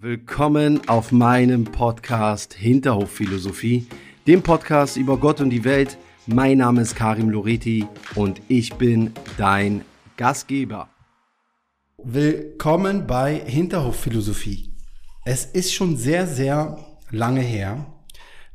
Willkommen 0.00 0.88
auf 0.88 1.10
meinem 1.10 1.64
Podcast 1.64 2.54
Hinterhofphilosophie, 2.54 3.88
dem 4.28 4.44
Podcast 4.44 4.96
über 4.96 5.16
Gott 5.16 5.40
und 5.40 5.50
die 5.50 5.64
Welt. 5.64 5.98
Mein 6.26 6.58
Name 6.58 6.82
ist 6.82 6.94
Karim 6.94 7.30
Loreti 7.30 7.84
und 8.14 8.40
ich 8.46 8.74
bin 8.74 9.12
dein 9.38 9.84
Gastgeber. 10.16 10.88
Willkommen 11.96 13.08
bei 13.08 13.40
Hinterhofphilosophie. 13.44 14.72
Es 15.24 15.44
ist 15.46 15.74
schon 15.74 15.96
sehr, 15.96 16.28
sehr 16.28 16.78
lange 17.10 17.40
her, 17.40 17.84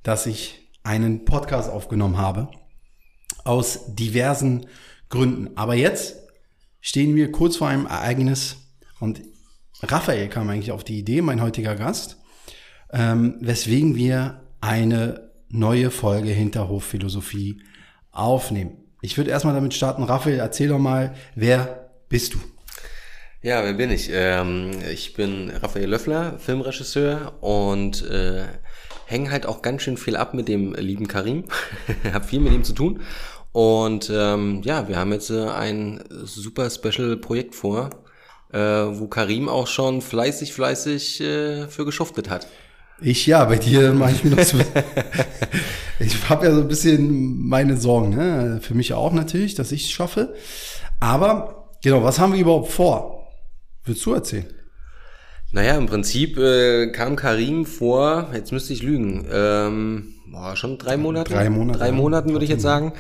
dass 0.02 0.28
ich 0.28 0.72
einen 0.84 1.26
Podcast 1.26 1.70
aufgenommen 1.70 2.18
habe. 2.18 2.48
Aus 3.44 3.94
diversen 3.96 4.68
Gründen. 5.10 5.58
Aber 5.58 5.76
jetzt 5.76 6.16
stehen 6.80 7.18
wir 7.18 7.34
kurz 7.34 7.58
vor 7.58 7.68
einem 7.68 7.86
Ereignis 7.86 8.56
und 9.02 9.33
Raphael 9.86 10.30
kam 10.30 10.50
eigentlich 10.50 10.72
auf 10.72 10.84
die 10.84 11.00
Idee, 11.00 11.22
mein 11.22 11.42
heutiger 11.42 11.76
Gast, 11.76 12.18
ähm, 12.92 13.36
weswegen 13.42 13.96
wir 13.96 14.42
eine 14.62 15.32
neue 15.50 15.92
Folge 15.92 16.30
Hinterhofphilosophie 16.30 17.62
aufnehmen. 18.12 18.78
Ich 19.02 19.18
würde 19.18 19.32
erstmal 19.32 19.54
damit 19.54 19.74
starten. 19.74 20.04
Raphael, 20.04 20.40
erzähl 20.40 20.70
doch 20.70 20.80
mal, 20.80 21.14
wer 21.36 21.90
bist 22.08 22.34
du? 22.34 22.40
Ja, 23.42 23.62
wer 23.64 23.74
bin 23.74 23.92
ich? 23.92 24.10
Ähm, 24.14 24.72
ich 24.90 25.14
bin 25.16 25.50
Raphael 25.50 25.90
Löffler, 25.90 26.40
Filmregisseur 26.40 27.44
und 27.44 28.10
äh, 28.10 28.46
hänge 29.06 29.32
halt 29.32 29.46
auch 29.46 29.62
ganz 29.62 29.82
schön 29.82 29.98
viel 29.98 30.16
ab 30.16 30.34
mit 30.34 30.48
dem 30.48 30.74
lieben 30.76 31.10
Karim. 31.10 31.44
hab 32.14 32.26
viel 32.26 32.40
mit 32.40 32.54
ihm 32.54 32.64
zu 32.64 32.74
tun. 32.74 33.02
Und 33.52 34.10
ähm, 34.14 34.62
ja, 34.64 34.88
wir 34.88 34.98
haben 34.98 35.12
jetzt 35.12 35.30
äh, 35.30 35.50
ein 35.50 36.02
super 36.10 36.70
Special 36.70 37.18
Projekt 37.18 37.54
vor, 37.54 37.90
äh, 38.54 38.60
wo 38.60 39.08
Karim 39.08 39.50
auch 39.50 39.68
schon 39.68 40.02
fleißig, 40.02 40.54
fleißig 40.54 41.22
äh, 41.22 41.68
für 41.68 41.86
geschuftet 41.86 42.30
hat. 42.30 42.48
Ich 43.02 43.26
ja, 43.26 43.44
bei 43.46 43.58
dir 43.58 43.92
mache 43.94 44.12
ich 44.12 44.24
mir 44.24 44.36
noch 44.36 44.44
zu. 44.44 44.58
ich 46.00 46.30
habe 46.30 46.46
ja 46.46 46.54
so 46.54 46.62
ein 46.62 46.68
bisschen 46.68 47.46
meine 47.48 47.76
Sorgen, 47.78 48.12
ne? 48.12 48.60
Für 48.62 48.76
mich 48.76 48.94
auch 48.94 49.12
natürlich, 49.12 49.56
dass 49.56 49.72
ich 49.72 49.86
es 49.86 49.92
schaffe. 49.92 50.36
Aber 51.00 51.72
genau, 51.84 52.04
was 52.04 52.20
haben 52.20 52.34
wir 52.34 52.40
überhaupt 52.40 52.72
vor? 52.72 53.28
Willst 53.84 54.06
du 54.06 54.14
erzählen? 54.14 54.46
Naja, 55.52 55.76
im 55.78 55.88
Prinzip 55.88 56.38
äh, 56.38 56.88
kam 56.92 57.16
Karim 57.16 57.66
vor, 57.66 58.30
jetzt 58.34 58.52
müsste 58.52 58.74
ich 58.74 58.82
lügen, 58.82 59.28
ähm, 59.32 60.14
boah, 60.32 60.56
schon 60.56 60.78
drei 60.78 60.98
Monate? 60.98 61.34
Drei 61.34 61.50
Monate. 61.50 61.80
Drei 61.80 61.92
Monaten 61.92 62.32
würde 62.32 62.46
ich 62.46 62.52
jetzt 62.52 62.64
sagen. 62.64 62.94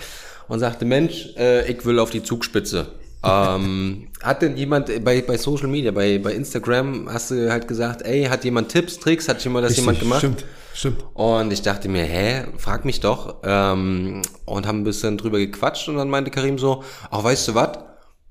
Und 0.49 0.59
sagte, 0.59 0.85
Mensch, 0.85 1.29
äh, 1.37 1.71
ich 1.71 1.85
will 1.85 1.99
auf 1.99 2.09
die 2.09 2.21
Zugspitze 2.21 2.87
ähm, 3.23 4.09
hat 4.21 4.41
denn 4.41 4.57
jemand 4.57 5.03
bei, 5.03 5.21
bei 5.21 5.37
Social 5.37 5.67
Media, 5.67 5.91
bei, 5.91 6.19
bei 6.19 6.33
Instagram, 6.33 7.07
hast 7.11 7.31
du 7.31 7.49
halt 7.49 7.67
gesagt, 7.67 8.01
ey, 8.01 8.25
hat 8.25 8.43
jemand 8.43 8.69
Tipps, 8.69 8.99
Tricks, 8.99 9.29
hat 9.29 9.43
jemand 9.43 9.65
das 9.65 9.71
Richtig, 9.71 9.85
jemand 9.85 9.99
gemacht? 9.99 10.19
Stimmt, 10.19 10.45
stimmt. 10.73 11.05
Und 11.13 11.53
ich 11.53 11.61
dachte 11.61 11.87
mir, 11.87 12.03
hä, 12.03 12.43
frag 12.57 12.83
mich 12.83 12.99
doch. 12.99 13.41
Ähm, 13.43 14.21
und 14.45 14.67
haben 14.67 14.81
ein 14.81 14.83
bisschen 14.83 15.17
drüber 15.17 15.39
gequatscht 15.39 15.87
und 15.87 15.97
dann 15.97 16.09
meinte 16.09 16.31
Karim 16.31 16.57
so, 16.57 16.83
ach, 17.11 17.23
weißt 17.23 17.47
du 17.47 17.55
was, 17.55 17.79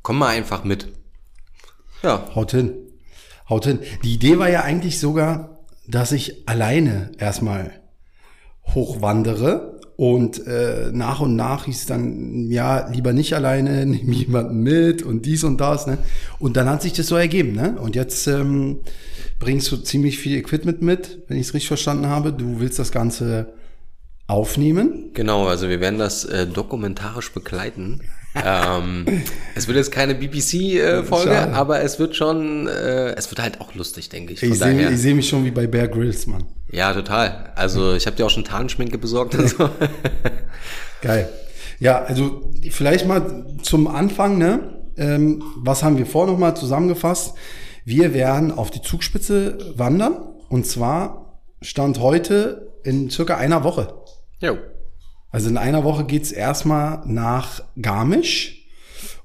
komm 0.02 0.18
mal 0.18 0.28
einfach 0.28 0.64
mit. 0.64 0.88
Ja. 2.02 2.26
Haut 2.34 2.50
hin. 2.50 2.74
Haut 3.48 3.64
hin. 3.64 3.80
Die 4.04 4.14
Idee 4.14 4.38
war 4.38 4.50
ja 4.50 4.62
eigentlich 4.62 5.00
sogar, 5.00 5.64
dass 5.86 6.12
ich 6.12 6.48
alleine 6.48 7.12
erstmal 7.18 7.72
hochwandere 8.74 9.71
und 9.96 10.46
äh, 10.46 10.90
nach 10.92 11.20
und 11.20 11.36
nach 11.36 11.66
hieß 11.66 11.80
es 11.80 11.86
dann, 11.86 12.50
ja, 12.50 12.88
lieber 12.88 13.12
nicht 13.12 13.34
alleine, 13.34 13.86
nimm 13.86 14.12
jemanden 14.12 14.62
mit 14.62 15.02
und 15.02 15.26
dies 15.26 15.44
und 15.44 15.60
das. 15.60 15.86
Ne? 15.86 15.98
Und 16.38 16.56
dann 16.56 16.68
hat 16.68 16.82
sich 16.82 16.92
das 16.92 17.06
so 17.06 17.16
ergeben. 17.16 17.52
Ne? 17.52 17.76
Und 17.80 17.94
jetzt 17.94 18.26
ähm, 18.26 18.80
bringst 19.38 19.70
du 19.70 19.76
ziemlich 19.76 20.18
viel 20.18 20.36
Equipment 20.38 20.82
mit, 20.82 21.18
wenn 21.28 21.36
ich 21.36 21.48
es 21.48 21.54
richtig 21.54 21.68
verstanden 21.68 22.06
habe. 22.06 22.32
Du 22.32 22.60
willst 22.60 22.78
das 22.78 22.92
Ganze 22.92 23.52
aufnehmen. 24.26 25.10
Genau, 25.14 25.46
also 25.46 25.68
wir 25.68 25.80
werden 25.80 25.98
das 25.98 26.24
äh, 26.24 26.46
dokumentarisch 26.46 27.32
begleiten. 27.32 28.00
Ähm, 28.34 29.22
es 29.54 29.66
wird 29.68 29.76
jetzt 29.76 29.92
keine 29.92 30.14
BBC-Folge, 30.14 31.30
äh, 31.30 31.52
aber 31.52 31.82
es 31.82 31.98
wird 31.98 32.16
schon, 32.16 32.66
äh, 32.66 33.14
es 33.14 33.30
wird 33.30 33.42
halt 33.42 33.60
auch 33.60 33.74
lustig, 33.74 34.08
denke 34.08 34.32
ich. 34.32 34.42
ich 34.42 34.58
sehe 34.58 34.96
seh 34.96 35.14
mich 35.14 35.28
schon 35.28 35.44
wie 35.44 35.50
bei 35.50 35.66
Bear 35.66 35.88
Grylls, 35.88 36.26
Mann. 36.26 36.44
Ja, 36.70 36.92
total. 36.94 37.52
Also 37.54 37.94
ich 37.94 38.06
habe 38.06 38.16
dir 38.16 38.24
auch 38.24 38.30
schon 38.30 38.44
Tarnschminke 38.44 38.96
besorgt 38.96 39.34
und 39.34 39.48
so. 39.48 39.68
Geil. 41.02 41.28
Ja, 41.78 42.02
also 42.02 42.50
vielleicht 42.70 43.06
mal 43.06 43.46
zum 43.62 43.86
Anfang, 43.86 44.38
ne? 44.38 44.78
Ähm, 44.96 45.42
was 45.56 45.82
haben 45.82 45.98
wir 45.98 46.06
vor 46.06 46.26
nochmal 46.26 46.56
zusammengefasst? 46.56 47.34
Wir 47.84 48.14
werden 48.14 48.52
auf 48.52 48.70
die 48.70 48.80
Zugspitze 48.80 49.58
wandern 49.76 50.16
und 50.48 50.66
zwar 50.66 51.40
Stand 51.60 52.00
heute 52.00 52.72
in 52.84 53.10
circa 53.10 53.36
einer 53.36 53.64
Woche. 53.64 53.94
Jo. 54.40 54.56
Also 55.32 55.48
in 55.48 55.56
einer 55.56 55.82
Woche 55.82 56.04
geht's 56.04 56.30
erstmal 56.30 57.02
nach 57.06 57.62
Garmisch 57.80 58.66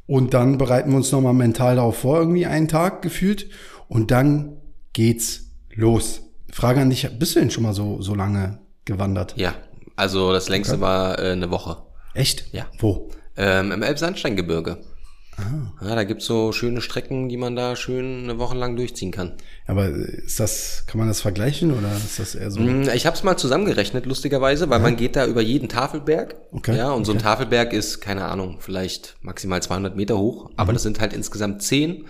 und 0.08 0.34
dann 0.34 0.58
bereiten 0.58 0.92
wir 0.92 0.98
uns 0.98 1.12
nochmal 1.12 1.34
mental 1.34 1.76
darauf 1.76 2.00
vor, 2.00 2.18
irgendwie 2.18 2.46
einen 2.46 2.70
Tag 2.70 3.02
gefühlt 3.02 3.50
und 3.90 4.10
dann 4.10 4.58
geht's 4.94 5.52
los. 5.76 6.22
Frage 6.52 6.80
an 6.80 6.90
dich, 6.90 7.08
bist 7.20 7.36
du 7.36 7.42
denn 7.42 7.52
schon 7.52 7.64
mal 7.64 7.74
so, 7.74 8.02
so 8.02 8.16
lange 8.16 8.60
gewandert? 8.86 9.34
Ja, 9.36 9.54
also 9.98 10.32
das 10.32 10.48
längste 10.48 10.76
okay. 10.76 10.82
war 10.82 11.20
äh, 11.20 11.34
eine 11.34 11.52
Woche. 11.52 11.78
Echt? 12.14 12.54
Ja. 12.54 12.68
Wo? 12.80 13.10
Ähm, 13.36 13.74
Im 13.74 13.84
Elbsandsteingebirge. 13.84 14.78
Ja, 15.82 15.96
da 15.96 16.04
gibt's 16.04 16.26
so 16.26 16.52
schöne 16.52 16.82
Strecken, 16.82 17.30
die 17.30 17.38
man 17.38 17.56
da 17.56 17.76
schön 17.76 18.24
eine 18.24 18.40
Woche 18.40 18.58
lang 18.58 18.76
durchziehen 18.76 19.12
kann. 19.12 19.34
Aber 19.68 19.88
ist 19.88 20.40
das, 20.40 20.86
kann 20.88 20.98
man 20.98 21.08
das 21.08 21.22
vergleichen 21.22 21.72
oder 21.72 21.96
ist 21.96 22.20
das 22.20 22.34
eher 22.34 22.50
so? 22.50 22.60
Mm, 22.60 22.90
ich 22.94 23.06
habe 23.06 23.16
es 23.16 23.24
mal 23.24 23.38
zusammengerechnet, 23.38 24.06
lustigerweise, 24.06 24.70
weil 24.70 24.80
ja. 24.80 24.84
man 24.84 24.96
geht 24.96 25.16
da 25.16 25.28
über 25.28 25.42
jeden 25.42 25.70
Tafelberg. 25.70 26.36
Okay. 26.52 26.76
Ja, 26.76 26.92
und 26.92 27.06
so 27.06 27.12
ein 27.12 27.18
okay. 27.18 27.26
Tafelberg 27.26 27.74
ist, 27.74 28.02
keine 28.02 28.26
Ahnung, 28.26 28.58
vielleicht 28.60 29.18
maximal 29.22 29.62
200 29.62 29.96
Meter 29.96 30.18
hoch, 30.18 30.50
aber 30.56 30.72
mhm. 30.72 30.76
das 30.76 30.84
sind 30.84 31.00
halt 31.00 31.14
insgesamt 31.14 31.62
10. 31.62 32.06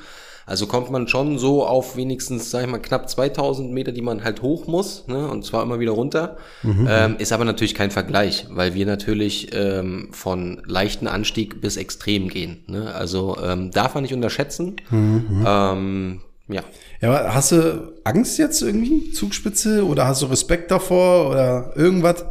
Also 0.47 0.65
kommt 0.65 0.89
man 0.89 1.09
schon 1.09 1.37
so 1.37 1.65
auf 1.65 1.97
wenigstens, 1.97 2.49
sag 2.49 2.63
ich 2.63 2.69
mal, 2.69 2.79
knapp 2.79 3.09
2000 3.09 3.69
Meter, 3.69 3.91
die 3.91 4.01
man 4.01 4.23
halt 4.23 4.41
hoch 4.41 4.65
muss, 4.65 5.05
ne? 5.07 5.27
und 5.27 5.43
zwar 5.43 5.61
immer 5.61 5.81
wieder 5.81 5.91
runter. 5.91 6.37
Mhm. 6.63 6.87
Ähm, 6.89 7.15
ist 7.19 7.33
aber 7.33 7.43
natürlich 7.43 7.75
kein 7.75 7.91
Vergleich, 7.91 8.47
weil 8.49 8.73
wir 8.73 8.85
natürlich 8.85 9.53
ähm, 9.53 10.07
von 10.13 10.61
leichten 10.65 11.07
Anstieg 11.07 11.59
bis 11.59 11.75
extrem 11.75 12.29
gehen. 12.29 12.63
Ne? 12.67 12.93
Also 12.95 13.37
ähm, 13.43 13.71
darf 13.71 13.93
man 13.93 14.03
nicht 14.03 14.13
unterschätzen. 14.13 14.77
Mhm. 14.89 15.45
Ähm, 15.45 16.21
ja. 16.47 16.63
Ja, 17.01 17.09
aber 17.09 17.33
hast 17.35 17.51
du 17.51 17.93
Angst 18.05 18.39
jetzt 18.39 18.61
irgendwie, 18.61 19.11
Zugspitze, 19.11 19.85
oder 19.85 20.07
hast 20.07 20.21
du 20.21 20.27
Respekt 20.27 20.71
davor 20.71 21.29
oder 21.29 21.73
irgendwas? 21.75 22.25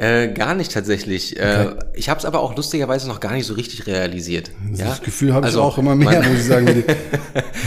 Äh, 0.00 0.32
gar 0.32 0.54
nicht 0.54 0.72
tatsächlich. 0.72 1.38
Äh, 1.38 1.40
okay. 1.40 1.68
Äh, 1.68 1.98
ich 1.98 2.08
habe 2.08 2.18
es 2.18 2.24
aber 2.24 2.40
auch 2.40 2.56
lustigerweise 2.56 3.06
noch 3.06 3.20
gar 3.20 3.34
nicht 3.34 3.44
so 3.44 3.52
richtig 3.52 3.86
realisiert. 3.86 4.50
Das 4.70 4.80
ja? 4.80 4.96
Gefühl 5.04 5.34
habe 5.34 5.44
also, 5.44 5.58
ich 5.58 5.64
auch 5.64 5.76
immer 5.76 5.94
mehr, 5.94 6.20
man, 6.20 6.30
muss 6.30 6.40
ich 6.40 6.46
sagen. 6.46 6.68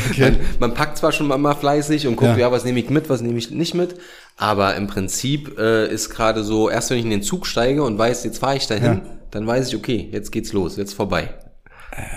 okay. 0.09 0.19
man, 0.19 0.38
man, 0.59 0.73
packt 0.73 0.97
zwar 0.97 1.11
schon 1.11 1.27
mal 1.27 1.53
fleißig 1.53 2.07
und 2.07 2.16
guckt, 2.16 2.31
ja. 2.31 2.38
ja, 2.38 2.51
was 2.51 2.66
nehme 2.66 2.79
ich 2.79 2.89
mit, 2.89 3.07
was 3.07 3.21
nehme 3.21 3.38
ich 3.38 3.51
nicht 3.51 3.75
mit. 3.75 3.97
Aber 4.35 4.75
im 4.75 4.88
Prinzip 4.88 5.59
äh, 5.59 5.88
ist 5.94 6.09
gerade 6.09 6.44
so, 6.44 6.71
erst 6.71 6.89
wenn 6.89 6.97
ich 6.97 7.03
in 7.03 7.11
den 7.11 7.21
Zug 7.21 7.45
steige 7.45 7.83
und 7.83 7.99
weiß, 7.99 8.23
jetzt 8.23 8.39
fahre 8.39 8.57
ich 8.57 8.65
dahin, 8.65 8.83
ja. 8.83 9.01
dann 9.29 9.45
weiß 9.45 9.67
ich, 9.67 9.75
okay, 9.75 10.09
jetzt 10.11 10.31
geht's 10.31 10.53
los, 10.53 10.75
jetzt 10.75 10.95
vorbei. 10.95 11.29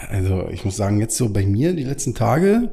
Also 0.09 0.49
ich 0.51 0.65
muss 0.65 0.79
sagen, 0.79 0.99
jetzt 0.99 1.19
so 1.19 1.29
bei 1.29 1.45
mir 1.45 1.75
die 1.75 1.85
letzten 1.85 2.15
Tage 2.15 2.71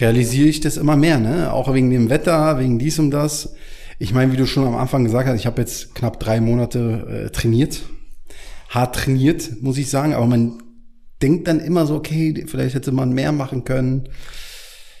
realisiere 0.00 0.48
ich 0.48 0.58
das 0.58 0.78
immer 0.78 0.96
mehr, 0.96 1.20
ne? 1.20 1.52
Auch 1.52 1.72
wegen 1.72 1.90
dem 1.90 2.10
Wetter, 2.10 2.58
wegen 2.58 2.80
dies 2.80 2.98
und 2.98 3.12
das 3.12 3.54
ich 3.98 4.12
meine, 4.12 4.32
wie 4.32 4.36
du 4.36 4.46
schon 4.46 4.66
am 4.66 4.76
Anfang 4.76 5.04
gesagt 5.04 5.28
hast, 5.28 5.38
ich 5.38 5.46
habe 5.46 5.60
jetzt 5.60 5.94
knapp 5.94 6.20
drei 6.20 6.40
Monate 6.40 7.26
äh, 7.26 7.30
trainiert, 7.30 7.82
hart 8.68 8.94
trainiert, 8.94 9.62
muss 9.62 9.78
ich 9.78 9.90
sagen, 9.90 10.14
aber 10.14 10.26
man 10.26 10.58
denkt 11.22 11.48
dann 11.48 11.60
immer 11.60 11.86
so, 11.86 11.94
okay, 11.94 12.44
vielleicht 12.46 12.74
hätte 12.74 12.92
man 12.92 13.12
mehr 13.12 13.32
machen 13.32 13.64
können. 13.64 14.08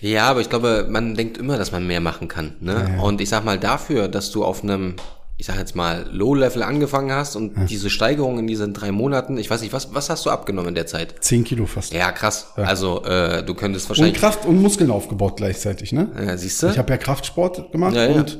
Ja, 0.00 0.28
aber 0.28 0.40
ich 0.40 0.50
glaube, 0.50 0.86
man 0.90 1.14
denkt 1.14 1.38
immer, 1.38 1.58
dass 1.58 1.72
man 1.72 1.86
mehr 1.86 2.00
machen 2.00 2.28
kann. 2.28 2.56
Ne? 2.60 2.92
Ja. 2.96 3.02
Und 3.02 3.20
ich 3.20 3.28
sag 3.28 3.44
mal, 3.44 3.58
dafür, 3.58 4.08
dass 4.08 4.30
du 4.30 4.44
auf 4.44 4.62
einem, 4.62 4.94
ich 5.36 5.46
sag 5.46 5.58
jetzt 5.58 5.74
mal, 5.74 6.08
Low-Level 6.12 6.62
angefangen 6.62 7.12
hast 7.12 7.34
und 7.34 7.56
ja. 7.56 7.64
diese 7.64 7.90
Steigerung 7.90 8.38
in 8.38 8.46
diesen 8.46 8.72
drei 8.72 8.92
Monaten, 8.92 9.36
ich 9.36 9.50
weiß 9.50 9.62
nicht, 9.62 9.72
was, 9.72 9.94
was 9.94 10.08
hast 10.08 10.24
du 10.24 10.30
abgenommen 10.30 10.68
in 10.68 10.74
der 10.74 10.86
Zeit? 10.86 11.14
Zehn 11.20 11.44
Kilo 11.44 11.66
fast. 11.66 11.92
Ja, 11.92 12.12
krass. 12.12 12.52
Ja. 12.56 12.64
Also 12.64 13.04
äh, 13.04 13.42
du 13.42 13.54
könntest 13.54 13.88
wahrscheinlich. 13.88 14.14
Und 14.14 14.20
Kraft 14.20 14.46
und 14.46 14.60
Muskeln 14.60 14.90
aufgebaut 14.90 15.36
gleichzeitig, 15.36 15.92
ne? 15.92 16.10
Ja, 16.16 16.36
siehst 16.36 16.62
du? 16.62 16.68
Ich 16.68 16.78
habe 16.78 16.90
ja 16.90 16.98
Kraftsport 16.98 17.72
gemacht 17.72 17.96
und 17.96 18.38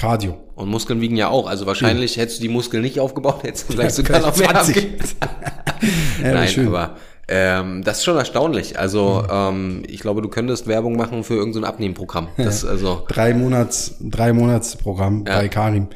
Cardio. 0.00 0.38
Und 0.54 0.70
Muskeln 0.70 1.02
wiegen 1.02 1.16
ja 1.16 1.28
auch. 1.28 1.46
Also 1.46 1.66
wahrscheinlich 1.66 2.16
ja. 2.16 2.22
hättest 2.22 2.38
du 2.38 2.42
die 2.42 2.48
Muskeln 2.48 2.82
nicht 2.82 2.98
aufgebaut, 2.98 3.42
hättest 3.42 3.68
du 3.68 3.74
vielleicht 3.74 3.94
sogar 3.96 4.20
noch 4.20 4.34
mehr 4.34 4.48
20. 4.48 4.76
ja, 6.22 6.32
Nein, 6.32 6.48
schön. 6.48 6.68
aber 6.68 6.96
ähm, 7.28 7.84
das 7.84 7.98
ist 7.98 8.04
schon 8.04 8.16
erstaunlich. 8.16 8.78
Also 8.78 9.22
mhm. 9.22 9.28
ähm, 9.30 9.82
ich 9.86 10.00
glaube, 10.00 10.22
du 10.22 10.30
könntest 10.30 10.66
Werbung 10.66 10.96
machen 10.96 11.22
für 11.22 11.34
irgendein 11.34 11.62
so 11.64 11.68
Abnehmprogramm. 11.68 12.28
Das, 12.38 12.64
also 12.64 13.04
drei 13.08 13.34
Monats, 13.34 13.96
drei 14.00 14.32
Monatsprogramm 14.32 15.26
ja. 15.26 15.38
bei 15.38 15.48
Karim. 15.48 15.88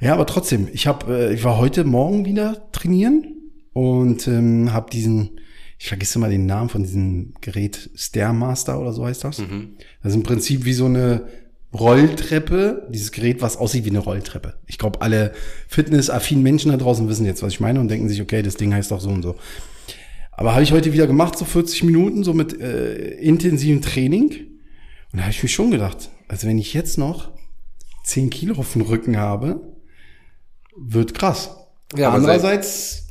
Ja, 0.00 0.14
aber 0.14 0.24
trotzdem, 0.24 0.66
ich 0.72 0.86
habe, 0.86 1.28
äh, 1.28 1.34
ich 1.34 1.44
war 1.44 1.58
heute 1.58 1.84
Morgen 1.84 2.24
wieder 2.24 2.70
trainieren 2.72 3.26
und 3.74 4.26
ähm, 4.26 4.72
habe 4.72 4.88
diesen, 4.90 5.38
ich 5.78 5.88
vergesse 5.88 6.18
mal 6.18 6.30
den 6.30 6.46
Namen 6.46 6.70
von 6.70 6.82
diesem 6.82 7.34
Gerät, 7.42 7.90
Stairmaster 7.94 8.80
oder 8.80 8.94
so 8.94 9.04
heißt 9.04 9.22
das. 9.24 9.40
Mhm. 9.40 9.74
Das 10.02 10.12
ist 10.12 10.16
im 10.16 10.22
Prinzip 10.22 10.64
wie 10.64 10.72
so 10.72 10.86
eine 10.86 11.26
Rolltreppe, 11.74 12.86
dieses 12.90 13.10
Gerät, 13.10 13.42
was 13.42 13.56
aussieht 13.56 13.84
wie 13.84 13.90
eine 13.90 13.98
Rolltreppe. 13.98 14.54
Ich 14.66 14.78
glaube, 14.78 15.02
alle 15.02 15.32
fitnessaffinen 15.68 16.42
Menschen 16.42 16.70
da 16.70 16.76
draußen 16.76 17.08
wissen 17.08 17.26
jetzt, 17.26 17.42
was 17.42 17.52
ich 17.52 17.60
meine 17.60 17.80
und 17.80 17.88
denken 17.88 18.08
sich, 18.08 18.22
okay, 18.22 18.42
das 18.42 18.54
Ding 18.54 18.72
heißt 18.72 18.92
doch 18.92 19.00
so 19.00 19.10
und 19.10 19.22
so. 19.22 19.34
Aber 20.32 20.52
habe 20.52 20.62
ich 20.62 20.72
heute 20.72 20.92
wieder 20.92 21.06
gemacht, 21.06 21.36
so 21.36 21.44
40 21.44 21.84
Minuten, 21.84 22.24
so 22.24 22.32
mit 22.32 22.60
äh, 22.60 23.14
intensivem 23.18 23.82
Training. 23.82 24.30
Und 25.12 25.18
da 25.18 25.22
habe 25.22 25.30
ich 25.30 25.42
mir 25.42 25.48
schon 25.48 25.70
gedacht, 25.70 26.10
also 26.28 26.46
wenn 26.46 26.58
ich 26.58 26.74
jetzt 26.74 26.96
noch 26.96 27.32
10 28.04 28.30
Kilo 28.30 28.56
auf 28.56 28.72
dem 28.72 28.82
Rücken 28.82 29.16
habe, 29.16 29.60
wird 30.76 31.14
krass. 31.14 31.50
Ja, 31.96 32.10
Andererseits 32.10 33.03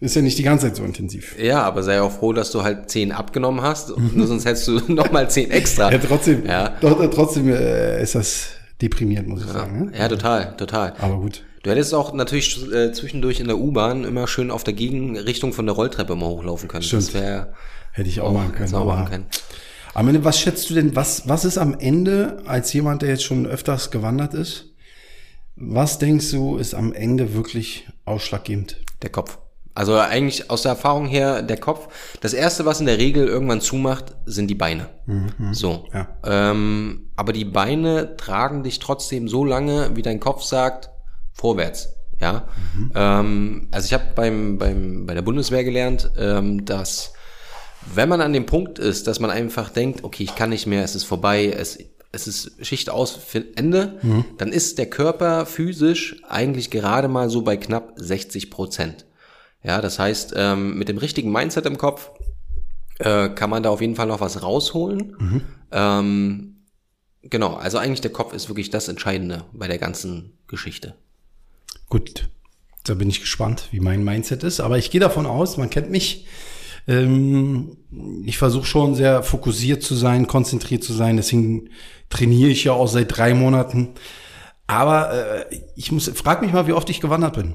ist 0.00 0.16
ja 0.16 0.22
nicht 0.22 0.38
die 0.38 0.42
ganze 0.42 0.66
Zeit 0.66 0.76
so 0.76 0.84
intensiv. 0.84 1.36
Ja, 1.38 1.62
aber 1.62 1.82
sei 1.82 2.00
auch 2.00 2.12
froh, 2.12 2.32
dass 2.32 2.50
du 2.50 2.62
halt 2.62 2.90
10 2.90 3.12
abgenommen 3.12 3.62
hast, 3.62 3.96
nur 3.96 4.26
sonst 4.26 4.44
hättest 4.44 4.68
du 4.68 4.78
nochmal 4.92 5.30
10 5.30 5.50
extra. 5.50 5.90
Ja, 5.92 5.98
trotzdem, 5.98 6.46
Ja. 6.46 6.76
Doch, 6.80 7.08
trotzdem 7.10 7.48
äh, 7.48 8.02
ist 8.02 8.14
das 8.14 8.48
deprimierend, 8.80 9.28
muss 9.28 9.44
ich 9.44 9.50
sagen. 9.50 9.86
Ne? 9.86 9.92
Ja, 9.98 10.08
total, 10.08 10.56
total. 10.56 10.94
Aber 10.98 11.16
gut. 11.18 11.44
Du 11.62 11.70
hättest 11.70 11.94
auch 11.94 12.12
natürlich 12.12 12.60
äh, 12.72 12.92
zwischendurch 12.92 13.38
in 13.38 13.46
der 13.46 13.56
U-Bahn 13.58 14.04
immer 14.04 14.26
schön 14.26 14.50
auf 14.50 14.64
der 14.64 14.74
Gegenrichtung 14.74 15.52
von 15.52 15.66
der 15.66 15.74
Rolltreppe 15.76 16.16
mal 16.16 16.26
hochlaufen 16.26 16.68
können. 16.68 16.82
Stimmt. 16.82 17.02
Das 17.02 17.14
wäre 17.14 17.54
Hätte 17.92 18.08
ich 18.08 18.20
auch 18.20 18.32
machen 18.32 18.52
können. 18.52 18.74
auch 18.74 18.86
machen 18.86 19.04
können. 19.10 19.26
aber 19.94 20.08
Ende, 20.08 20.24
was 20.24 20.40
schätzt 20.40 20.68
du 20.70 20.74
denn, 20.74 20.96
was, 20.96 21.28
was 21.28 21.44
ist 21.44 21.58
am 21.58 21.74
Ende, 21.78 22.38
als 22.46 22.72
jemand, 22.72 23.02
der 23.02 23.10
jetzt 23.10 23.22
schon 23.22 23.46
öfters 23.46 23.90
gewandert 23.90 24.34
ist, 24.34 24.70
was 25.54 25.98
denkst 25.98 26.30
du, 26.30 26.56
ist 26.56 26.74
am 26.74 26.92
Ende 26.94 27.34
wirklich 27.34 27.86
ausschlaggebend? 28.06 28.78
Der 29.02 29.10
Kopf. 29.10 29.38
Also 29.74 29.96
eigentlich 29.96 30.50
aus 30.50 30.62
der 30.62 30.72
Erfahrung 30.72 31.06
her, 31.06 31.42
der 31.42 31.56
Kopf. 31.56 31.88
Das 32.20 32.34
erste, 32.34 32.66
was 32.66 32.80
in 32.80 32.86
der 32.86 32.98
Regel 32.98 33.26
irgendwann 33.26 33.60
zumacht, 33.60 34.14
sind 34.26 34.48
die 34.48 34.54
Beine. 34.54 34.88
So. 35.52 35.86
Ja. 35.94 36.08
Ähm, 36.24 37.10
aber 37.16 37.32
die 37.32 37.46
Beine 37.46 38.16
tragen 38.16 38.62
dich 38.62 38.80
trotzdem 38.80 39.28
so 39.28 39.44
lange, 39.44 39.90
wie 39.94 40.02
dein 40.02 40.20
Kopf 40.20 40.42
sagt, 40.42 40.90
vorwärts. 41.32 41.94
Ja. 42.20 42.48
Ähm, 42.94 43.68
also 43.70 43.86
ich 43.86 43.94
habe 43.94 44.04
beim, 44.14 44.58
beim, 44.58 45.06
bei 45.06 45.14
der 45.14 45.22
Bundeswehr 45.22 45.64
gelernt, 45.64 46.10
ähm, 46.16 46.64
dass 46.64 47.14
wenn 47.92 48.08
man 48.08 48.20
an 48.20 48.32
dem 48.32 48.46
Punkt 48.46 48.78
ist, 48.78 49.06
dass 49.06 49.20
man 49.20 49.30
einfach 49.30 49.70
denkt, 49.70 50.04
okay, 50.04 50.22
ich 50.22 50.36
kann 50.36 50.50
nicht 50.50 50.66
mehr, 50.66 50.84
es 50.84 50.94
ist 50.94 51.04
vorbei, 51.04 51.46
es, 51.46 51.78
es 52.12 52.28
ist 52.28 52.64
Schicht 52.64 52.90
aus, 52.90 53.18
Ende, 53.56 53.98
dann 54.38 54.52
ist 54.52 54.78
der 54.78 54.86
Körper 54.88 55.46
physisch 55.46 56.22
eigentlich 56.28 56.70
gerade 56.70 57.08
mal 57.08 57.28
so 57.28 57.42
bei 57.42 57.56
knapp 57.56 57.94
60 57.96 58.50
Prozent. 58.50 59.04
Ja, 59.64 59.80
das 59.80 59.98
heißt, 59.98 60.34
ähm, 60.36 60.76
mit 60.76 60.88
dem 60.88 60.98
richtigen 60.98 61.30
Mindset 61.30 61.66
im 61.66 61.78
Kopf 61.78 62.10
äh, 62.98 63.28
kann 63.28 63.50
man 63.50 63.62
da 63.62 63.70
auf 63.70 63.80
jeden 63.80 63.96
Fall 63.96 64.06
noch 64.06 64.20
was 64.20 64.42
rausholen. 64.42 65.16
Ähm, 65.70 66.56
genau, 67.22 67.54
also 67.54 67.78
eigentlich 67.78 68.00
der 68.00 68.12
Kopf 68.12 68.32
ist 68.32 68.48
wirklich 68.48 68.70
das 68.70 68.88
Entscheidende 68.88 69.44
bei 69.52 69.68
der 69.68 69.78
ganzen 69.78 70.38
Geschichte. 70.48 70.94
Gut, 71.88 72.28
da 72.84 72.94
bin 72.94 73.08
ich 73.08 73.20
gespannt, 73.20 73.68
wie 73.70 73.80
mein 73.80 74.02
Mindset 74.04 74.42
ist. 74.42 74.60
Aber 74.60 74.78
ich 74.78 74.90
gehe 74.90 75.00
davon 75.00 75.26
aus, 75.26 75.56
man 75.56 75.70
kennt 75.70 75.90
mich. 75.90 76.26
Ähm, 76.88 77.76
ich 78.24 78.38
versuche 78.38 78.66
schon 78.66 78.94
sehr 78.94 79.22
fokussiert 79.22 79.82
zu 79.82 79.94
sein, 79.94 80.26
konzentriert 80.26 80.82
zu 80.82 80.92
sein. 80.92 81.16
Deswegen 81.16 81.70
trainiere 82.10 82.50
ich 82.50 82.64
ja 82.64 82.72
auch 82.72 82.88
seit 82.88 83.16
drei 83.16 83.34
Monaten. 83.34 83.90
Aber 84.66 85.12
äh, 85.50 85.60
ich 85.76 85.92
muss, 85.92 86.10
frag 86.14 86.42
mich 86.42 86.52
mal, 86.52 86.66
wie 86.66 86.72
oft 86.72 86.88
ich 86.90 87.00
gewandert 87.00 87.34
bin. 87.34 87.54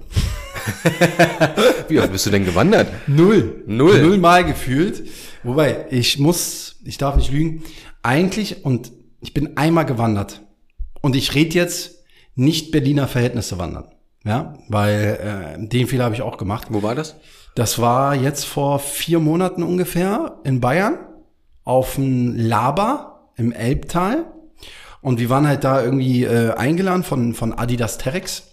Wie 1.88 2.00
oft 2.00 2.12
bist 2.12 2.26
du 2.26 2.30
denn 2.30 2.46
gewandert? 2.46 2.92
Null. 3.08 3.64
Null. 3.68 4.02
Null 4.02 4.18
Mal 4.18 4.44
gefühlt. 4.44 5.08
Wobei, 5.44 5.86
ich 5.92 6.20
muss, 6.20 6.78
ich 6.84 6.98
darf 6.98 7.16
nicht 7.16 7.32
lügen, 7.32 7.64
eigentlich, 8.04 8.66
und 8.66 8.92
ich 9.22 9.34
bin 9.34 9.56
einmal 9.58 9.86
gewandert. 9.86 10.42
Und 11.02 11.16
ich 11.16 11.36
rede 11.36 11.56
jetzt 11.56 12.04
nicht 12.36 12.72
Berliner 12.72 13.08
Verhältnisse 13.08 13.58
wandern. 13.58 13.92
Ja, 14.24 14.58
weil 14.68 15.56
äh, 15.58 15.68
den 15.68 15.88
Fehler 15.88 16.06
habe 16.06 16.16
ich 16.16 16.22
auch 16.22 16.38
gemacht. 16.38 16.68
Wo 16.70 16.84
war 16.84 16.96
das? 16.96 17.16
Das 17.56 17.80
war 17.80 18.14
jetzt 18.14 18.46
vor 18.46 18.80
vier 18.80 19.20
Monaten 19.20 19.64
ungefähr 19.64 20.40
in 20.44 20.60
Bayern 20.60 20.98
auf 21.64 21.96
dem 21.96 22.36
Laber 22.36 23.32
im 23.38 23.52
Elbtal. 23.54 24.26
Und 25.08 25.22
wir 25.22 25.30
waren 25.30 25.48
halt 25.48 25.64
da 25.64 25.82
irgendwie 25.82 26.26
äh, 26.26 26.52
eingeladen 26.56 27.02
von, 27.02 27.34
von 27.34 27.54
Adidas 27.54 27.98
Terex. 27.98 28.44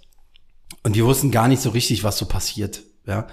Und 0.84 0.94
wir 0.94 1.04
wussten 1.04 1.32
gar 1.32 1.48
nicht 1.48 1.60
so 1.60 1.70
richtig, 1.70 2.04
was 2.04 2.16
so 2.16 2.26
passiert. 2.26 2.80
Ja, 3.08 3.26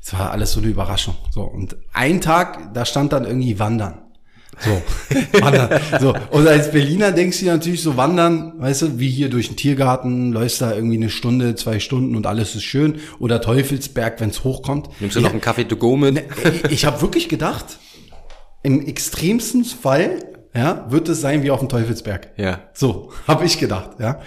es 0.00 0.12
war 0.12 0.30
alles 0.30 0.52
so 0.52 0.60
eine 0.60 0.68
Überraschung. 0.68 1.16
So 1.32 1.42
und 1.42 1.76
ein 1.92 2.20
Tag, 2.20 2.72
da 2.72 2.84
stand 2.84 3.12
dann 3.12 3.24
irgendwie 3.24 3.58
Wandern. 3.58 4.02
So, 4.60 4.82
wandern. 5.40 5.80
So 6.00 6.14
und 6.30 6.46
als 6.46 6.70
Berliner 6.70 7.10
denkst 7.10 7.40
du 7.40 7.46
natürlich 7.46 7.82
so 7.82 7.96
Wandern, 7.96 8.52
weißt 8.60 8.82
du, 8.82 8.98
wie 9.00 9.10
hier 9.10 9.30
durch 9.30 9.48
den 9.48 9.56
Tiergarten, 9.56 10.30
läufst 10.30 10.60
da 10.60 10.72
irgendwie 10.72 10.96
eine 10.96 11.10
Stunde, 11.10 11.56
zwei 11.56 11.80
Stunden 11.80 12.14
und 12.14 12.28
alles 12.28 12.54
ist 12.54 12.62
schön. 12.62 13.00
Oder 13.18 13.40
Teufelsberg, 13.40 14.20
wenn's 14.20 14.44
hochkommt. 14.44 14.90
Nimmst 15.00 15.16
du 15.16 15.20
noch 15.20 15.32
einen 15.32 15.40
Kaffee 15.40 15.64
to 15.64 15.74
go 15.74 15.96
mit? 15.96 16.22
Ich, 16.44 16.70
ich 16.70 16.84
habe 16.84 17.02
wirklich 17.02 17.28
gedacht, 17.28 17.80
im 18.62 18.86
extremsten 18.86 19.64
Fall, 19.64 20.29
ja, 20.54 20.86
wird 20.90 21.08
es 21.08 21.20
sein 21.20 21.42
wie 21.42 21.50
auf 21.50 21.60
dem 21.60 21.68
Teufelsberg. 21.68 22.32
Ja. 22.36 22.60
So, 22.74 23.12
habe 23.28 23.44
ich 23.44 23.58
gedacht, 23.58 24.00
ja. 24.00 24.20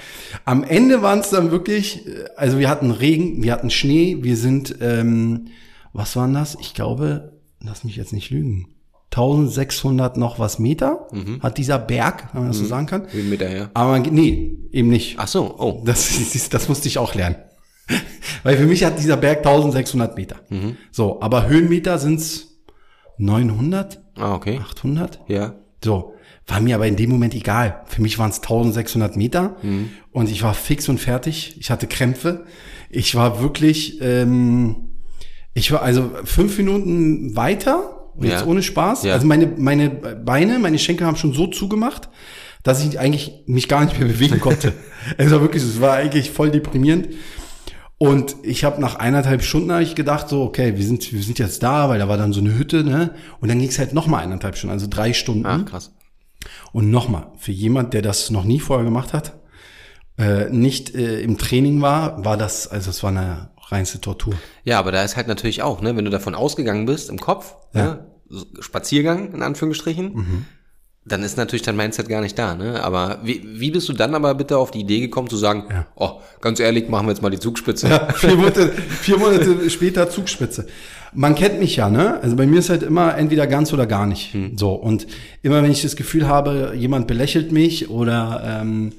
Am 0.46 0.64
Ende 0.64 1.02
waren 1.02 1.20
es 1.20 1.30
dann 1.30 1.52
wirklich, 1.52 2.08
äh, 2.08 2.26
also 2.38 2.60
wir 2.60 2.70
hatten 2.70 2.92
Regen, 2.92 3.44
wir 3.44 3.52
hatten 3.52 3.70
Schnee, 3.70 4.18
wir 4.22 4.38
sind, 4.38 4.76
ähm, 4.82 5.48
was 5.94 6.16
waren 6.16 6.34
das? 6.34 6.58
Ich 6.62 6.74
glaube, 6.74 7.34
lass 7.60 7.84
mich 7.84 7.96
jetzt 7.96 8.14
nicht 8.14 8.30
lügen. 8.30 8.68
1600 9.12 10.18
noch 10.18 10.40
was 10.40 10.58
Meter 10.58 11.08
hat 11.42 11.60
dieser 11.60 11.78
Berg, 11.78 12.30
wenn 12.34 12.42
man 12.42 12.50
das 12.52 12.58
so 12.58 12.66
sagen 12.66 12.88
kann. 12.88 13.06
Wie 13.12 13.22
mit 13.22 13.42
daher? 13.42 13.70
Aber 13.76 14.00
nee, 14.00 14.58
eben 14.72 14.88
nicht. 14.90 15.20
Ach 15.20 15.28
so, 15.28 15.54
oh. 15.60 15.84
Das, 15.86 16.10
ist- 16.10 16.52
das 16.56 16.68
musste 16.68 16.88
ich 16.88 16.98
auch 16.98 17.14
lernen. 17.14 17.36
Weil 18.44 18.58
für 18.58 18.66
mich 18.66 18.84
hat 18.84 18.98
dieser 18.98 19.18
Berg 19.18 19.40
1600 19.46 20.18
Meter. 20.18 20.38
So, 20.92 21.22
aber 21.22 21.48
Höhenmeter 21.48 22.00
sind's 22.00 22.48
900, 23.20 24.02
Ah, 24.18 24.34
okay. 24.36 24.60
800. 24.60 25.20
Ja. 25.28 25.54
So, 25.84 26.13
war 26.48 26.60
mir 26.60 26.76
aber 26.76 26.88
in 26.88 26.96
dem 26.96 27.10
Moment 27.10 27.34
egal. 27.34 27.82
Für 27.86 28.02
mich 28.02 28.20
waren 28.20 28.30
es 28.30 28.38
1600 28.42 29.16
Meter 29.16 29.56
und 30.12 30.30
ich 30.30 30.44
war 30.44 30.54
fix 30.54 30.90
und 30.90 31.00
fertig. 31.00 31.56
Ich 31.60 31.72
hatte 31.72 31.88
Krämpfe. 31.88 32.46
Ich 32.90 33.16
war 33.16 33.42
wirklich, 33.42 34.00
ähm, 34.02 34.90
ich 35.54 35.72
war 35.72 35.82
also 35.82 36.12
fünf 36.26 36.58
Minuten 36.58 37.36
weiter, 37.36 38.10
jetzt 38.20 38.42
Ja. 38.42 38.46
ohne 38.46 38.62
Spaß. 38.62 39.04
Ja. 39.04 39.14
Also 39.14 39.26
meine, 39.26 39.48
meine 39.48 39.90
Beine, 39.90 40.60
meine 40.60 40.78
Schenkel 40.80 41.08
haben 41.08 41.16
schon 41.16 41.34
so 41.34 41.48
zugemacht, 41.48 42.10
dass 42.62 42.84
ich 42.86 43.00
eigentlich 43.00 43.44
mich 43.46 43.68
gar 43.68 43.84
nicht 43.86 43.98
mehr 44.00 44.08
bewegen 44.08 44.40
konnte. 44.40 44.74
es 45.18 45.32
war 45.32 45.42
wirklich, 45.42 45.64
es 45.64 45.80
war 45.82 45.94
eigentlich 45.94 46.32
voll 46.32 46.52
deprimierend. 46.52 47.10
Und 47.98 48.36
ich 48.44 48.66
habe 48.66 48.82
nach 48.82 48.96
eineinhalb 48.96 49.44
Stunden 49.44 49.72
hab 49.72 49.82
ich 49.82 49.96
gedacht, 49.96 50.28
so, 50.28 50.44
okay, 50.44 50.76
wir 50.76 50.86
sind, 50.86 51.14
wir 51.14 51.24
sind 51.24 51.40
jetzt 51.40 51.64
da, 51.64 51.88
weil 51.88 52.00
da 52.00 52.10
war 52.10 52.18
dann 52.18 52.34
so 52.34 52.42
eine 52.42 52.58
Hütte, 52.58 52.84
ne? 52.84 53.12
Und 53.40 53.48
dann 53.50 53.60
ging 53.60 53.70
es 53.70 53.80
halt 53.80 53.94
nochmal 53.94 54.24
eineinhalb 54.24 54.58
Stunden, 54.58 54.74
also 54.74 54.88
drei 54.90 55.14
Stunden. 55.14 55.46
Ach, 55.46 55.64
krass. 55.64 55.94
Und 56.72 56.90
nochmal, 56.92 57.28
für 57.38 57.52
jemand, 57.52 57.94
der 57.94 58.02
das 58.02 58.30
noch 58.30 58.44
nie 58.44 58.60
vorher 58.60 58.86
gemacht 58.86 59.14
hat, 59.14 59.34
äh, 60.18 60.50
nicht 60.50 60.94
äh, 60.96 61.22
im 61.22 61.38
Training 61.38 61.82
war, 61.82 62.24
war 62.24 62.38
das, 62.38 62.68
also 62.68 62.90
es 62.90 63.02
war 63.04 63.10
eine 63.12 63.50
reinste 63.70 64.00
Tortur. 64.02 64.34
Ja, 64.64 64.78
aber 64.80 64.92
da 64.92 65.04
ist 65.04 65.16
halt 65.16 65.28
natürlich 65.28 65.62
auch, 65.64 65.82
ne, 65.82 65.96
wenn 65.96 66.06
du 66.06 66.12
davon 66.12 66.36
ausgegangen 66.36 66.86
bist, 66.86 67.10
im 67.10 67.20
Kopf, 67.20 67.56
ne, 67.74 68.06
so 68.30 68.46
Spaziergang, 68.60 69.34
in 69.34 69.42
Anführungsstrichen, 69.42 70.46
dann 71.06 71.22
ist 71.24 71.38
natürlich 71.38 71.64
dein 71.64 71.76
Mindset 71.76 72.08
gar 72.08 72.22
nicht 72.22 72.38
da, 72.40 72.56
ne? 72.56 72.82
Aber 72.82 73.20
wie, 73.24 73.42
wie 73.60 73.72
bist 73.72 73.90
du 73.90 73.94
dann 73.94 74.16
aber 74.16 74.34
bitte 74.36 74.58
auf 74.58 74.72
die 74.72 74.80
Idee 74.80 75.02
gekommen 75.02 75.30
zu 75.30 75.36
sagen, 75.36 75.66
Ja. 75.70 75.86
oh, 75.96 76.22
ganz 76.40 76.60
ehrlich, 76.60 76.88
machen 76.88 77.08
wir 77.08 77.12
jetzt 77.12 77.22
mal 77.22 77.30
die 77.30 77.40
Zugspitze. 77.40 78.08
vier, 78.16 78.36
Monate, 78.36 78.70
vier 79.02 79.18
Monate 79.18 79.70
später 79.70 80.10
Zugspitze. 80.10 80.68
Man 81.16 81.36
kennt 81.36 81.60
mich 81.60 81.76
ja, 81.76 81.90
ne? 81.90 82.20
Also 82.22 82.36
bei 82.36 82.46
mir 82.46 82.60
ist 82.60 82.70
halt 82.70 82.84
immer 82.84 83.18
entweder 83.18 83.48
ganz 83.48 83.74
oder 83.74 83.86
gar 83.86 84.06
nicht. 84.06 84.36
So. 84.56 84.74
Und 84.74 85.08
immer 85.42 85.62
wenn 85.62 85.72
ich 85.72 85.82
das 85.82 85.96
Gefühl 85.96 86.28
habe, 86.28 86.74
jemand 86.76 87.08
belächelt 87.08 87.52
mich 87.52 87.90
oder 87.90 88.62
ähm, 88.62 88.94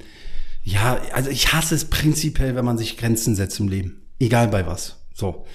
ja, 0.63 0.97
also 1.13 1.29
ich 1.29 1.53
hasse 1.53 1.75
es 1.75 1.85
prinzipiell, 1.85 2.55
wenn 2.55 2.65
man 2.65 2.77
sich 2.77 2.97
Grenzen 2.97 3.35
setzt 3.35 3.59
im 3.59 3.67
Leben. 3.67 4.01
Egal 4.19 4.47
bei 4.47 4.65
was. 4.65 4.97
So. 5.13 5.45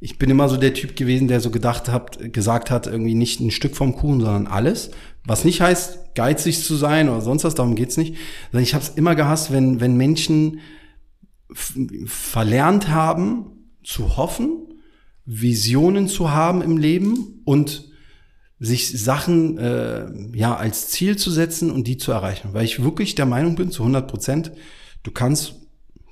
Ich 0.00 0.18
bin 0.18 0.30
immer 0.30 0.48
so 0.48 0.56
der 0.56 0.74
Typ 0.74 0.96
gewesen, 0.96 1.28
der 1.28 1.40
so 1.40 1.50
gedacht 1.50 1.88
hat, 1.88 2.32
gesagt 2.32 2.70
hat, 2.70 2.86
irgendwie 2.86 3.14
nicht 3.14 3.40
ein 3.40 3.50
Stück 3.50 3.76
vom 3.76 3.96
Kuchen, 3.96 4.20
sondern 4.20 4.46
alles. 4.46 4.90
Was 5.24 5.44
nicht 5.44 5.60
heißt, 5.60 6.14
geizig 6.14 6.62
zu 6.62 6.76
sein 6.76 7.08
oder 7.08 7.20
sonst 7.20 7.44
was, 7.44 7.54
darum 7.54 7.74
geht's 7.74 7.96
nicht. 7.96 8.16
Sondern 8.52 8.64
ich 8.64 8.74
habe 8.74 8.84
es 8.84 8.90
immer 8.90 9.14
gehasst, 9.14 9.52
wenn, 9.52 9.80
wenn 9.80 9.96
Menschen 9.96 10.60
verlernt 12.06 12.88
haben, 12.88 13.46
zu 13.82 14.16
hoffen, 14.16 14.73
Visionen 15.24 16.08
zu 16.08 16.30
haben 16.30 16.62
im 16.62 16.76
Leben 16.76 17.42
und 17.44 17.88
sich 18.58 18.98
Sachen 19.02 19.58
äh, 19.58 20.06
ja 20.36 20.56
als 20.56 20.88
Ziel 20.88 21.16
zu 21.16 21.30
setzen 21.30 21.70
und 21.70 21.86
die 21.86 21.96
zu 21.96 22.12
erreichen. 22.12 22.50
Weil 22.52 22.64
ich 22.64 22.82
wirklich 22.82 23.14
der 23.14 23.26
Meinung 23.26 23.56
bin, 23.56 23.70
zu 23.70 23.82
100 23.82 24.08
Prozent, 24.08 24.52
du 25.02 25.10
kannst 25.10 25.56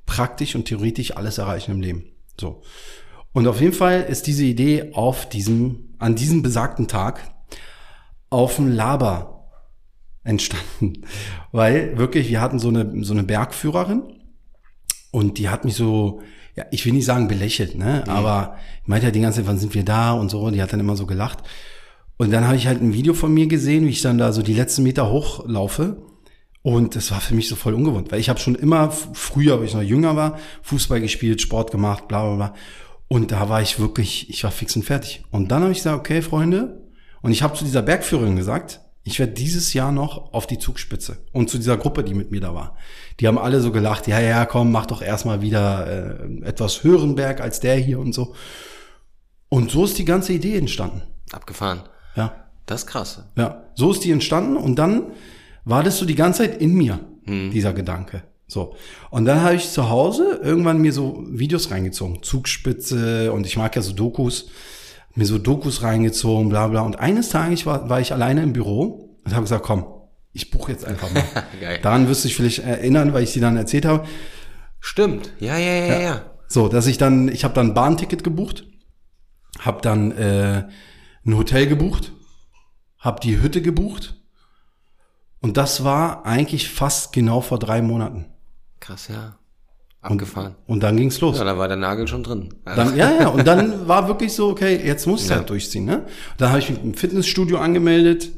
praktisch 0.06 0.54
und 0.54 0.64
theoretisch 0.64 1.16
alles 1.16 1.38
erreichen 1.38 1.72
im 1.72 1.80
Leben. 1.80 2.04
So. 2.38 2.62
Und 3.32 3.46
auf 3.46 3.60
jeden 3.60 3.72
Fall 3.72 4.02
ist 4.02 4.26
diese 4.26 4.44
Idee 4.44 4.90
auf 4.92 5.28
diesem, 5.28 5.94
an 5.98 6.16
diesem 6.16 6.42
besagten 6.42 6.88
Tag 6.88 7.32
auf 8.28 8.56
dem 8.56 8.68
Laber 8.68 9.50
entstanden. 10.24 11.04
Weil 11.52 11.96
wirklich, 11.96 12.28
wir 12.28 12.40
hatten 12.40 12.58
so 12.58 12.68
eine, 12.68 13.04
so 13.04 13.12
eine 13.12 13.22
Bergführerin 13.22 14.02
und 15.10 15.38
die 15.38 15.48
hat 15.48 15.64
mich 15.64 15.74
so, 15.74 16.20
ja, 16.54 16.64
ich 16.70 16.84
will 16.84 16.92
nicht 16.92 17.06
sagen 17.06 17.28
belächelt, 17.28 17.76
ne? 17.76 18.04
Aber 18.08 18.56
ich 18.82 18.88
meinte 18.88 19.06
ja 19.06 19.10
die 19.10 19.20
ganze 19.20 19.38
Zeit, 19.40 19.48
wann 19.48 19.58
sind 19.58 19.74
wir 19.74 19.84
da 19.84 20.12
und 20.12 20.30
so, 20.30 20.40
und 20.40 20.52
die 20.52 20.62
hat 20.62 20.72
dann 20.72 20.80
immer 20.80 20.96
so 20.96 21.06
gelacht. 21.06 21.38
Und 22.18 22.30
dann 22.30 22.46
habe 22.46 22.56
ich 22.56 22.66
halt 22.66 22.82
ein 22.82 22.92
Video 22.92 23.14
von 23.14 23.32
mir 23.32 23.46
gesehen, 23.46 23.86
wie 23.86 23.90
ich 23.90 24.02
dann 24.02 24.18
da 24.18 24.32
so 24.32 24.42
die 24.42 24.54
letzten 24.54 24.82
Meter 24.82 25.10
hochlaufe. 25.10 26.02
Und 26.60 26.94
das 26.94 27.10
war 27.10 27.20
für 27.20 27.34
mich 27.34 27.48
so 27.48 27.56
voll 27.56 27.74
ungewohnt, 27.74 28.12
weil 28.12 28.20
ich 28.20 28.28
habe 28.28 28.38
schon 28.38 28.54
immer 28.54 28.92
früher, 28.92 29.58
als 29.58 29.70
ich 29.70 29.74
noch 29.74 29.82
jünger 29.82 30.14
war, 30.14 30.38
Fußball 30.62 31.00
gespielt, 31.00 31.40
Sport 31.40 31.72
gemacht, 31.72 32.06
bla 32.06 32.22
bla 32.22 32.36
bla. 32.36 32.54
Und 33.08 33.32
da 33.32 33.48
war 33.48 33.60
ich 33.60 33.80
wirklich, 33.80 34.30
ich 34.30 34.44
war 34.44 34.52
fix 34.52 34.76
und 34.76 34.84
fertig. 34.84 35.24
Und 35.30 35.50
dann 35.50 35.62
habe 35.62 35.72
ich 35.72 35.78
gesagt, 35.78 35.98
okay, 35.98 36.22
Freunde, 36.22 36.82
und 37.22 37.32
ich 37.32 37.42
habe 37.42 37.54
zu 37.54 37.64
dieser 37.64 37.82
Bergführerin 37.82 38.36
gesagt, 38.36 38.81
ich 39.04 39.18
werde 39.18 39.32
dieses 39.32 39.72
Jahr 39.72 39.90
noch 39.90 40.32
auf 40.32 40.46
die 40.46 40.58
Zugspitze. 40.58 41.18
Und 41.32 41.50
zu 41.50 41.58
dieser 41.58 41.76
Gruppe, 41.76 42.04
die 42.04 42.14
mit 42.14 42.30
mir 42.30 42.40
da 42.40 42.54
war. 42.54 42.76
Die 43.18 43.26
haben 43.26 43.38
alle 43.38 43.60
so 43.60 43.72
gelacht, 43.72 44.06
ja, 44.06 44.20
ja, 44.20 44.46
komm, 44.46 44.70
mach 44.70 44.86
doch 44.86 45.02
erstmal 45.02 45.42
wieder 45.42 46.20
äh, 46.20 46.44
etwas 46.44 46.84
höheren 46.84 47.14
Berg 47.14 47.40
als 47.40 47.60
der 47.60 47.76
hier 47.76 47.98
und 47.98 48.12
so. 48.14 48.34
Und 49.48 49.70
so 49.70 49.84
ist 49.84 49.98
die 49.98 50.04
ganze 50.04 50.32
Idee 50.32 50.56
entstanden. 50.56 51.02
Abgefahren. 51.32 51.82
Ja. 52.14 52.36
Das 52.66 52.82
ist 52.82 52.86
krass. 52.86 53.24
Ja, 53.36 53.64
so 53.74 53.90
ist 53.90 54.04
die 54.04 54.12
entstanden 54.12 54.56
und 54.56 54.76
dann 54.76 55.12
war 55.64 55.82
das 55.82 55.98
so 55.98 56.06
die 56.06 56.14
ganze 56.14 56.42
Zeit 56.42 56.60
in 56.60 56.74
mir, 56.74 57.00
dieser 57.26 57.72
Gedanke. 57.72 58.22
So. 58.46 58.76
Und 59.10 59.24
dann 59.24 59.40
habe 59.40 59.54
ich 59.54 59.70
zu 59.70 59.88
Hause 59.88 60.40
irgendwann 60.42 60.80
mir 60.80 60.92
so 60.92 61.24
Videos 61.26 61.70
reingezogen. 61.70 62.22
Zugspitze 62.22 63.32
und 63.32 63.46
ich 63.46 63.56
mag 63.56 63.74
ja 63.74 63.82
so 63.82 63.92
Dokus. 63.92 64.50
Mir 65.14 65.26
so 65.26 65.38
Dokus 65.38 65.82
reingezogen, 65.82 66.48
bla 66.48 66.68
bla. 66.68 66.80
Und 66.82 66.98
eines 66.98 67.28
Tages 67.28 67.66
war, 67.66 67.88
war 67.88 68.00
ich 68.00 68.12
alleine 68.12 68.42
im 68.42 68.52
Büro 68.52 69.18
und 69.24 69.32
habe 69.32 69.42
gesagt, 69.42 69.64
komm, 69.64 69.84
ich 70.32 70.50
buche 70.50 70.72
jetzt 70.72 70.84
einfach 70.84 71.12
mal. 71.12 71.24
Geil. 71.60 71.80
Daran 71.82 72.08
wirst 72.08 72.24
du 72.24 72.28
dich 72.28 72.36
vielleicht 72.36 72.60
erinnern, 72.60 73.12
weil 73.12 73.24
ich 73.24 73.32
dir 73.32 73.42
dann 73.42 73.56
erzählt 73.56 73.84
habe. 73.84 74.06
Stimmt. 74.80 75.32
Ja, 75.38 75.58
ja, 75.58 75.72
ja, 75.72 75.86
ja. 75.86 76.00
ja. 76.00 76.22
So, 76.48 76.68
dass 76.68 76.86
ich 76.86 76.98
dann, 76.98 77.28
ich 77.28 77.44
habe 77.44 77.54
dann 77.54 77.68
ein 77.68 77.74
Bahnticket 77.74 78.24
gebucht, 78.24 78.66
habe 79.58 79.80
dann 79.82 80.12
äh, 80.12 80.64
ein 81.24 81.36
Hotel 81.36 81.66
gebucht, 81.66 82.12
habe 82.98 83.20
die 83.20 83.40
Hütte 83.40 83.62
gebucht 83.62 84.22
und 85.40 85.56
das 85.56 85.84
war 85.84 86.26
eigentlich 86.26 86.70
fast 86.70 87.12
genau 87.12 87.40
vor 87.40 87.58
drei 87.58 87.82
Monaten. 87.82 88.26
Krass, 88.80 89.08
ja. 89.08 89.38
Abgefahren. 90.02 90.56
Und 90.66 90.82
dann 90.82 90.96
ging's 90.96 91.20
los. 91.20 91.38
Ja, 91.38 91.44
da 91.44 91.56
war 91.58 91.68
der 91.68 91.76
Nagel 91.76 92.08
schon 92.08 92.24
drin. 92.24 92.52
Dann, 92.64 92.96
ja, 92.96 93.12
ja, 93.20 93.28
und 93.28 93.46
dann 93.46 93.86
war 93.88 94.08
wirklich 94.08 94.32
so, 94.32 94.48
okay, 94.48 94.80
jetzt 94.84 95.06
muss 95.06 95.22
ich 95.22 95.30
Ja. 95.30 95.36
halt 95.36 95.48
durchziehen. 95.48 95.84
Ne? 95.84 96.04
Dann 96.38 96.48
habe 96.50 96.58
ich 96.58 96.68
mich 96.70 96.82
im 96.82 96.94
Fitnessstudio 96.94 97.58
angemeldet, 97.58 98.30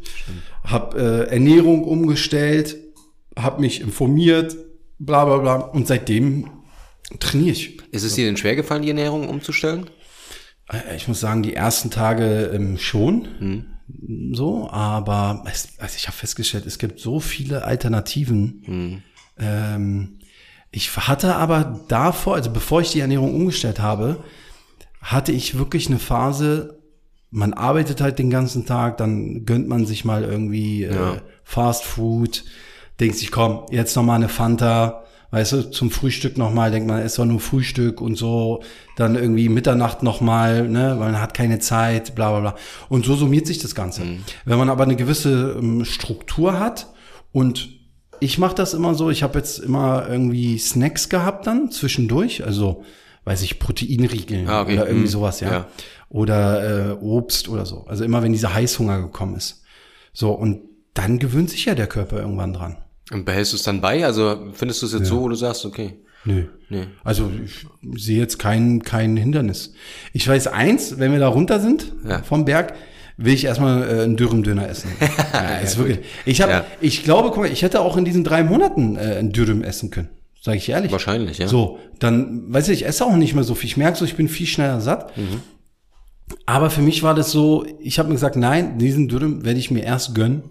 habe 0.63 0.99
äh, 1.29 1.33
Ernährung 1.33 1.85
umgestellt, 1.85 2.77
habe 3.39 3.63
mich 3.63 3.81
informiert, 3.81 4.55
bla 4.99 5.25
bla 5.25 5.39
bla. 5.39 5.55
Und 5.57 5.87
seitdem 5.89 6.51
trainiere 7.19 7.53
ich. 7.53 7.79
Ist 7.93 8.05
es 8.05 8.15
dir 8.15 8.27
denn 8.27 8.37
schwer 8.37 8.57
gefallen, 8.57 8.83
die 8.83 8.89
Ernährung 8.89 9.27
umzustellen? 9.29 9.89
Äh, 10.71 10.97
Ich 10.97 11.09
muss 11.09 11.21
sagen, 11.21 11.43
die 11.43 11.55
ersten 11.55 11.91
Tage 11.91 12.51
ähm, 12.55 12.77
schon. 12.79 13.71
So, 14.33 14.69
aber 14.71 15.45
es, 15.51 15.69
also 15.79 15.95
ich 15.97 16.07
habe 16.09 16.17
festgestellt, 16.17 16.67
es 16.67 16.79
gibt 16.79 17.01
so 17.01 17.21
viele 17.21 17.65
Alternativen. 17.65 19.03
Ähm, 19.39 20.19
ich 20.75 20.97
hatte 20.97 21.37
aber 21.37 21.81
davor, 21.87 22.35
also 22.35 22.51
bevor 22.51 22.81
ich 22.81 22.91
die 22.91 22.99
Ernährung 22.99 23.33
umgestellt 23.33 23.79
habe, 23.79 24.25
hatte 25.01 25.31
ich 25.31 25.57
wirklich 25.57 25.87
eine 25.87 26.01
Phase, 26.01 26.81
man 27.31 27.53
arbeitet 27.53 28.01
halt 28.01 28.19
den 28.19 28.29
ganzen 28.29 28.67
Tag, 28.67 28.97
dann 28.97 29.45
gönnt 29.45 29.69
man 29.69 29.87
sich 29.87 30.05
mal 30.05 30.25
irgendwie 30.25 30.83
äh, 30.83 30.95
Ja. 30.95 31.17
Fast 31.45 31.85
Food, 31.85 32.45
denkt 32.99 33.17
sich, 33.17 33.31
komm, 33.31 33.67
jetzt 33.71 33.95
noch 33.95 34.03
mal 34.03 34.17
eine 34.17 34.29
Fanta, 34.29 35.05
weißt 35.31 35.53
du, 35.53 35.71
zum 35.71 35.93
Frühstück 35.93 36.39
noch 36.39 36.53
mal, 36.53 36.73
denkt 36.73 36.89
man, 36.89 37.03
ist 37.03 37.19
doch 37.19 37.25
nur 37.25 37.39
Frühstück 37.41 38.01
und 38.01 38.17
so, 38.17 38.63
dann 38.97 39.15
irgendwie 39.15 39.49
Mitternacht 39.49 40.03
noch 40.03 40.21
mal, 40.21 40.69
ne, 40.69 40.97
weil 40.99 41.13
man 41.13 41.21
hat 41.21 41.35
keine 41.35 41.61
Zeit, 41.61 42.17
bla 42.17 42.31
bla 42.31 42.41
bla. 42.41 42.55
Und 42.89 43.05
so 43.05 43.15
summiert 43.15 43.47
sich 43.47 43.59
das 43.59 43.77
Ganze. 43.77 44.03
Wenn 44.45 44.59
man 44.59 44.71
aber 44.71 44.83
eine 44.83 44.97
gewisse 44.97 45.57
ähm, 45.57 45.85
Struktur 45.85 46.59
hat 46.59 46.89
und 47.31 47.69
ich 48.21 48.39
mache 48.39 48.55
das 48.55 48.75
immer 48.75 48.95
so, 48.95 49.11
ich 49.11 49.23
habe 49.23 49.39
jetzt 49.39 49.59
immer 49.59 50.07
irgendwie 50.09 50.59
Snacks 50.59 51.09
gehabt 51.09 51.47
dann 51.47 51.71
zwischendurch, 51.71 52.45
also 52.45 52.85
weiß 53.25 53.43
ich, 53.43 53.59
Proteinriegeln 53.59 54.49
Ah, 54.49 54.63
okay. 54.63 54.75
oder 54.75 54.87
irgendwie 54.87 55.07
Hm. 55.07 55.11
sowas, 55.13 55.41
ja. 55.41 55.51
Ja. 55.51 55.67
Oder 56.09 56.91
äh, 56.91 56.93
Obst 57.01 57.49
oder 57.49 57.65
so. 57.67 57.85
Also 57.87 58.05
immer 58.05 58.23
wenn 58.23 58.33
dieser 58.33 58.55
Heißhunger 58.55 59.01
gekommen 59.03 59.35
ist. 59.37 59.63
So, 60.13 60.33
und 60.33 60.61
dann 60.95 61.19
gewöhnt 61.19 61.51
sich 61.51 61.65
ja 61.65 61.75
der 61.75 61.87
Körper 61.89 62.19
irgendwann 62.21 62.53
dran. 62.53 62.77
Und 63.13 63.25
behältst 63.25 63.53
du 63.53 63.57
es 63.57 63.63
dann 63.63 63.81
bei? 63.81 64.05
Also 64.05 64.49
findest 64.53 64.83
du 64.83 64.87
es 64.87 64.93
jetzt 64.93 65.07
so, 65.09 65.21
wo 65.23 65.29
du 65.29 65.35
sagst, 65.35 65.65
okay. 65.65 65.99
Nö. 66.27 66.45
Nee. 66.71 66.87
Also 67.03 67.31
ich 67.45 67.67
sehe 68.03 68.19
jetzt 68.19 68.39
kein, 68.39 68.83
kein 68.83 69.17
Hindernis. 69.17 69.75
Ich 70.13 70.27
weiß 70.27 70.47
eins, 70.47 70.99
wenn 70.99 71.13
wir 71.13 71.19
da 71.19 71.29
runter 71.29 71.61
sind 71.61 71.93
Ja. 72.09 72.23
vom 72.23 72.45
Berg, 72.47 72.75
will 73.17 73.33
ich 73.35 73.45
erstmal 73.45 73.83
äh, 73.83 74.03
einen 74.03 74.17
Dürüm-Döner 74.17 74.69
essen. 74.69 74.91
ja, 75.33 75.57
ist 75.59 75.79
wirklich. 75.79 76.01
Ich 76.25 76.41
habe, 76.43 76.53
Ja. 76.53 76.65
ich 76.81 77.05
glaube, 77.05 77.29
guck 77.31 77.39
mal, 77.45 77.51
ich 77.53 77.63
hätte 77.63 77.81
auch 77.81 77.97
in 77.97 78.05
diesen 78.05 78.25
drei 78.25 78.43
Monaten 78.43 78.97
äh, 78.97 79.17
einen 79.19 79.33
Dürüm 79.33 79.63
essen 79.63 79.91
können. 79.91 80.09
Sage 80.43 80.59
ich 80.59 80.69
ehrlich. 80.69 80.93
Wahrscheinlich, 80.93 81.39
ja. 81.39 81.49
So, 81.49 81.79
dann, 82.01 82.53
weiß 82.53 82.69
ich, 82.69 82.83
ich 82.83 82.87
esse 82.87 83.05
auch 83.07 83.17
nicht 83.17 83.35
mehr 83.35 83.45
so 83.45 83.55
viel. 83.55 83.69
Ich 83.69 83.77
merke 83.77 83.97
so, 83.97 84.05
ich 84.05 84.17
bin 84.17 84.29
viel 84.29 84.47
schneller 84.47 84.81
satt. 84.81 85.17
Mhm. 85.17 85.41
Aber 86.47 86.71
für 86.71 86.81
mich 86.83 87.03
war 87.03 87.15
das 87.15 87.31
so, 87.31 87.65
ich 87.81 87.99
habe 87.99 88.09
mir 88.09 88.15
gesagt, 88.15 88.37
nein, 88.37 88.79
diesen 88.79 89.09
Dürüm 89.09 89.45
werde 89.45 89.59
ich 89.59 89.71
mir 89.71 89.83
erst 89.85 90.15
gönnen, 90.15 90.43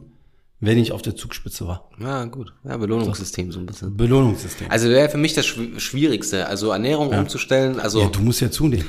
wenn 0.60 0.77
ich 0.77 0.91
auf 0.93 1.01
der 1.01 1.15
Zugspitze 1.15 1.67
war. 1.67 1.89
Ja, 2.00 2.25
gut. 2.25 2.53
Ja, 2.63 2.77
Belohnungssystem 2.77 3.51
so 3.51 3.60
ein 3.60 3.65
bisschen. 3.65 3.98
Belohnungssystem. 3.98 4.67
Also 4.72 4.89
wäre 4.89 5.10
für 5.10 5.17
mich 5.17 5.34
das 5.34 5.46
Schw- 5.46 5.79
Schwierigste, 5.79 6.48
also 6.48 6.72
Ernährung 6.72 7.10
umzustellen. 7.10 7.79
Also 7.79 8.01
ja, 8.01 8.08
du 8.08 8.22
musst 8.22 8.39
ja 8.41 8.50
zunehmen. 8.50 8.86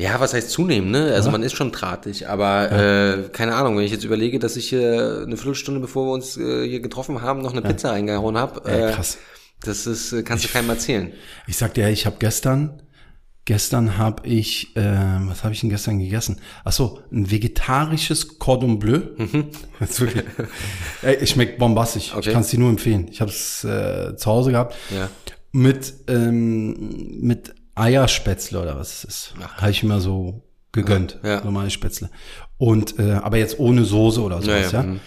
Ja, 0.00 0.20
was 0.20 0.32
heißt 0.32 0.50
zunehmen, 0.50 0.92
ne? 0.92 1.12
Also 1.12 1.32
man 1.32 1.42
ist 1.42 1.56
schon 1.56 1.72
drahtig, 1.72 2.28
aber 2.28 2.70
äh, 2.70 3.28
keine 3.32 3.56
Ahnung, 3.56 3.76
wenn 3.76 3.82
ich 3.84 3.90
jetzt 3.90 4.04
überlege, 4.04 4.38
dass 4.38 4.54
ich 4.54 4.72
äh, 4.72 4.76
eine 4.76 5.36
Viertelstunde 5.36 5.80
bevor 5.80 6.06
wir 6.06 6.12
uns 6.12 6.36
äh, 6.36 6.68
hier 6.68 6.78
getroffen 6.78 7.20
haben, 7.20 7.42
noch 7.42 7.50
eine 7.50 7.62
Pizza 7.62 7.90
reingehauen 7.90 8.38
habe, 8.38 8.62
Ja, 8.70 8.90
äh, 8.90 8.92
krass. 8.92 9.18
das 9.60 9.88
ist, 9.88 10.12
äh, 10.12 10.22
kannst 10.22 10.44
du 10.44 10.48
keinem 10.50 10.70
erzählen. 10.70 11.10
Ich 11.48 11.56
sag 11.56 11.74
dir, 11.74 11.88
ich 11.88 12.06
habe 12.06 12.14
gestern, 12.20 12.80
gestern 13.44 13.98
habe 13.98 14.24
ich, 14.24 14.76
äh, 14.76 14.82
was 15.26 15.42
habe 15.42 15.52
ich 15.52 15.62
denn 15.62 15.70
gestern 15.70 15.98
gegessen? 15.98 16.40
Ach 16.64 16.70
so, 16.70 17.00
ein 17.10 17.28
vegetarisches 17.28 18.38
Cordon 18.38 18.78
Bleu. 18.78 19.00
Ist 19.80 20.00
wirklich, 20.00 20.22
ey, 21.02 21.18
es 21.20 21.30
schmeckt 21.30 21.58
bombastisch. 21.58 22.12
Okay. 22.14 22.28
Ich 22.28 22.32
kann 22.34 22.42
es 22.42 22.48
dir 22.50 22.60
nur 22.60 22.70
empfehlen. 22.70 23.08
Ich 23.10 23.20
habe 23.20 23.32
es 23.32 23.64
äh, 23.64 24.14
zu 24.16 24.26
Hause 24.30 24.52
gehabt. 24.52 24.76
Ja. 24.96 25.08
Mit, 25.50 25.92
ähm, 26.06 27.18
mit 27.20 27.52
Eierspätzle 27.78 28.60
oder 28.60 28.76
was 28.78 28.98
es 28.98 29.04
ist. 29.04 29.34
Habe 29.56 29.70
ich 29.70 29.82
mir 29.82 30.00
so 30.00 30.42
gegönnt. 30.72 31.18
Ja, 31.22 31.28
ja. 31.30 31.44
Normale 31.44 31.70
Spätzle. 31.70 32.10
Und, 32.56 32.98
äh, 32.98 33.12
aber 33.12 33.38
jetzt 33.38 33.58
ohne 33.58 33.84
Soße 33.84 34.20
oder 34.20 34.42
sowas, 34.42 34.72
Ja, 34.72 34.82
ja. 34.82 34.86
mhm. 34.86 35.00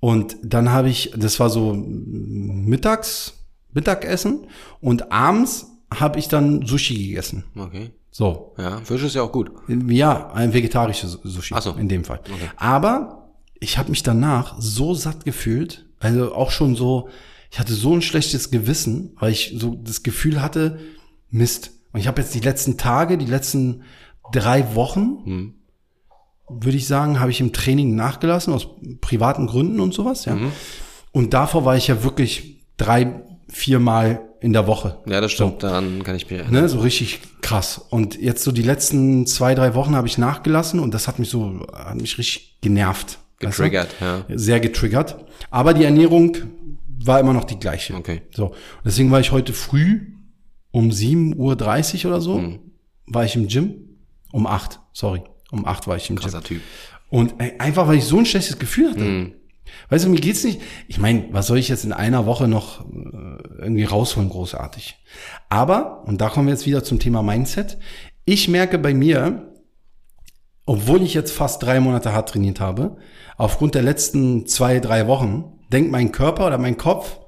Und 0.00 0.36
dann 0.42 0.70
habe 0.70 0.88
ich, 0.88 1.12
das 1.14 1.38
war 1.40 1.50
so 1.50 1.74
mittags, 1.74 3.34
Mittagessen 3.72 4.46
und 4.80 5.12
abends 5.12 5.66
habe 5.94 6.18
ich 6.18 6.28
dann 6.28 6.66
Sushi 6.66 7.08
gegessen. 7.08 7.44
Okay. 7.56 7.90
So. 8.10 8.54
Ja, 8.58 8.80
Fisch 8.82 9.02
ist 9.02 9.14
ja 9.14 9.22
auch 9.22 9.30
gut. 9.30 9.50
Ja, 9.68 10.32
ein 10.32 10.52
vegetarisches 10.52 11.20
Sushi 11.22 11.54
Ach 11.56 11.62
so. 11.62 11.72
in 11.74 11.88
dem 11.88 12.04
Fall. 12.04 12.20
Aber 12.56 13.30
ich 13.60 13.78
habe 13.78 13.90
mich 13.90 14.02
danach 14.02 14.56
so 14.58 14.94
satt 14.94 15.24
gefühlt, 15.24 15.86
also 16.00 16.34
auch 16.34 16.50
schon 16.50 16.74
so, 16.74 17.08
ich 17.50 17.60
hatte 17.60 17.74
so 17.74 17.94
ein 17.94 18.02
schlechtes 18.02 18.50
Gewissen, 18.50 19.14
weil 19.20 19.32
ich 19.32 19.54
so 19.56 19.74
das 19.74 20.02
Gefühl 20.02 20.40
hatte, 20.42 20.78
Mist. 21.28 21.72
Und 21.92 22.00
ich 22.00 22.06
habe 22.06 22.20
jetzt 22.20 22.34
die 22.34 22.40
letzten 22.40 22.76
Tage, 22.76 23.18
die 23.18 23.26
letzten 23.26 23.82
drei 24.32 24.74
Wochen, 24.74 25.18
Hm. 25.24 25.54
würde 26.48 26.76
ich 26.76 26.86
sagen, 26.86 27.20
habe 27.20 27.30
ich 27.30 27.40
im 27.40 27.52
Training 27.52 27.94
nachgelassen 27.94 28.52
aus 28.52 28.66
privaten 29.00 29.46
Gründen 29.46 29.80
und 29.80 29.94
sowas, 29.94 30.24
ja. 30.24 30.34
Mhm. 30.34 30.52
Und 31.12 31.32
davor 31.34 31.64
war 31.64 31.76
ich 31.76 31.88
ja 31.88 32.02
wirklich 32.04 32.64
drei, 32.76 33.22
viermal 33.48 34.20
in 34.40 34.52
der 34.52 34.66
Woche. 34.66 34.98
Ja, 35.06 35.20
das 35.20 35.32
stimmt, 35.32 35.62
daran 35.62 36.02
kann 36.02 36.14
ich 36.16 36.30
mich 36.30 36.38
erinnern. 36.40 36.62
Ne, 36.62 36.68
so 36.68 36.78
richtig 36.80 37.20
krass. 37.42 37.84
Und 37.90 38.18
jetzt 38.20 38.42
so 38.42 38.52
die 38.52 38.62
letzten 38.62 39.26
zwei, 39.26 39.54
drei 39.54 39.74
Wochen 39.74 39.94
habe 39.96 40.06
ich 40.06 40.18
nachgelassen 40.18 40.80
und 40.80 40.94
das 40.94 41.08
hat 41.08 41.18
mich 41.18 41.28
so, 41.28 41.66
hat 41.74 42.00
mich 42.00 42.16
richtig 42.18 42.58
genervt. 42.60 43.18
weißt 43.40 43.58
du? 43.58 43.62
Getriggert, 43.64 43.94
ja. 44.00 44.24
Sehr 44.34 44.60
getriggert. 44.60 45.24
Aber 45.50 45.74
die 45.74 45.84
Ernährung 45.84 46.36
war 47.04 47.18
immer 47.20 47.32
noch 47.32 47.44
die 47.44 47.58
gleiche. 47.58 47.94
Okay. 47.94 48.22
So. 48.34 48.54
Deswegen 48.84 49.10
war 49.10 49.20
ich 49.20 49.30
heute 49.32 49.52
früh 49.52 50.00
um 50.72 50.90
7.30 50.90 52.04
Uhr 52.04 52.10
oder 52.12 52.20
so, 52.20 52.38
Mhm. 52.38 52.60
war 53.06 53.24
ich 53.24 53.34
im 53.36 53.48
Gym. 53.48 53.74
Um 54.32 54.46
acht, 54.46 54.80
sorry. 54.92 55.22
Um 55.50 55.66
acht 55.66 55.86
war 55.86 55.96
ich 55.96 56.08
im 56.10 56.16
Gym. 56.16 56.22
Krasser 56.22 56.42
Typ. 56.42 56.60
Und 57.08 57.34
ey, 57.38 57.54
einfach, 57.58 57.88
weil 57.88 57.96
ich 57.98 58.04
so 58.04 58.18
ein 58.18 58.26
schlechtes 58.26 58.58
Gefühl 58.58 58.90
hatte. 58.90 59.00
Mhm. 59.04 59.32
Weißt 59.88 60.04
du, 60.04 60.08
mir 60.08 60.20
geht's 60.20 60.42
nicht. 60.44 60.60
Ich 60.88 60.98
meine, 60.98 61.24
was 61.32 61.46
soll 61.46 61.58
ich 61.58 61.68
jetzt 61.68 61.84
in 61.84 61.92
einer 61.92 62.26
Woche 62.26 62.48
noch 62.48 62.80
äh, 62.80 63.38
irgendwie 63.58 63.84
rausholen, 63.84 64.28
großartig? 64.28 64.96
Aber, 65.48 66.02
und 66.06 66.20
da 66.20 66.28
kommen 66.28 66.46
wir 66.48 66.54
jetzt 66.54 66.66
wieder 66.66 66.82
zum 66.84 66.98
Thema 66.98 67.22
Mindset, 67.22 67.78
ich 68.24 68.48
merke 68.48 68.78
bei 68.78 68.94
mir, 68.94 69.52
obwohl 70.66 71.02
ich 71.02 71.14
jetzt 71.14 71.32
fast 71.32 71.62
drei 71.62 71.80
Monate 71.80 72.12
hart 72.12 72.28
trainiert 72.30 72.60
habe, 72.60 72.96
aufgrund 73.36 73.74
der 73.74 73.82
letzten 73.82 74.46
zwei, 74.46 74.78
drei 74.80 75.06
Wochen, 75.06 75.58
denkt 75.72 75.90
mein 75.90 76.12
Körper 76.12 76.46
oder 76.46 76.58
mein 76.58 76.76
Kopf, 76.76 77.18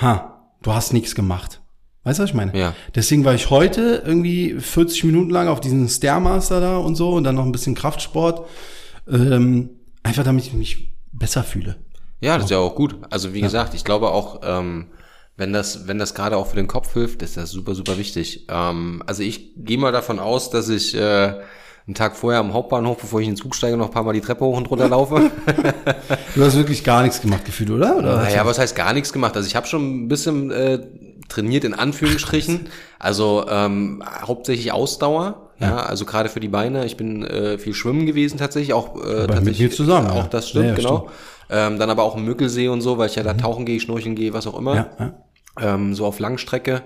ha, 0.00 0.52
du 0.62 0.72
hast 0.72 0.92
nichts 0.92 1.14
gemacht. 1.14 1.59
Weißt 2.04 2.18
du, 2.18 2.22
was 2.22 2.30
ich 2.30 2.36
meine? 2.36 2.56
Ja. 2.58 2.74
Deswegen 2.94 3.24
war 3.24 3.34
ich 3.34 3.50
heute 3.50 4.02
irgendwie 4.06 4.54
40 4.58 5.04
Minuten 5.04 5.30
lang 5.30 5.48
auf 5.48 5.60
diesen 5.60 5.88
Stairmaster 5.88 6.60
da 6.60 6.76
und 6.78 6.94
so 6.94 7.10
und 7.12 7.24
dann 7.24 7.34
noch 7.34 7.44
ein 7.44 7.52
bisschen 7.52 7.74
Kraftsport. 7.74 8.46
Ähm, 9.08 9.70
einfach 10.02 10.24
damit 10.24 10.46
ich 10.46 10.52
mich 10.54 10.94
besser 11.12 11.42
fühle. 11.42 11.76
Ja, 12.20 12.36
das 12.36 12.44
ist 12.44 12.50
ja 12.50 12.58
auch 12.58 12.74
gut. 12.74 12.96
Also 13.10 13.34
wie 13.34 13.40
gesagt, 13.40 13.74
ich 13.74 13.84
glaube 13.84 14.10
auch, 14.10 14.40
ähm, 14.44 14.86
wenn 15.36 15.52
das, 15.52 15.88
wenn 15.88 15.98
das 15.98 16.14
gerade 16.14 16.36
auch 16.36 16.46
für 16.46 16.56
den 16.56 16.66
Kopf 16.66 16.92
hilft, 16.92 17.22
ist 17.22 17.36
das 17.36 17.50
super, 17.50 17.74
super 17.74 17.98
wichtig. 17.98 18.46
Ähm, 18.48 19.02
also 19.06 19.22
ich 19.22 19.54
gehe 19.56 19.78
mal 19.78 19.92
davon 19.92 20.18
aus, 20.18 20.50
dass 20.50 20.68
ich 20.68 20.94
äh, 20.94 21.34
einen 21.86 21.94
Tag 21.94 22.14
vorher 22.14 22.40
am 22.40 22.52
Hauptbahnhof, 22.52 22.98
bevor 22.98 23.20
ich 23.20 23.26
in 23.26 23.34
den 23.34 23.40
Zug 23.40 23.54
steige, 23.54 23.76
noch 23.76 23.86
ein 23.86 23.90
paar 23.90 24.04
Mal 24.04 24.12
die 24.12 24.20
Treppe 24.20 24.44
hoch 24.44 24.56
und 24.56 24.70
runter 24.70 24.88
laufe. 24.90 25.30
Du 26.34 26.44
hast 26.44 26.56
wirklich 26.56 26.84
gar 26.84 27.02
nichts 27.02 27.20
gemacht 27.20 27.44
gefühlt, 27.44 27.70
oder? 27.70 27.96
oder 27.96 28.16
naja, 28.16 28.44
was 28.46 28.58
heißt 28.58 28.76
gar 28.76 28.92
nichts 28.92 29.12
gemacht? 29.12 29.34
Also 29.36 29.46
ich 29.46 29.56
habe 29.56 29.66
schon 29.66 30.04
ein 30.04 30.08
bisschen 30.08 30.50
äh, 30.50 30.78
trainiert 31.30 31.64
in 31.64 31.74
Anführungsstrichen. 31.74 32.68
Also 33.02 33.46
ähm, 33.48 34.02
hauptsächlich 34.26 34.72
Ausdauer. 34.72 35.52
Ja, 35.58 35.78
also 35.78 36.04
gerade 36.04 36.28
für 36.28 36.38
die 36.38 36.48
Beine. 36.48 36.84
Ich 36.84 36.98
bin 36.98 37.24
äh, 37.24 37.56
viel 37.56 37.72
schwimmen 37.72 38.04
gewesen 38.04 38.36
tatsächlich, 38.36 38.74
auch 38.74 38.94
äh, 38.96 39.22
mit 39.22 39.30
tatsächlich 39.30 39.60
mir 39.60 39.70
zusammen, 39.70 40.08
Auch 40.08 40.16
ja. 40.16 40.28
das 40.28 40.50
stimmt, 40.50 40.66
Ja, 40.66 40.70
ja, 40.72 40.76
genau. 40.76 41.08
Ähm, 41.48 41.78
dann 41.78 41.88
aber 41.88 42.02
auch 42.02 42.14
im 42.14 42.26
Müggelsee 42.26 42.68
und 42.68 42.82
so, 42.82 42.98
weil 42.98 43.08
ich 43.08 43.16
ja 43.16 43.22
da 43.22 43.32
tauchen 43.32 43.64
gehe, 43.64 43.80
schnorcheln 43.80 44.14
gehe, 44.14 44.34
was 44.34 44.46
auch 44.46 44.58
immer. 44.58 44.74
Ja, 44.74 44.90
ja. 44.98 45.74
Ähm, 45.74 45.94
so 45.94 46.04
auf 46.04 46.18
Langstrecke. 46.18 46.82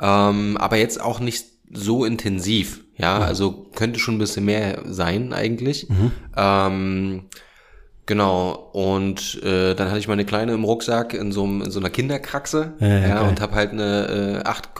Ähm, 0.00 0.56
aber 0.58 0.76
jetzt 0.76 1.00
auch 1.00 1.18
nicht 1.18 1.46
so 1.72 2.04
intensiv. 2.04 2.84
Ja, 2.96 3.18
also 3.18 3.66
könnte 3.74 3.98
schon 3.98 4.14
ein 4.14 4.18
bisschen 4.18 4.44
mehr 4.44 4.82
sein 4.86 5.32
eigentlich. 5.32 5.88
Mhm. 5.88 6.12
Ähm, 6.36 7.22
Genau, 8.08 8.70
und 8.72 9.42
äh, 9.44 9.74
dann 9.74 9.88
hatte 9.88 9.98
ich 9.98 10.08
meine 10.08 10.24
Kleine 10.24 10.54
im 10.54 10.64
Rucksack 10.64 11.12
in 11.12 11.30
so, 11.30 11.44
einem, 11.44 11.60
in 11.60 11.70
so 11.70 11.78
einer 11.78 11.90
Kinderkraxe 11.90 12.72
Ja, 12.80 12.86
ja, 12.88 12.98
ja, 13.08 13.20
und 13.20 13.38
habe 13.42 13.54
halt 13.54 13.72
eine 13.72 14.40
äh, 14.44 14.48
8, 14.48 14.70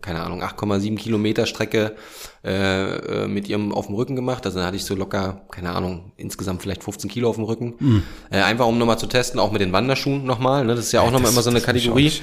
keine 0.00 0.22
Ahnung, 0.22 0.40
8,7 0.40 0.96
Kilometer 0.96 1.44
Strecke 1.44 1.96
äh, 2.44 3.24
äh, 3.24 3.26
mit 3.26 3.48
ihrem 3.48 3.72
auf 3.74 3.86
dem 3.86 3.96
Rücken 3.96 4.14
gemacht. 4.14 4.46
Also 4.46 4.58
dann 4.58 4.66
hatte 4.68 4.76
ich 4.76 4.84
so 4.84 4.94
locker, 4.94 5.42
keine 5.50 5.70
Ahnung, 5.72 6.12
insgesamt 6.16 6.62
vielleicht 6.62 6.84
15 6.84 7.10
Kilo 7.10 7.28
auf 7.28 7.34
dem 7.34 7.44
Rücken. 7.44 7.74
Mhm. 7.80 8.02
Äh, 8.30 8.42
einfach 8.42 8.66
um 8.66 8.78
nochmal 8.78 8.98
zu 9.00 9.08
testen, 9.08 9.40
auch 9.40 9.50
mit 9.50 9.60
den 9.60 9.72
Wanderschuhen 9.72 10.24
nochmal. 10.24 10.64
Ne? 10.64 10.76
Das 10.76 10.84
ist 10.86 10.92
ja 10.92 11.00
auch 11.00 11.06
nochmal 11.10 11.22
das- 11.24 11.32
immer 11.32 11.42
so 11.42 11.50
eine 11.50 11.58
ich 11.58 11.64
Kategorie. 11.66 12.06
ich 12.06 12.22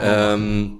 Ähm, 0.00 0.78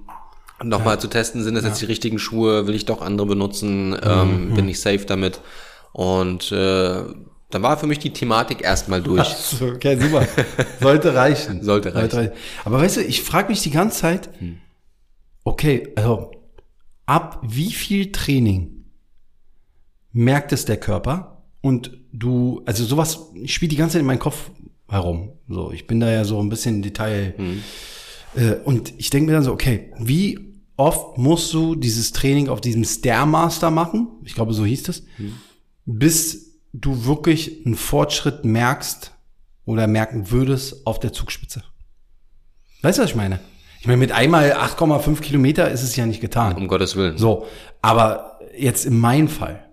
nochmal 0.63 0.99
zu 1.01 1.07
testen, 1.09 1.43
sind 1.43 1.55
das 1.55 1.65
jetzt 1.65 1.81
die 1.81 1.85
richtigen 1.85 2.17
Schuhe, 2.17 2.65
will 2.65 2.75
ich 2.75 2.85
doch 2.85 3.01
andere 3.01 3.27
benutzen, 3.27 3.89
Mhm. 3.89 3.97
ähm, 4.05 4.53
bin 4.55 4.69
ich 4.69 4.79
safe 4.79 5.05
damit. 5.05 5.41
Und 5.91 6.51
äh, 6.53 7.03
dann 7.49 7.63
war 7.63 7.77
für 7.77 7.87
mich 7.87 7.99
die 7.99 8.13
Thematik 8.13 8.61
erstmal 8.61 9.01
durch. 9.01 9.27
So, 9.27 9.67
okay, 9.67 9.97
super. 9.99 10.27
Sollte 10.81 11.15
reichen. 11.15 11.63
Sollte 11.63 11.95
reichen. 11.95 12.31
Aber 12.63 12.79
weißt 12.79 12.97
du, 12.97 13.01
ich 13.01 13.23
frage 13.23 13.49
mich 13.49 13.61
die 13.61 13.71
ganze 13.71 13.99
Zeit, 13.99 14.29
okay, 15.43 15.91
also 15.95 16.31
ab 17.05 17.41
wie 17.43 17.71
viel 17.71 18.11
Training 18.11 18.85
merkt 20.11 20.53
es 20.53 20.65
der 20.65 20.77
Körper 20.77 21.43
und 21.61 21.97
du, 22.11 22.61
also 22.65 22.83
sowas 22.83 23.31
spielt 23.45 23.71
die 23.71 23.77
ganze 23.77 23.93
Zeit 23.93 24.01
in 24.01 24.07
meinem 24.07 24.19
Kopf 24.19 24.51
herum. 24.87 25.33
So, 25.47 25.71
ich 25.71 25.87
bin 25.87 25.99
da 25.99 26.11
ja 26.11 26.25
so 26.25 26.39
ein 26.39 26.49
bisschen 26.49 26.81
Detail. 26.83 27.33
Äh, 28.35 28.55
und 28.63 28.93
ich 28.97 29.09
denke 29.09 29.27
mir 29.27 29.33
dann 29.33 29.43
so, 29.43 29.51
okay, 29.51 29.91
wie 29.97 30.53
oft 30.77 31.17
musst 31.17 31.51
du 31.53 31.75
dieses 31.75 32.11
Training 32.11 32.47
auf 32.47 32.61
diesem 32.61 32.83
Stairmaster 32.83 33.71
machen? 33.71 34.07
Ich 34.23 34.35
glaube, 34.35 34.53
so 34.53 34.65
hieß 34.65 34.83
das. 34.83 35.03
Bis 35.85 36.48
du 36.73 37.05
wirklich 37.05 37.65
einen 37.65 37.75
Fortschritt 37.75 38.45
merkst 38.45 39.11
oder 39.65 39.87
merken 39.87 40.31
würdest 40.31 40.85
auf 40.85 40.99
der 40.99 41.13
Zugspitze. 41.13 41.63
Weißt 42.81 42.97
du, 42.97 43.03
was 43.03 43.09
ich 43.11 43.15
meine? 43.15 43.39
Ich 43.81 43.87
meine, 43.87 43.97
mit 43.97 44.11
einmal 44.11 44.53
8,5 44.53 45.21
Kilometer 45.21 45.69
ist 45.71 45.83
es 45.83 45.95
ja 45.95 46.05
nicht 46.05 46.21
getan. 46.21 46.55
Um 46.55 46.67
Gottes 46.67 46.95
Willen. 46.95 47.17
So, 47.17 47.45
aber 47.81 48.39
jetzt 48.57 48.85
in 48.85 48.97
meinem 48.99 49.27
Fall. 49.29 49.63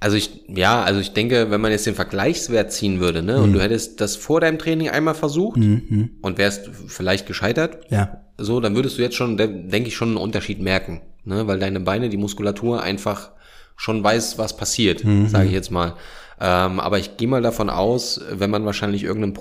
Also 0.00 0.16
ich, 0.16 0.44
ja, 0.46 0.82
also 0.84 1.00
ich 1.00 1.12
denke, 1.12 1.50
wenn 1.50 1.60
man 1.60 1.72
jetzt 1.72 1.86
den 1.86 1.96
Vergleichswert 1.96 2.72
ziehen 2.72 3.00
würde, 3.00 3.20
ne, 3.22 3.38
Mhm. 3.38 3.42
und 3.42 3.52
du 3.54 3.60
hättest 3.60 4.00
das 4.00 4.14
vor 4.14 4.40
deinem 4.40 4.58
Training 4.58 4.90
einmal 4.90 5.14
versucht 5.16 5.56
und 5.58 6.38
wärst 6.38 6.70
vielleicht 6.86 7.26
gescheitert, 7.26 7.90
Ja. 7.90 8.20
so, 8.38 8.60
dann 8.60 8.76
würdest 8.76 8.96
du 8.98 9.02
jetzt 9.02 9.16
schon, 9.16 9.36
de- 9.36 9.66
denke 9.68 9.88
ich, 9.88 9.96
schon 9.96 10.10
einen 10.10 10.16
Unterschied 10.18 10.60
merken, 10.60 11.00
ne, 11.24 11.48
weil 11.48 11.58
deine 11.58 11.80
Beine, 11.80 12.10
die 12.10 12.16
Muskulatur 12.16 12.80
einfach 12.80 13.32
schon 13.80 14.02
weiß, 14.04 14.36
was 14.38 14.56
passiert, 14.56 15.02
sage 15.28 15.46
ich 15.46 15.52
jetzt 15.52 15.70
mal. 15.70 15.94
Ähm, 16.40 16.78
aber 16.80 16.98
ich 16.98 17.16
gehe 17.16 17.26
mal 17.28 17.42
davon 17.42 17.70
aus, 17.70 18.20
wenn 18.30 18.50
man 18.50 18.64
wahrscheinlich 18.64 19.02
irgendeinen 19.04 19.32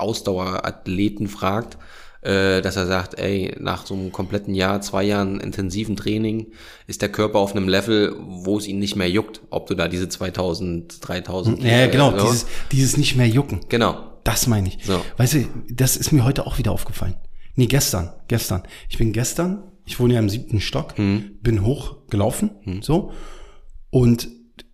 Profi-Ausdauerathleten 0.00 1.28
fragt, 1.28 1.78
äh, 2.22 2.60
dass 2.60 2.76
er 2.76 2.86
sagt, 2.86 3.18
ey, 3.18 3.54
nach 3.60 3.86
so 3.86 3.94
einem 3.94 4.12
kompletten 4.12 4.54
Jahr, 4.54 4.80
zwei 4.82 5.04
Jahren 5.04 5.40
intensiven 5.40 5.96
Training 5.96 6.48
ist 6.86 7.00
der 7.02 7.08
Körper 7.10 7.38
auf 7.38 7.54
einem 7.56 7.68
Level, 7.68 8.14
wo 8.20 8.58
es 8.58 8.66
ihn 8.66 8.78
nicht 8.78 8.96
mehr 8.96 9.08
juckt, 9.08 9.40
ob 9.50 9.66
du 9.68 9.74
da 9.74 9.88
diese 9.88 10.08
2000, 10.08 11.06
3000 11.08 11.62
Ja, 11.62 11.86
genau, 11.86 12.12
äh, 12.14 12.18
so. 12.20 12.26
dieses, 12.26 12.46
dieses 12.72 12.96
nicht 12.96 13.16
mehr 13.16 13.28
jucken. 13.28 13.60
genau, 13.68 14.18
Das 14.24 14.46
meine 14.46 14.68
ich. 14.68 14.78
So. 14.84 15.00
Weißt 15.16 15.34
du, 15.34 15.44
das 15.70 15.96
ist 15.96 16.12
mir 16.12 16.24
heute 16.24 16.46
auch 16.46 16.58
wieder 16.58 16.72
aufgefallen. 16.72 17.14
Nee, 17.56 17.66
gestern, 17.66 18.12
gestern. 18.28 18.62
Ich 18.88 18.98
bin 18.98 19.12
gestern, 19.12 19.62
ich 19.86 19.98
wohne 19.98 20.14
ja 20.14 20.20
im 20.20 20.28
siebten 20.28 20.60
Stock, 20.60 20.96
Hm. 20.98 21.38
bin 21.42 21.64
hochgelaufen, 21.64 22.50
so, 22.82 23.12
und 23.90 24.28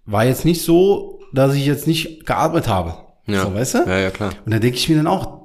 war 0.04 0.24
jetzt 0.24 0.44
nicht 0.44 0.62
so, 0.62 1.20
dass 1.32 1.54
ich 1.54 1.66
jetzt 1.66 1.86
nicht 1.86 2.26
geatmet 2.26 2.68
habe. 2.68 2.96
Ja. 3.26 3.42
So, 3.44 3.54
weißt 3.54 3.74
du? 3.74 3.78
Ja, 3.86 3.98
ja, 3.98 4.10
klar. 4.10 4.32
Und 4.44 4.52
da 4.52 4.58
denke 4.58 4.76
ich 4.76 4.88
mir 4.88 4.96
dann 4.96 5.06
auch, 5.06 5.36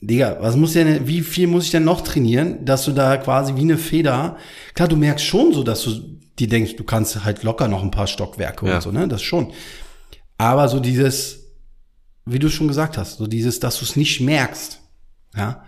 Digga, 0.00 0.38
was 0.40 0.56
muss 0.56 0.72
denn, 0.74 1.06
wie 1.06 1.20
viel 1.22 1.46
muss 1.46 1.64
ich 1.64 1.70
denn 1.70 1.84
noch 1.84 2.02
trainieren, 2.02 2.64
dass 2.64 2.84
du 2.84 2.92
da 2.92 3.16
quasi 3.16 3.56
wie 3.56 3.62
eine 3.62 3.78
Feder, 3.78 4.36
klar, 4.74 4.88
du 4.88 4.96
merkst 4.96 5.24
schon 5.24 5.52
so, 5.52 5.62
dass 5.64 5.82
du 5.82 5.90
dir 6.38 6.48
denkst, 6.48 6.76
du 6.76 6.84
kannst 6.84 7.24
halt 7.24 7.42
locker 7.42 7.66
noch 7.68 7.82
ein 7.82 7.90
paar 7.90 8.06
Stockwerke 8.06 8.66
Ja. 8.66 8.76
und 8.76 8.82
so, 8.82 8.92
ne, 8.92 9.08
das 9.08 9.22
schon. 9.22 9.52
Aber 10.36 10.68
so 10.68 10.78
dieses, 10.78 11.46
wie 12.26 12.38
du 12.38 12.48
schon 12.48 12.68
gesagt 12.68 12.96
hast, 12.96 13.18
so 13.18 13.26
dieses, 13.26 13.58
dass 13.60 13.78
du 13.78 13.84
es 13.84 13.96
nicht 13.96 14.20
merkst, 14.20 14.80
ja. 15.36 15.64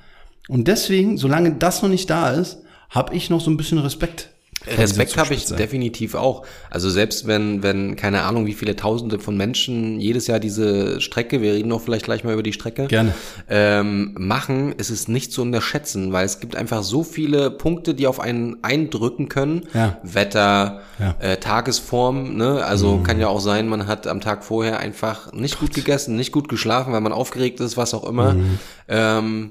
Und 0.48 0.66
deswegen, 0.68 1.16
solange 1.16 1.52
das 1.54 1.82
noch 1.82 1.88
nicht 1.88 2.08
da 2.10 2.30
ist, 2.30 2.58
habe 2.88 3.14
ich 3.14 3.30
noch 3.30 3.40
so 3.40 3.50
ein 3.50 3.56
bisschen 3.56 3.78
Respekt. 3.78 4.30
Vor 4.64 4.78
Respekt 4.78 5.16
habe 5.16 5.32
ich 5.32 5.46
definitiv 5.46 6.14
auch. 6.14 6.44
Also 6.68 6.90
selbst 6.90 7.26
wenn, 7.26 7.62
wenn, 7.62 7.96
keine 7.96 8.22
Ahnung, 8.22 8.44
wie 8.44 8.52
viele 8.52 8.76
Tausende 8.76 9.18
von 9.18 9.34
Menschen 9.36 10.00
jedes 10.00 10.26
Jahr 10.26 10.38
diese 10.38 11.00
Strecke, 11.00 11.40
wir 11.40 11.54
reden 11.54 11.72
auch 11.72 11.80
vielleicht 11.80 12.04
gleich 12.04 12.24
mal 12.24 12.34
über 12.34 12.42
die 12.42 12.52
Strecke, 12.52 12.86
Gerne. 12.86 13.14
ähm, 13.48 14.14
machen, 14.18 14.72
ist 14.72 14.90
es 14.90 15.08
nicht 15.08 15.32
zu 15.32 15.40
unterschätzen, 15.40 16.12
weil 16.12 16.26
es 16.26 16.40
gibt 16.40 16.56
einfach 16.56 16.82
so 16.82 17.04
viele 17.04 17.50
Punkte, 17.50 17.94
die 17.94 18.06
auf 18.06 18.20
einen 18.20 18.62
eindrücken 18.62 19.30
können. 19.30 19.66
Ja. 19.72 19.98
Wetter, 20.02 20.82
Ja. 20.98 21.08
Mhm. 21.08 21.14
Äh, 21.20 21.36
Tagesform, 21.38 22.36
ne? 22.36 22.62
Also 22.64 22.98
kann 22.98 23.18
ja 23.18 23.28
auch 23.28 23.40
sein, 23.40 23.66
man 23.66 23.86
hat 23.86 24.06
am 24.06 24.20
Tag 24.20 24.44
vorher 24.44 24.78
einfach 24.78 25.32
nicht 25.32 25.58
gut 25.58 25.72
gegessen, 25.72 26.16
nicht 26.16 26.32
gut 26.32 26.48
geschlafen, 26.50 26.92
weil 26.92 27.00
man 27.00 27.12
aufgeregt 27.12 27.60
ist, 27.60 27.78
was 27.78 27.94
auch 27.94 28.04
immer. 28.04 28.34
Mhm. 28.34 28.58
Ähm, 28.88 29.50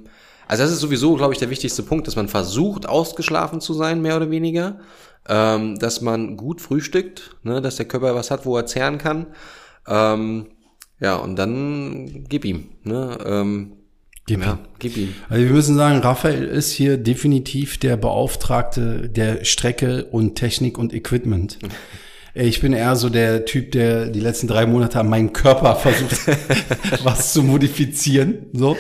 also 0.50 0.64
das 0.64 0.72
ist 0.72 0.80
sowieso, 0.80 1.16
glaube 1.16 1.34
ich, 1.34 1.40
der 1.40 1.52
wichtigste 1.52 1.84
Punkt, 1.84 2.08
dass 2.08 2.16
man 2.16 2.28
versucht, 2.28 2.90
ausgeschlafen 2.90 3.62
zu 3.62 3.76
sein, 3.76 4.02
mehr 4.02 4.18
oder 4.18 4.32
weniger. 4.32 4.80
Ähm, 5.28 5.78
dass 5.78 6.02
man 6.02 6.38
gut 6.38 6.60
frühstückt, 6.60 7.36
ne? 7.44 7.62
dass 7.62 7.76
der 7.76 7.86
Körper 7.86 8.16
was 8.16 8.32
hat, 8.32 8.48
wo 8.48 8.58
er 8.58 8.66
zehren 8.66 8.98
kann. 8.98 9.28
Ähm, 9.88 10.48
ja, 11.00 11.18
und 11.18 11.36
dann 11.36 12.26
gib 12.28 12.46
ihm. 12.46 12.70
Ne? 12.84 13.18
Ähm, 13.24 13.74
Gib 14.26 14.42
ja, 14.42 14.60
gib 14.78 14.98
ihm. 14.98 15.14
Also 15.28 15.44
wir 15.44 15.52
müssen 15.52 15.76
sagen, 15.76 16.00
Raphael 16.00 16.46
ist 16.46 16.72
hier 16.72 16.98
definitiv 16.98 17.80
der 17.80 17.98
Beauftragte 17.98 19.10
der 19.10 19.44
Strecke 19.44 20.06
und 20.06 20.36
Technik 20.36 20.78
und 20.78 20.94
Equipment. 20.94 21.60
Ich 22.36 22.62
bin 22.62 22.74
eher 22.74 22.96
so 22.96 23.10
der 23.10 23.46
Typ, 23.46 23.72
der 23.72 24.06
die 24.06 24.20
letzten 24.20 24.48
drei 24.48 24.68
Monate 24.68 25.00
an 25.00 25.10
meinem 25.10 25.34
Körper 25.34 25.76
versucht, 25.76 26.28
was 27.04 27.34
zu 27.34 27.42
modifizieren. 27.42 28.46
So, 28.54 28.78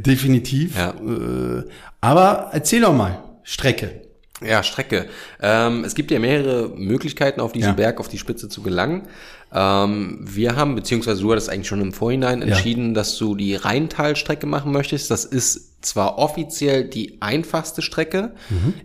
definitiv. 0.00 0.76
Ja. 0.76 0.90
Äh, 0.90 1.64
Aber 2.00 2.50
erzähl 2.52 2.80
doch 2.82 2.94
mal, 2.94 3.22
Strecke. 3.42 4.02
Ja, 4.46 4.62
Strecke. 4.62 5.06
Ähm, 5.42 5.82
es 5.84 5.94
gibt 5.96 6.12
ja 6.12 6.20
mehrere 6.20 6.68
Möglichkeiten, 6.68 7.40
auf 7.40 7.52
diesen 7.52 7.70
Ja. 7.70 7.74
Berg, 7.74 7.98
auf 7.98 8.06
die 8.08 8.18
Spitze 8.18 8.48
zu 8.48 8.62
gelangen. 8.62 9.08
Ähm, 9.52 10.20
wir 10.22 10.54
haben, 10.54 10.76
beziehungsweise 10.76 11.22
du 11.22 11.32
hattest 11.32 11.48
eigentlich 11.50 11.66
schon 11.66 11.80
im 11.80 11.92
Vorhinein 11.92 12.42
entschieden, 12.42 12.94
dass 12.94 13.16
du 13.18 13.34
die 13.34 13.56
Rheintalstrecke 13.56 14.46
machen 14.46 14.70
möchtest. 14.70 15.10
Das 15.10 15.24
ist 15.24 15.84
zwar 15.84 16.18
offiziell 16.18 16.84
die 16.84 17.20
einfachste 17.20 17.82
Strecke, 17.82 18.32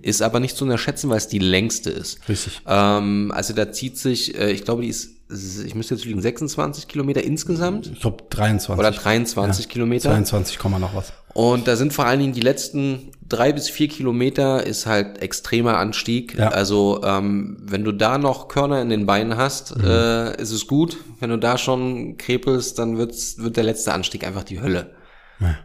ist 0.01 0.21
aber 0.23 0.39
nicht 0.39 0.55
zu 0.57 0.63
unterschätzen, 0.63 1.09
weil 1.09 1.17
es 1.17 1.27
die 1.27 1.39
längste 1.39 1.89
ist. 1.91 2.27
Richtig. 2.29 2.61
Ähm, 2.67 3.31
also 3.35 3.53
da 3.53 3.71
zieht 3.71 3.97
sich, 3.97 4.35
äh, 4.39 4.51
ich 4.51 4.63
glaube, 4.63 4.81
die 4.83 4.89
ist, 4.89 5.09
ich 5.33 5.75
müsste 5.75 5.95
jetzt 5.95 6.05
liegen, 6.05 6.21
26 6.21 6.87
Kilometer 6.87 7.23
insgesamt 7.23 7.87
Ich 7.93 8.01
glaube 8.01 8.23
23. 8.29 8.79
oder 8.79 8.91
23 8.91 9.69
Kilometer. 9.69 10.09
22, 10.09 10.59
Komma 10.59 10.79
noch 10.79 10.95
was. 10.95 11.13
Und 11.33 11.67
da 11.67 11.75
sind 11.75 11.93
vor 11.93 12.05
allen 12.05 12.19
Dingen 12.19 12.33
die 12.33 12.41
letzten 12.41 13.11
drei 13.27 13.51
bis 13.53 13.67
vier 13.69 13.87
Kilometer 13.87 14.63
ist 14.65 14.85
halt 14.85 15.21
extremer 15.21 15.77
Anstieg. 15.77 16.37
Ja. 16.37 16.49
Also 16.49 17.01
ähm, 17.03 17.57
wenn 17.61 17.83
du 17.83 17.91
da 17.91 18.17
noch 18.19 18.47
Körner 18.47 18.81
in 18.81 18.89
den 18.89 19.05
Beinen 19.07 19.35
hast, 19.37 19.75
Mhm. 19.77 19.83
äh, 19.85 20.41
ist 20.41 20.51
es 20.51 20.67
gut. 20.67 20.97
Wenn 21.19 21.31
du 21.31 21.37
da 21.39 21.57
schon 21.57 22.17
krepelst, 22.17 22.77
dann 22.77 22.97
wird's, 22.97 23.39
wird 23.39 23.57
der 23.57 23.63
letzte 23.63 23.93
Anstieg 23.93 24.25
einfach 24.27 24.43
die 24.43 24.61
Hölle. 24.61 24.91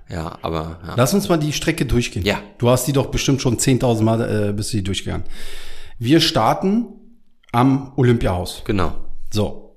Ja, 0.09 0.38
aber 0.42 0.81
ja. 0.85 0.94
Lass 0.96 1.14
uns 1.14 1.28
mal 1.28 1.37
die 1.37 1.52
Strecke 1.52 1.87
durchgehen. 1.87 2.24
Ja. 2.24 2.40
Du 2.57 2.68
hast 2.68 2.87
die 2.88 2.92
doch 2.92 3.07
bestimmt 3.07 3.40
schon 3.42 3.59
10.000 3.59 4.02
Mal 4.02 4.48
äh, 4.48 4.52
bist 4.52 4.72
du 4.72 4.78
die 4.78 4.83
durchgegangen. 4.83 5.24
Wir 6.00 6.20
starten 6.20 6.87
am 7.52 7.92
Olympiahaus. 7.96 8.62
genau. 8.64 8.92
So. 9.30 9.76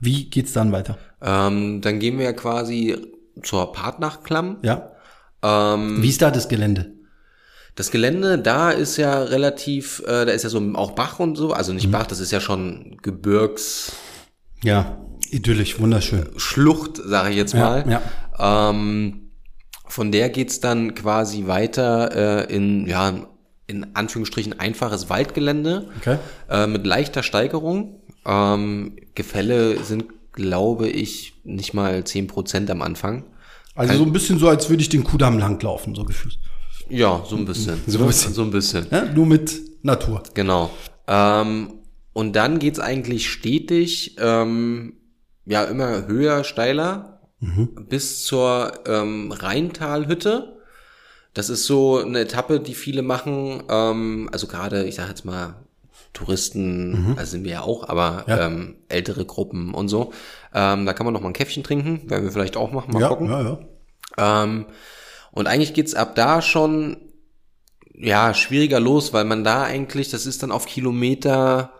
Wie 0.00 0.28
geht's 0.28 0.52
dann 0.52 0.72
weiter? 0.72 0.98
Ähm, 1.22 1.80
dann 1.80 1.98
gehen 1.98 2.18
wir 2.18 2.32
quasi 2.34 2.96
zur 3.42 3.72
Partnachklamm. 3.72 4.58
Ja. 4.62 4.92
Ähm, 5.42 6.02
Wie 6.02 6.08
ist 6.08 6.22
da 6.22 6.30
das 6.30 6.48
Gelände? 6.48 6.92
das 7.74 7.90
Gelände, 7.90 8.38
da 8.38 8.70
ist 8.70 8.96
ja 8.96 9.22
relativ, 9.22 10.00
äh, 10.06 10.24
da 10.24 10.32
ist 10.32 10.44
ja 10.44 10.48
so 10.48 10.58
auch 10.76 10.92
Bach 10.92 11.18
und 11.20 11.36
so, 11.36 11.52
also 11.52 11.72
Mhm. 11.72 11.76
nicht 11.76 11.90
Bach, 11.90 12.06
das 12.06 12.20
ist 12.20 12.30
ja 12.32 12.40
schon 12.40 12.96
Gebirgs, 13.02 13.92
Ja. 14.62 14.96
Idyllisch, 15.30 15.78
wunderschön. 15.78 16.30
Schlucht, 16.38 16.96
sage 16.96 17.30
ich 17.30 17.36
jetzt 17.36 17.52
Ja, 17.52 17.60
mal. 17.84 18.00
ja. 18.38 18.70
Ähm, 18.70 19.30
von 19.88 20.10
der 20.10 20.30
geht's 20.30 20.60
dann 20.60 20.94
quasi 20.94 21.46
weiter 21.48 22.46
äh, 22.48 22.54
in, 22.54 22.86
ja, 22.86 23.12
in 23.66 23.94
Anführungsstrichen 23.94 24.58
einfaches 24.58 25.10
Waldgelände 25.10 25.88
Okay. 25.98 26.16
äh, 26.48 26.66
mit 26.66 26.86
leichter 26.86 27.22
Steigerung. 27.22 28.00
Ähm, 28.26 28.96
Gefälle 29.14 29.82
sind, 29.84 30.06
glaube 30.32 30.88
ich, 30.88 31.34
nicht 31.44 31.72
mal 31.72 32.00
10% 32.00 32.70
am 32.70 32.82
Anfang. 32.82 33.24
Also 33.74 33.94
so 33.94 34.04
ein 34.04 34.12
bisschen 34.12 34.38
so, 34.38 34.48
als 34.48 34.68
würde 34.68 34.82
ich 34.82 34.88
den 34.88 35.04
Kudamm 35.04 35.38
langlaufen, 35.38 35.94
so 35.94 36.04
gefühlt. 36.04 36.38
Ja, 36.88 37.24
so 37.28 37.36
ein 37.36 37.44
bisschen. 37.44 37.80
So 37.86 38.00
ein 38.00 38.06
bisschen. 38.06 38.34
So 38.34 38.42
ein 38.42 38.50
bisschen. 38.50 38.86
Ja? 38.90 39.04
Nur 39.04 39.26
mit 39.26 39.60
Natur. 39.82 40.22
Genau. 40.34 40.70
Ähm, 41.06 41.74
und 42.12 42.34
dann 42.34 42.58
geht's 42.58 42.80
eigentlich 42.80 43.30
stetig, 43.30 44.16
ähm, 44.18 44.94
ja, 45.44 45.64
immer 45.64 46.06
höher, 46.06 46.44
steiler, 46.44 47.20
bis 47.88 48.24
zur 48.24 48.72
ähm, 48.86 49.30
Rheintalhütte. 49.30 50.56
Das 51.34 51.50
ist 51.50 51.66
so 51.66 51.98
eine 51.98 52.20
Etappe, 52.20 52.60
die 52.60 52.74
viele 52.74 53.02
machen, 53.02 53.62
ähm, 53.68 54.30
also 54.32 54.46
gerade, 54.46 54.84
ich 54.86 54.94
sage 54.94 55.10
jetzt 55.10 55.26
mal, 55.26 55.65
Touristen, 56.16 57.14
also 57.16 57.30
sind 57.32 57.44
wir 57.44 57.52
ja 57.52 57.60
auch, 57.62 57.88
aber 57.88 58.24
Ja. 58.26 58.46
Ähm, 58.46 58.76
ältere 58.88 59.24
Gruppen 59.24 59.74
und 59.74 59.88
so. 59.88 60.12
Ähm, 60.54 60.86
da 60.86 60.92
kann 60.92 61.04
man 61.06 61.12
noch 61.14 61.20
mal 61.20 61.28
ein 61.28 61.32
Käffchen 61.34 61.62
trinken, 61.62 62.08
werden 62.10 62.24
wir 62.24 62.32
vielleicht 62.32 62.56
auch 62.56 62.72
machen, 62.72 62.92
mal 62.92 63.00
Ja, 63.00 63.08
gucken. 63.08 63.28
ja, 63.28 63.42
ja. 63.42 64.42
Ähm, 64.44 64.66
und 65.32 65.46
eigentlich 65.46 65.74
geht's 65.74 65.94
ab 65.94 66.14
da 66.14 66.40
schon 66.42 66.96
ja 67.98 68.34
schwieriger 68.34 68.80
los, 68.80 69.12
weil 69.12 69.24
man 69.24 69.44
da 69.44 69.62
eigentlich, 69.64 70.10
das 70.10 70.26
ist 70.26 70.42
dann 70.42 70.50
auf 70.52 70.66
Kilometer, 70.66 71.72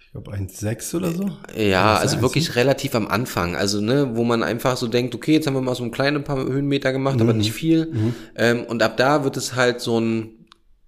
Ich 0.00 0.10
glaube 0.12 0.32
1,6 0.32 0.94
oder 0.96 1.10
so. 1.12 1.30
ja, 1.54 1.92
das 1.94 2.00
also 2.02 2.22
wirklich 2.22 2.56
relativ 2.56 2.94
am 2.94 3.08
Anfang. 3.08 3.56
Also 3.56 3.80
ne, 3.80 4.16
wo 4.16 4.24
man 4.24 4.42
einfach 4.42 4.76
so 4.78 4.86
denkt, 4.86 5.14
okay, 5.14 5.32
jetzt 5.34 5.46
haben 5.46 5.54
wir 5.54 5.60
mal 5.60 5.74
so 5.74 5.84
ein 5.84 5.90
kleine 5.90 6.20
paar 6.20 6.38
Höhenmeter 6.38 6.92
gemacht, 6.92 7.20
aber 7.20 7.32
nicht 7.34 7.52
viel. 7.52 8.14
Ähm, 8.34 8.64
und 8.64 8.82
ab 8.82 8.96
da 8.96 9.24
wird 9.24 9.36
es 9.36 9.54
halt 9.54 9.80
so 9.82 9.98
ein 10.00 10.45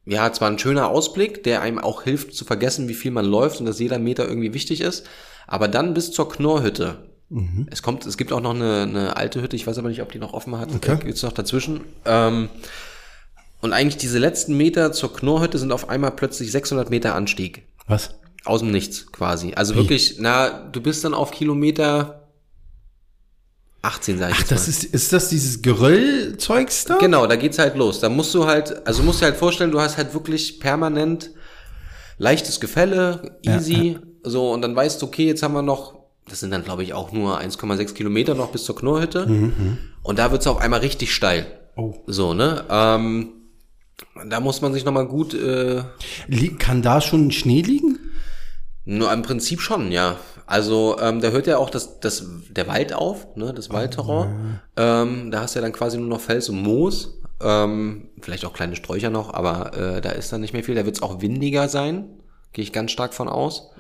ja, 0.08 0.32
zwar 0.32 0.50
ein 0.50 0.58
schöner 0.58 0.88
Ausblick, 0.88 1.44
der 1.44 1.60
einem 1.60 1.78
auch 1.78 2.02
hilft 2.02 2.34
zu 2.34 2.44
vergessen, 2.44 2.88
wie 2.88 2.94
viel 2.94 3.10
man 3.10 3.26
läuft 3.26 3.60
und 3.60 3.66
dass 3.66 3.78
jeder 3.78 3.98
Meter 3.98 4.26
irgendwie 4.26 4.54
wichtig 4.54 4.80
ist, 4.80 5.06
aber 5.46 5.68
dann 5.68 5.94
bis 5.94 6.12
zur 6.12 6.28
Knorrhütte. 6.28 6.96
Es 7.70 7.82
kommt, 7.82 8.06
es 8.06 8.16
gibt 8.16 8.32
auch 8.32 8.40
noch 8.40 8.54
eine, 8.54 8.82
eine 8.82 9.16
alte 9.16 9.42
Hütte, 9.42 9.54
ich 9.54 9.66
weiß 9.66 9.76
aber 9.76 9.90
nicht, 9.90 10.00
ob 10.00 10.10
die 10.10 10.18
noch 10.18 10.32
offen 10.32 10.58
hat. 10.58 10.74
Okay. 10.74 10.86
Da 10.86 10.94
gibt's 10.94 11.22
noch 11.22 11.32
dazwischen. 11.32 11.82
Ähm, 12.06 12.48
und 13.60 13.74
eigentlich 13.74 13.98
diese 13.98 14.18
letzten 14.18 14.56
Meter 14.56 14.92
zur 14.92 15.12
Knorrhütte 15.12 15.58
sind 15.58 15.72
auf 15.72 15.90
einmal 15.90 16.12
plötzlich 16.12 16.50
600 16.50 16.88
Meter 16.88 17.14
Anstieg. 17.14 17.64
Was? 17.86 18.14
Aus 18.46 18.60
dem 18.60 18.70
Nichts 18.70 19.12
quasi. 19.12 19.52
Also 19.54 19.74
wirklich, 19.74 20.16
na, 20.20 20.48
du 20.48 20.80
bist 20.80 21.04
dann 21.04 21.12
auf 21.12 21.32
Kilometer 21.32 22.17
18, 23.82 24.18
sag 24.18 24.30
ich 24.30 24.36
Ach, 24.38 24.42
das 24.48 24.66
mal. 24.66 24.70
ist, 24.70 24.84
ist 24.84 25.12
das 25.12 25.28
dieses 25.28 25.62
Geröllzeugs 25.62 26.84
da? 26.84 26.98
Genau, 26.98 27.26
da 27.26 27.36
geht's 27.36 27.58
halt 27.58 27.76
los. 27.76 28.00
Da 28.00 28.08
musst 28.08 28.34
du 28.34 28.46
halt, 28.46 28.86
also 28.86 29.02
musst 29.02 29.20
dir 29.20 29.26
halt 29.26 29.36
vorstellen, 29.36 29.70
du 29.70 29.80
hast 29.80 29.96
halt 29.96 30.14
wirklich 30.14 30.58
permanent 30.60 31.30
leichtes 32.18 32.58
Gefälle, 32.58 33.38
easy, 33.42 33.98
so, 34.24 34.50
und 34.50 34.62
dann 34.62 34.74
weißt 34.74 35.00
du, 35.00 35.06
okay, 35.06 35.26
jetzt 35.26 35.42
haben 35.42 35.54
wir 35.54 35.62
noch, 35.62 35.94
das 36.28 36.40
sind 36.40 36.50
dann 36.50 36.64
glaube 36.64 36.82
ich 36.82 36.92
auch 36.92 37.12
nur 37.12 37.40
1,6 37.40 37.94
Kilometer 37.94 38.34
noch 38.34 38.50
bis 38.50 38.64
zur 38.64 38.74
Knorrhütte. 38.76 39.26
Und 40.02 40.18
da 40.18 40.32
wird's 40.32 40.46
auf 40.48 40.58
einmal 40.58 40.80
richtig 40.80 41.14
steil. 41.14 41.46
Oh. 41.76 41.94
So, 42.06 42.34
ne? 42.34 42.64
Ähm, 42.68 43.30
da 44.28 44.40
muss 44.40 44.60
man 44.60 44.72
sich 44.72 44.84
nochmal 44.84 45.06
gut, 45.06 45.34
äh, 45.34 45.82
Kann 46.58 46.82
da 46.82 47.00
schon 47.00 47.30
Schnee 47.30 47.62
liegen? 47.62 47.98
Nur 48.90 49.12
im 49.12 49.20
Prinzip 49.20 49.60
schon, 49.60 49.92
ja. 49.92 50.16
Also 50.46 50.96
ähm, 50.98 51.20
da 51.20 51.28
hört 51.28 51.46
ja 51.46 51.58
auch 51.58 51.68
das, 51.68 52.00
das, 52.00 52.24
der 52.48 52.66
Wald 52.68 52.94
auf, 52.94 53.36
ne, 53.36 53.52
das 53.52 53.68
Waldterrain. 53.68 54.60
Ähm, 54.78 55.30
da 55.30 55.42
hast 55.42 55.54
du 55.54 55.58
ja 55.58 55.62
dann 55.62 55.72
quasi 55.72 55.98
nur 55.98 56.08
noch 56.08 56.22
Fels 56.22 56.48
und 56.48 56.62
Moos. 56.62 57.20
Ähm, 57.42 58.08
vielleicht 58.22 58.46
auch 58.46 58.54
kleine 58.54 58.76
Sträucher 58.76 59.10
noch, 59.10 59.34
aber 59.34 59.76
äh, 59.76 60.00
da 60.00 60.12
ist 60.12 60.32
dann 60.32 60.40
nicht 60.40 60.54
mehr 60.54 60.64
viel. 60.64 60.74
Da 60.74 60.86
wird 60.86 60.96
es 60.96 61.02
auch 61.02 61.20
windiger 61.20 61.68
sein, 61.68 62.06
gehe 62.54 62.62
ich 62.62 62.72
ganz 62.72 62.90
stark 62.90 63.12
von 63.12 63.28
aus. 63.28 63.70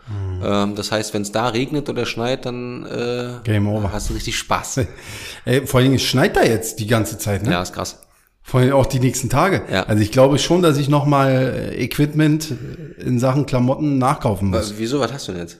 Ähm, 0.42 0.74
das 0.74 0.92
heißt, 0.92 1.14
wenn 1.14 1.22
es 1.22 1.32
da 1.32 1.48
regnet 1.48 1.88
oder 1.88 2.04
schneit, 2.04 2.44
dann 2.44 2.84
äh, 2.84 3.30
Game 3.44 3.66
over. 3.66 3.90
hast 3.92 4.10
du 4.10 4.14
richtig 4.14 4.36
Spaß. 4.36 4.80
Ey, 5.46 5.66
vor 5.66 5.80
allem, 5.80 5.94
es 5.94 6.02
schneit 6.02 6.36
da 6.36 6.42
jetzt 6.42 6.80
die 6.80 6.86
ganze 6.86 7.16
Zeit, 7.16 7.44
ne? 7.44 7.52
ja, 7.52 7.62
ist 7.62 7.72
krass. 7.72 8.00
Vor 8.48 8.60
allem 8.60 8.72
auch 8.72 8.86
die 8.86 8.98
nächsten 8.98 9.28
Tage. 9.28 9.60
Ja. 9.70 9.82
Also 9.82 10.02
ich 10.02 10.10
glaube 10.10 10.38
schon, 10.38 10.62
dass 10.62 10.78
ich 10.78 10.88
nochmal 10.88 11.70
Equipment 11.76 12.54
in 12.98 13.18
Sachen 13.18 13.44
Klamotten 13.44 13.98
nachkaufen 13.98 14.48
muss. 14.48 14.56
Also, 14.56 14.74
wieso, 14.78 15.00
was 15.00 15.12
hast 15.12 15.28
du 15.28 15.32
denn 15.32 15.42
jetzt? 15.42 15.58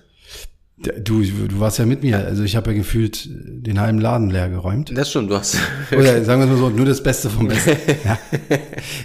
Du, 1.04 1.22
du 1.22 1.60
warst 1.60 1.78
ja 1.78 1.84
mit 1.84 2.02
mir. 2.02 2.16
Also 2.24 2.44
ich 2.44 2.56
habe 2.56 2.70
ja 2.70 2.76
gefühlt 2.78 3.28
den 3.28 3.78
halben 3.78 3.98
Laden 4.00 4.30
leer 4.30 4.48
geräumt. 4.48 4.96
Das 4.96 5.10
stimmt, 5.10 5.30
du 5.30 5.34
hast. 5.36 5.58
Oder 5.92 6.24
sagen 6.24 6.40
wir 6.40 6.46
es 6.46 6.50
mal 6.52 6.56
so, 6.56 6.70
nur 6.70 6.86
das 6.86 7.02
Beste 7.02 7.28
vom 7.28 7.48
Besten. 7.48 7.76
ja. 8.06 8.18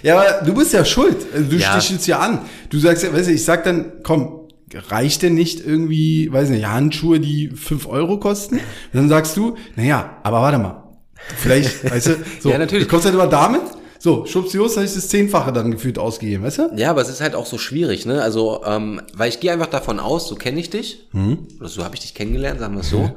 ja, 0.02 0.18
aber 0.18 0.46
du 0.46 0.54
bist 0.54 0.72
ja 0.72 0.82
schuld. 0.86 1.18
Also 1.34 1.50
Du 1.50 1.56
Ja. 1.56 1.78
stichelst 1.78 2.06
ja 2.06 2.20
an. 2.20 2.38
Du 2.70 2.78
sagst 2.78 3.02
ja, 3.02 3.12
weißt 3.12 3.28
du, 3.28 3.32
ich 3.32 3.44
sag 3.44 3.64
dann, 3.64 3.92
komm, 4.02 4.48
reicht 4.88 5.20
denn 5.22 5.34
nicht 5.34 5.60
irgendwie, 5.66 6.32
weiß 6.32 6.48
nicht, 6.48 6.66
Handschuhe, 6.66 7.20
die 7.20 7.50
fünf 7.54 7.86
Euro 7.86 8.18
kosten? 8.18 8.54
Und 8.56 8.62
dann 8.94 9.08
sagst 9.10 9.36
du, 9.36 9.56
naja, 9.76 10.18
aber 10.22 10.40
warte 10.40 10.58
mal. 10.58 10.83
Vielleicht, 11.36 11.84
weißt 11.90 12.06
du, 12.06 12.16
so, 12.40 12.50
Ja, 12.50 12.58
natürlich. 12.58 12.84
du 12.84 12.90
kommst 12.90 13.04
halt 13.06 13.14
immer 13.14 13.26
damit, 13.26 13.62
so, 13.98 14.26
schubsios, 14.26 14.76
habe 14.76 14.84
ich 14.84 14.92
das 14.94 15.08
Zehnfache 15.08 15.50
dann 15.52 15.70
gefühlt 15.70 15.98
ausgegeben, 15.98 16.44
weißt 16.44 16.58
du? 16.58 16.70
Ja, 16.76 16.90
aber 16.90 17.00
es 17.00 17.08
ist 17.08 17.20
halt 17.22 17.34
auch 17.34 17.46
so 17.46 17.56
schwierig, 17.56 18.04
ne? 18.04 18.20
Also, 18.22 18.62
ähm, 18.66 19.00
weil 19.14 19.30
ich 19.30 19.40
gehe 19.40 19.50
einfach 19.50 19.68
davon 19.68 19.98
aus, 19.98 20.28
so 20.28 20.34
kenne 20.34 20.60
ich 20.60 20.68
dich, 20.68 21.08
oder 21.58 21.68
so 21.68 21.82
habe 21.84 21.94
ich 21.94 22.02
dich 22.02 22.14
kennengelernt, 22.14 22.60
sagen 22.60 22.74
wir 22.74 22.82
es 22.82 22.90
so, 22.90 23.10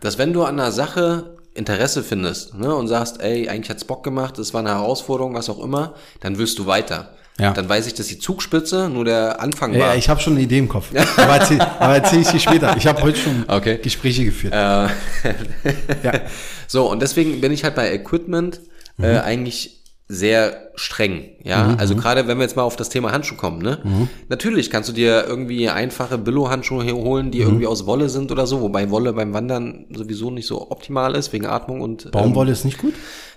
dass 0.00 0.18
wenn 0.18 0.32
du 0.34 0.42
an 0.44 0.60
einer 0.60 0.70
Sache 0.72 1.34
Interesse 1.54 2.02
findest, 2.02 2.54
ne, 2.58 2.74
und 2.74 2.88
sagst, 2.88 3.22
ey, 3.22 3.48
eigentlich 3.48 3.70
hat's 3.70 3.84
Bock 3.84 4.02
gemacht, 4.04 4.38
es 4.38 4.52
war 4.52 4.60
eine 4.60 4.70
Herausforderung, 4.70 5.34
was 5.34 5.48
auch 5.48 5.62
immer, 5.62 5.94
dann 6.20 6.36
wirst 6.36 6.58
du 6.58 6.66
weiter. 6.66 7.10
Ja. 7.38 7.52
Dann 7.52 7.68
weiß 7.68 7.86
ich, 7.88 7.94
dass 7.94 8.06
die 8.06 8.18
Zugspitze 8.20 8.88
nur 8.88 9.04
der 9.04 9.40
Anfang 9.40 9.72
Ja, 9.74 9.86
war. 9.88 9.96
ich 9.96 10.08
habe 10.08 10.20
schon 10.20 10.34
eine 10.34 10.42
Idee 10.42 10.58
im 10.58 10.68
Kopf. 10.68 10.90
Aber 11.16 11.36
erzähl, 11.36 11.60
aber 11.60 11.96
erzähl 11.96 12.20
ich 12.20 12.28
dir 12.28 12.38
später. 12.38 12.76
Ich 12.76 12.86
habe 12.86 13.02
heute 13.02 13.18
schon 13.18 13.44
Okay. 13.48 13.78
Gespräche 13.82 14.24
geführt. 14.24 14.52
Äh, 14.54 14.56
ja. 16.02 16.12
So, 16.68 16.90
und 16.90 17.02
deswegen 17.02 17.40
bin 17.40 17.52
ich 17.52 17.62
halt 17.64 17.74
bei 17.74 17.92
Equipment 17.92 18.60
äh, 19.00 19.18
eigentlich 19.18 19.80
sehr 20.06 20.70
streng, 20.74 21.30
ja. 21.44 21.76
Also 21.78 21.96
gerade 21.96 22.26
wenn 22.26 22.36
wir 22.36 22.42
jetzt 22.42 22.56
mal 22.56 22.62
auf 22.62 22.76
das 22.76 22.90
Thema 22.90 23.12
Handschuh 23.12 23.36
kommen, 23.36 23.62
ne? 23.62 23.78
Natürlich 24.28 24.70
kannst 24.70 24.88
du 24.88 24.92
dir 24.92 25.24
irgendwie 25.26 25.68
einfache 25.70 26.18
Billo-Handschuhe 26.18 26.92
holen, 26.92 27.30
die 27.30 27.40
irgendwie 27.40 27.66
aus 27.66 27.86
Wolle 27.86 28.08
sind 28.10 28.30
oder 28.30 28.46
so, 28.46 28.60
wobei 28.60 28.90
Wolle 28.90 29.14
beim 29.14 29.32
Wandern 29.32 29.86
sowieso 29.94 30.30
nicht 30.30 30.46
so 30.46 30.70
optimal 30.70 31.14
ist, 31.14 31.32
wegen 31.32 31.46
Atmung 31.46 31.80
und 31.80 32.06
ähm, 32.06 32.10
Baumwolle 32.10 32.52
ist 32.52 32.64
nicht 32.64 32.78
gut? 32.78 32.94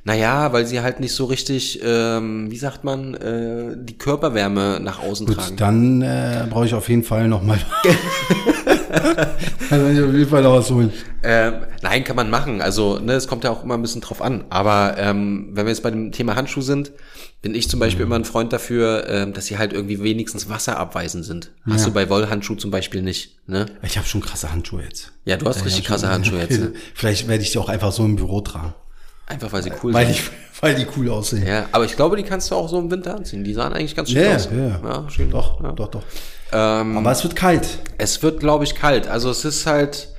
naja, 0.07 0.53
weil 0.53 0.65
sie 0.65 0.79
halt 0.79 1.01
nicht 1.01 1.13
so 1.13 1.25
richtig, 1.25 1.81
ähm, 1.83 2.49
wie 2.49 2.57
sagt 2.57 2.85
man, 2.85 3.13
äh, 3.13 3.75
die 3.77 3.97
Körperwärme 3.97 4.79
nach 4.81 5.03
außen 5.03 5.27
tragen. 5.27 5.49
Gut, 5.49 5.59
dann 5.59 6.01
äh, 6.01 6.47
brauche 6.49 6.65
ich 6.65 6.73
auf 6.73 6.87
jeden 6.87 7.03
Fall 7.03 7.27
noch 7.27 7.43
will 9.69 9.97
ich 9.97 10.03
auf 10.03 10.13
jeden 10.13 10.29
Fall 10.29 10.43
noch 10.43 10.53
was 10.55 10.69
holen. 10.71 10.91
Ähm, 11.23 11.53
nein, 11.81 12.03
kann 12.03 12.15
man 12.15 12.29
machen. 12.29 12.61
Also, 12.61 12.99
ne, 12.99 13.13
es 13.13 13.27
kommt 13.27 13.43
ja 13.43 13.51
auch 13.51 13.63
immer 13.63 13.73
ein 13.75 13.81
bisschen 13.81 14.01
drauf 14.01 14.21
an. 14.21 14.45
Aber 14.49 14.95
ähm, 14.97 15.49
wenn 15.53 15.65
wir 15.65 15.71
jetzt 15.71 15.83
bei 15.83 15.91
dem 15.91 16.11
Thema 16.11 16.35
Handschuh 16.35 16.61
sind, 16.61 16.91
bin 17.41 17.53
ich 17.55 17.69
zum 17.69 17.79
Beispiel 17.79 18.03
immer 18.05 18.15
ein 18.15 18.25
Freund 18.25 18.51
dafür, 18.53 19.07
ähm, 19.09 19.33
dass 19.33 19.45
sie 19.45 19.57
halt 19.57 19.73
irgendwie 19.73 20.01
wenigstens 20.01 20.49
wasserabweisend 20.49 21.23
sind. 21.25 21.51
Hast 21.69 21.85
du 21.85 21.91
bei 21.91 22.09
Wollhandschuh 22.09 22.55
zum 22.55 22.71
Beispiel 22.71 23.01
nicht, 23.01 23.37
ne? 23.47 23.67
Ich 23.83 23.97
habe 23.97 24.07
schon 24.07 24.21
krasse 24.21 24.51
Handschuhe 24.51 24.81
jetzt. 24.83 25.11
Ja, 25.25 25.37
du 25.37 25.45
hast 25.45 25.63
richtig 25.65 25.85
krasse 25.85 26.09
Handschuhe 26.09 26.39
jetzt. 26.39 26.47
Ne? 26.59 26.73
Vielleicht 26.95 27.27
werde 27.27 27.43
ich 27.43 27.51
die 27.51 27.57
auch 27.59 27.69
einfach 27.69 27.91
so 27.91 28.03
im 28.05 28.15
Büro 28.15 28.41
tragen. 28.41 28.73
Einfach 29.27 29.51
weil 29.51 29.61
sie 29.61 29.71
cool 29.83 29.93
Weil 29.93 30.05
sind. 30.07 30.17
die, 30.17 30.61
weil 30.61 30.75
die 30.75 30.87
cool 30.95 31.09
aussehen. 31.09 31.45
Ja, 31.45 31.65
aber 31.73 31.83
ich 31.85 31.95
glaube, 31.97 32.15
die 32.15 32.23
kannst 32.23 32.49
du 32.49 32.55
auch 32.55 32.69
so 32.69 32.79
im 32.79 32.89
Winter 32.89 33.13
anziehen. 33.15 33.43
Die 33.43 33.53
sahen 33.53 33.73
eigentlich 33.73 33.95
ganz 33.95 34.09
schön 34.09 34.23
Ja, 34.23 34.35
aus. 34.35 34.47
ja, 34.51 34.79
ja 34.83 35.09
schön. 35.09 35.29
Doch, 35.29 35.61
Ja. 35.61 35.73
doch, 35.73 35.89
doch. 35.89 36.03
Ähm, 36.51 36.97
Aber 36.97 37.11
es 37.11 37.23
wird 37.23 37.35
kalt. 37.35 37.79
Es 37.97 38.21
wird, 38.23 38.39
glaube 38.39 38.63
ich, 38.63 38.75
kalt. 38.75 39.07
Also 39.07 39.29
es 39.29 39.43
ist 39.45 39.65
halt 39.65 40.09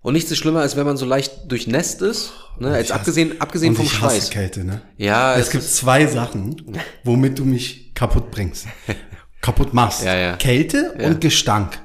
und 0.00 0.12
nichts 0.14 0.30
ist 0.30 0.38
schlimmer, 0.38 0.60
als 0.60 0.76
wenn 0.76 0.86
man 0.86 0.96
so 0.96 1.04
leicht 1.04 1.50
durchnässt 1.50 2.02
ist. 2.02 2.32
Ne? 2.58 2.76
Jetzt 2.76 2.90
hasse- 2.90 2.94
abgesehen, 2.94 3.40
abgesehen 3.40 3.74
vom 3.76 3.84
ich 3.84 4.00
hasse 4.00 4.16
Schweiß. 4.16 4.30
Kälte, 4.30 4.64
ne? 4.64 4.80
Ja, 4.96 5.36
Es 5.36 5.50
gibt 5.50 5.64
zwei 5.64 6.06
Sachen, 6.06 6.56
womit 7.04 7.38
du 7.38 7.44
mich 7.44 7.92
kaputt 7.94 8.30
bringst. 8.30 8.66
kaputt 9.42 9.74
machst. 9.74 10.04
Ja, 10.04 10.14
ja. 10.16 10.36
Kälte 10.36 10.94
Ja. 10.98 11.06
und 11.08 11.20
Gestank. 11.20 11.78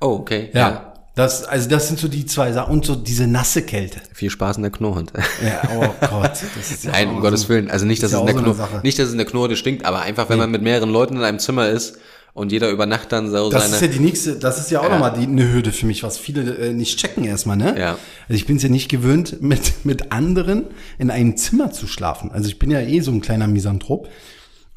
Oh, 0.00 0.16
okay. 0.20 0.50
Ja. 0.54 0.86
Das, 1.14 1.44
also 1.44 1.68
das 1.68 1.88
sind 1.88 1.98
so 1.98 2.08
die 2.08 2.24
zwei 2.24 2.52
Sachen. 2.52 2.72
Und 2.72 2.86
so 2.86 2.94
diese 2.96 3.26
nasse 3.26 3.62
Kälte. 3.62 4.00
Viel 4.14 4.30
Spaß 4.30 4.56
in 4.56 4.62
der 4.62 4.72
Knurrhund. 4.72 5.12
Ja, 5.44 5.62
oh 5.76 5.94
Gott. 6.08 6.32
Das 6.56 6.70
ist 6.70 6.84
ja 6.84 6.92
Nein, 6.92 7.08
um 7.10 7.20
Gottes 7.20 7.42
so- 7.42 7.48
Willen. 7.50 7.70
Also 7.70 7.84
nicht, 7.84 8.02
dass 8.02 8.12
es 8.12 8.14
ja 8.14 8.20
in 8.20 8.26
der 8.26 8.54
so 8.54 8.66
nicht, 8.82 8.98
dass 8.98 9.06
es 9.06 9.12
in 9.12 9.18
der 9.18 9.26
Knurrte 9.26 9.56
stinkt, 9.56 9.84
aber 9.84 10.00
einfach, 10.00 10.28
wenn 10.30 10.38
man 10.38 10.50
mit 10.50 10.62
mehreren 10.62 10.88
Leuten 10.90 11.16
in 11.16 11.22
einem 11.22 11.38
Zimmer 11.38 11.68
ist 11.68 11.98
und 12.32 12.52
jeder 12.52 12.70
über 12.70 12.86
Nacht 12.86 13.12
dann 13.12 13.30
so 13.30 13.50
Das 13.50 13.64
seine. 13.64 13.74
ist 13.76 13.82
ja 13.82 13.88
die 13.88 13.98
nächste, 13.98 14.36
das 14.36 14.58
ist 14.58 14.70
ja 14.70 14.80
auch 14.80 14.84
Ja. 14.84 14.90
nochmal 14.90 15.12
die, 15.18 15.24
eine 15.26 15.52
Hürde 15.52 15.72
für 15.72 15.86
mich, 15.86 16.02
was 16.02 16.18
viele 16.18 16.54
äh, 16.56 16.72
nicht 16.72 16.98
checken 16.98 17.24
erstmal, 17.24 17.56
ne? 17.56 17.74
Ja. 17.78 17.90
Also 18.28 18.34
ich 18.34 18.46
bin 18.46 18.56
es 18.56 18.62
ja 18.62 18.68
nicht 18.68 18.88
gewöhnt, 18.88 19.40
mit, 19.42 19.84
mit 19.84 20.12
anderen 20.12 20.64
in 20.98 21.10
einem 21.10 21.36
Zimmer 21.36 21.70
zu 21.72 21.86
schlafen. 21.86 22.30
Also 22.30 22.48
ich 22.48 22.58
bin 22.58 22.70
ja 22.70 22.80
eh 22.80 23.00
so 23.00 23.10
ein 23.10 23.20
kleiner 23.20 23.46
Misanthrop. 23.46 24.08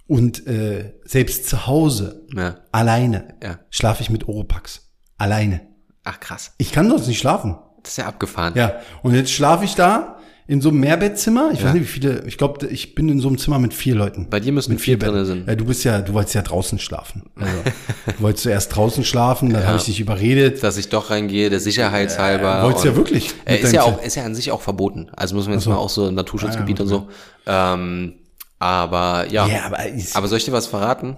Und 0.06 0.46
äh, 0.48 0.94
selbst 1.06 1.48
zu 1.48 1.66
Hause, 1.66 2.26
Ja. 2.36 2.58
alleine, 2.72 3.36
Ja. 3.42 3.60
schlafe 3.70 4.04
ich 4.04 4.10
mit 4.10 4.28
Oropax. 4.28 4.90
Alleine. 5.18 5.62
Ach 6.04 6.20
krass. 6.20 6.52
Ich 6.58 6.72
kann 6.74 6.90
sonst 6.90 7.08
nicht 7.08 7.20
schlafen. 7.20 7.56
Das 7.82 7.92
ist 7.94 7.98
ja 7.98 8.06
abgefahren. 8.08 8.54
Ja. 8.56 8.82
Und 9.02 9.14
jetzt 9.16 9.32
schlafe 9.32 9.64
ich 9.64 9.76
da 9.76 10.13
in 10.46 10.60
so 10.62 10.70
einem 10.70 10.82
Mehrbettzimmer. 10.82 11.52
Ich 11.54 11.64
weiß 11.64 11.74
nicht, 11.74 11.84
wie 11.84 11.88
viele, 11.88 12.24
ich 12.26 12.38
glaube, 12.38 12.68
ich 12.68 12.96
bin 12.96 13.08
in 13.10 13.20
so 13.20 13.30
einem 13.30 13.38
Zimmer 13.38 13.60
mit 13.60 13.74
vier 13.74 13.96
Leuten. 13.96 14.28
Bei 14.30 14.40
dir 14.40 14.52
müssten 14.52 14.78
vier 14.78 14.98
drinne 15.00 15.12
Betten. 15.14 15.26
sind. 15.26 15.48
Ja, 15.48 15.56
du 15.56 15.66
bist 15.66 15.84
ja, 15.84 16.02
du 16.02 16.14
wolltest 16.14 16.36
ja 16.36 16.42
draußen 16.42 16.80
schlafen. 16.80 17.24
Also, 17.36 17.54
du 18.18 18.22
wolltest 18.22 18.44
zuerst 18.44 18.76
draußen 18.76 19.04
schlafen, 19.06 19.52
dann 19.52 19.66
habe 19.66 19.78
ich 19.78 19.86
dich 19.86 20.00
überredet. 20.00 20.62
Dass 20.62 20.78
ich 20.78 20.90
doch 20.90 21.10
reingehe, 21.10 21.50
der 21.50 21.60
Sicherheitshalber. 21.60 22.60
Äh, 22.60 22.64
wolltest 22.64 22.86
ja 22.86 22.96
wirklich 22.96 23.34
Äh, 23.46 23.54
mit 23.54 23.64
ist 23.64 23.74
ja 23.74 23.84
auch, 23.84 24.02
ist 24.04 24.16
ja 24.16 24.24
an 24.24 24.36
sich 24.36 24.52
auch 24.52 24.62
verboten. 24.62 25.10
Also 25.16 25.36
muss 25.36 25.46
man 25.46 25.56
jetzt 25.56 25.68
mal 25.68 25.78
auch 25.78 25.90
so 25.90 26.08
im 26.08 26.16
Naturschutzgebiet 26.16 26.82
und 26.82 26.88
so. 26.88 27.08
Ähm, 27.48 28.16
aber 28.60 29.26
ja. 29.30 29.48
Ja, 29.48 29.66
aber 29.66 29.80
aber 30.14 30.28
soll 30.28 30.38
ich 30.38 30.46
dir 30.46 30.52
was 30.54 30.68
verraten? 30.68 31.18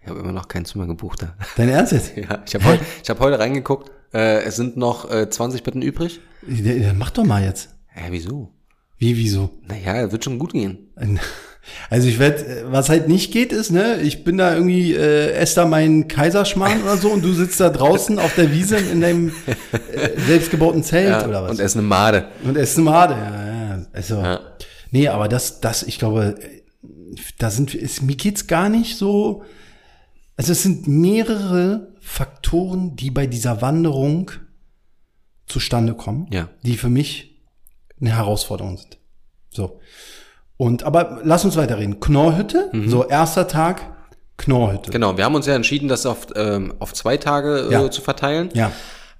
Ich 0.00 0.08
habe 0.08 0.20
immer 0.20 0.32
noch 0.32 0.48
kein 0.48 0.64
Zimmer 0.64 0.86
gebucht. 0.86 1.22
Da. 1.22 1.34
Dein 1.56 1.68
Ernst 1.70 1.92
jetzt? 1.92 2.12
Ja, 2.16 2.42
ich 2.46 2.54
habe 2.54 2.64
heute, 2.66 2.84
ich 3.02 3.10
hab 3.10 3.18
heute 3.20 3.38
reingeguckt. 3.38 3.90
Äh, 4.12 4.42
es 4.44 4.56
sind 4.56 4.76
noch 4.76 5.10
äh, 5.10 5.28
20 5.28 5.62
Betten 5.62 5.82
übrig. 5.82 6.20
Ja, 6.46 6.72
ja, 6.72 6.92
Mach 6.92 7.10
doch 7.10 7.24
mal 7.24 7.42
jetzt. 7.42 7.70
Hä, 7.94 8.08
wieso? 8.10 8.52
Wie, 8.98 9.16
wieso? 9.16 9.50
Naja, 9.66 10.10
wird 10.12 10.24
schon 10.24 10.38
gut 10.38 10.52
gehen. 10.52 10.90
Also 11.88 12.08
ich 12.08 12.18
werde, 12.18 12.66
was 12.70 12.90
halt 12.90 13.08
nicht 13.08 13.32
geht, 13.32 13.50
ist, 13.50 13.70
ne, 13.70 13.98
ich 14.02 14.22
bin 14.22 14.36
da 14.36 14.52
irgendwie, 14.54 14.92
äh, 14.92 15.30
esse 15.32 15.54
da 15.54 15.64
meinen 15.66 16.08
Kaiserschmarrn 16.08 16.82
oder 16.82 16.98
so 16.98 17.08
und 17.10 17.24
du 17.24 17.32
sitzt 17.32 17.58
da 17.58 17.70
draußen 17.70 18.18
auf 18.18 18.34
der 18.34 18.52
Wiese 18.52 18.76
in 18.76 19.00
deinem 19.00 19.30
äh, 19.90 20.20
selbstgebauten 20.26 20.82
Zelt 20.82 21.08
Ja, 21.08 21.26
oder 21.26 21.42
was? 21.44 21.52
und 21.52 21.60
essen 21.60 21.78
eine 21.78 21.86
Made. 21.88 22.28
Und 22.44 22.58
essen 22.58 22.84
Made, 22.84 23.14
ja, 23.14 23.76
ja. 23.78 23.86
Also, 23.94 24.16
Ja. 24.16 24.40
nee, 24.90 25.08
aber 25.08 25.26
das, 25.26 25.62
das, 25.62 25.84
ich 25.84 25.98
glaube, 25.98 26.34
da 27.38 27.48
sind 27.48 27.74
ist, 27.74 28.02
mir 28.02 28.16
geht's 28.16 28.46
gar 28.46 28.68
nicht 28.68 28.98
so. 28.98 29.42
Also 30.36 30.52
es 30.52 30.62
sind 30.62 30.86
mehrere 30.86 31.94
Faktoren, 31.98 32.94
die 32.94 33.10
bei 33.10 33.26
dieser 33.26 33.62
Wanderung 33.62 34.30
zustande 35.46 35.94
kommen, 35.94 36.26
Ja. 36.30 36.50
die 36.62 36.76
für 36.76 36.90
mich 36.90 37.33
eine 38.06 38.16
Herausforderung 38.16 38.76
sind. 38.76 38.98
So. 39.50 39.80
Und, 40.56 40.82
aber 40.84 41.20
lass 41.24 41.44
uns 41.44 41.56
weiterreden. 41.56 42.00
Knorrhütte, 42.00 42.70
so 42.86 43.04
erster 43.04 43.48
Tag, 43.48 43.82
Knorrhütte. 44.36 44.90
Genau, 44.90 45.16
wir 45.16 45.24
haben 45.24 45.34
uns 45.34 45.46
ja 45.46 45.54
entschieden, 45.54 45.88
das 45.88 46.06
auf, 46.06 46.26
ähm, 46.36 46.74
auf 46.78 46.92
zwei 46.92 47.16
Tage 47.16 47.68
äh, 47.68 47.72
Ja. 47.72 47.90
zu 47.90 48.02
verteilen. 48.02 48.50
Ja. 48.54 48.70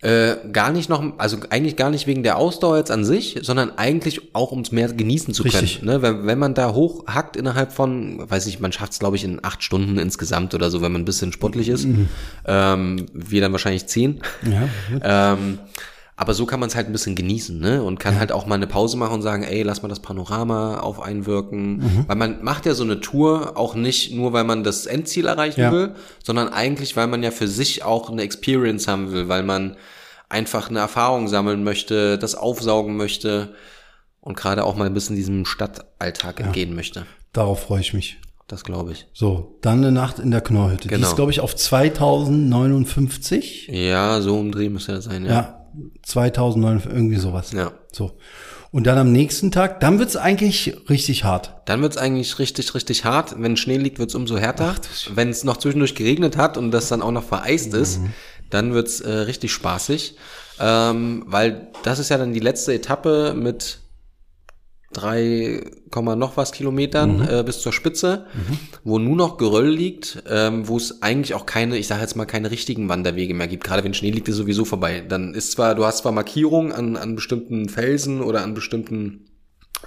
Äh, 0.00 0.36
gar 0.52 0.70
nicht 0.70 0.90
noch, 0.90 1.02
also 1.18 1.38
eigentlich 1.48 1.76
gar 1.76 1.88
nicht 1.88 2.06
wegen 2.06 2.22
der 2.22 2.36
Ausdauer 2.36 2.76
jetzt 2.76 2.90
an 2.90 3.04
sich, 3.06 3.38
sondern 3.42 3.78
eigentlich 3.78 4.34
auch, 4.34 4.52
um 4.52 4.60
es 4.60 4.70
mehr 4.70 4.92
genießen 4.92 5.32
zu 5.32 5.44
können. 5.44 5.54
Richtig. 5.56 5.82
Ne? 5.82 6.02
Wenn, 6.02 6.26
wenn 6.26 6.38
man 6.38 6.52
da 6.52 6.74
hochhackt 6.74 7.36
innerhalb 7.36 7.72
von, 7.72 8.28
weiß 8.30 8.46
ich, 8.48 8.60
man 8.60 8.70
schafft 8.70 8.92
es, 8.92 8.98
glaube 8.98 9.16
ich, 9.16 9.24
in 9.24 9.42
acht 9.42 9.62
Stunden 9.62 9.98
insgesamt 9.98 10.52
oder 10.54 10.70
so, 10.70 10.82
wenn 10.82 10.92
man 10.92 11.02
ein 11.02 11.06
bisschen 11.06 11.32
sportlich 11.32 11.68
ist. 11.70 11.86
Ähm, 12.46 13.06
wir 13.14 13.40
dann 13.40 13.52
wahrscheinlich 13.52 13.86
zehn. 13.86 14.20
Ja, 14.42 14.68
Ähm, 15.32 15.58
aber 16.16 16.32
so 16.34 16.46
kann 16.46 16.60
man 16.60 16.68
es 16.68 16.76
halt 16.76 16.86
ein 16.86 16.92
bisschen 16.92 17.16
genießen, 17.16 17.58
ne? 17.58 17.82
Und 17.82 17.98
kann 17.98 18.18
halt 18.18 18.30
auch 18.30 18.46
mal 18.46 18.54
eine 18.54 18.68
Pause 18.68 18.96
machen 18.96 19.14
und 19.14 19.22
sagen, 19.22 19.42
ey, 19.42 19.62
lass 19.62 19.82
mal 19.82 19.88
das 19.88 19.98
Panorama 20.00 20.78
auf 20.78 21.00
einwirken. 21.00 21.78
Mhm. 21.78 22.04
Weil 22.06 22.16
man 22.16 22.44
macht 22.44 22.66
ja 22.66 22.74
so 22.74 22.84
eine 22.84 23.00
Tour 23.00 23.56
auch 23.56 23.74
nicht 23.74 24.12
nur, 24.14 24.32
weil 24.32 24.44
man 24.44 24.62
das 24.62 24.86
Endziel 24.86 25.26
erreichen 25.26 25.60
Ja. 25.60 25.72
will, 25.72 25.94
sondern 26.22 26.48
eigentlich, 26.48 26.94
weil 26.96 27.08
man 27.08 27.22
ja 27.24 27.30
für 27.32 27.48
sich 27.48 27.82
auch 27.84 28.10
eine 28.10 28.22
Experience 28.22 28.86
haben 28.86 29.10
will, 29.12 29.28
weil 29.28 29.42
man 29.42 29.76
einfach 30.28 30.70
eine 30.70 30.78
Erfahrung 30.78 31.28
sammeln 31.28 31.64
möchte, 31.64 32.16
das 32.18 32.34
aufsaugen 32.34 32.96
möchte 32.96 33.54
und 34.20 34.36
gerade 34.36 34.64
auch 34.64 34.74
mal 34.76 34.86
ein 34.86 34.94
bisschen 34.94 35.16
diesem 35.16 35.44
Stadtalltag 35.44 36.40
entgehen 36.40 36.74
möchte. 36.74 37.06
darauf 37.32 37.64
freue 37.64 37.80
ich 37.80 37.92
mich. 37.92 38.18
Das 38.46 38.62
glaube 38.62 38.92
ich. 38.92 39.06
So, 39.14 39.56
dann 39.62 39.78
eine 39.78 39.90
Nacht 39.90 40.18
in 40.18 40.30
der 40.30 40.42
Knorrhütte. 40.42 40.82
Die 40.82 40.88
Genau. 40.94 41.08
ist, 41.08 41.16
glaube 41.16 41.30
ich, 41.32 41.40
auf 41.40 41.56
2059. 41.56 43.68
Ja, 43.72 44.20
so 44.20 44.38
umdrehen 44.38 44.72
müsste 44.72 44.92
das 44.92 45.04
sein, 45.04 45.24
ja. 45.24 45.32
Ja, 45.32 45.63
2009, 46.02 46.82
irgendwie 46.86 47.16
sowas. 47.16 47.52
Ja. 47.52 47.72
So. 47.92 48.18
Und 48.70 48.88
dann 48.88 48.98
am 48.98 49.12
nächsten 49.12 49.52
Tag, 49.52 49.78
dann 49.78 50.00
wird's 50.00 50.16
eigentlich 50.16 50.76
richtig 50.90 51.22
hart. 51.22 51.54
Dann 51.66 51.80
wird's 51.80 51.96
eigentlich 51.96 52.40
richtig, 52.40 52.74
richtig 52.74 53.04
hart. 53.04 53.36
Wenn 53.38 53.56
Schnee 53.56 53.76
liegt, 53.76 54.00
wird's 54.00 54.16
umso 54.16 54.36
härter. 54.36 54.74
Wenn 55.14 55.30
es 55.30 55.44
noch 55.44 55.58
zwischendurch 55.58 55.94
geregnet 55.94 56.36
hat 56.36 56.56
und 56.56 56.72
das 56.72 56.88
dann 56.88 57.00
auch 57.00 57.12
noch 57.12 57.22
vereist 57.22 57.72
ist, 57.72 58.00
dann 58.50 58.74
wird's 58.74 59.00
äh, 59.00 59.10
richtig 59.10 59.52
spaßig. 59.52 60.16
Ähm, 60.58 61.24
weil 61.26 61.68
das 61.84 61.98
ist 61.98 62.08
ja 62.08 62.18
dann 62.18 62.32
die 62.32 62.40
letzte 62.40 62.74
Etappe 62.74 63.34
mit 63.36 63.78
3, 64.94 65.62
Komma 65.90 66.16
noch 66.16 66.36
was 66.36 66.52
Kilometern 66.52 67.26
äh, 67.28 67.42
bis 67.44 67.60
zur 67.60 67.72
Spitze, 67.72 68.26
wo 68.82 68.98
nur 68.98 69.16
noch 69.16 69.36
Geröll 69.36 69.68
liegt, 69.68 70.22
ähm, 70.28 70.66
wo 70.66 70.76
es 70.76 71.02
eigentlich 71.02 71.34
auch 71.34 71.46
keine, 71.46 71.76
ich 71.78 71.86
sage 71.86 72.00
jetzt 72.00 72.16
mal, 72.16 72.24
keine 72.24 72.50
richtigen 72.50 72.88
Wanderwege 72.88 73.34
mehr 73.34 73.46
gibt. 73.46 73.64
Gerade 73.64 73.84
wenn 73.84 73.94
Schnee 73.94 74.10
liegt, 74.10 74.28
ist 74.28 74.36
sowieso 74.36 74.64
vorbei. 74.64 75.04
Dann 75.06 75.34
ist 75.34 75.52
zwar, 75.52 75.74
du 75.74 75.84
hast 75.84 75.98
zwar 75.98 76.12
Markierungen 76.12 76.72
an, 76.72 76.96
an 76.96 77.14
bestimmten 77.14 77.68
Felsen 77.68 78.22
oder 78.22 78.42
an 78.42 78.54
bestimmten 78.54 79.26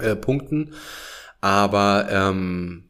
äh, 0.00 0.16
Punkten, 0.16 0.70
aber 1.40 2.08
ähm, 2.10 2.87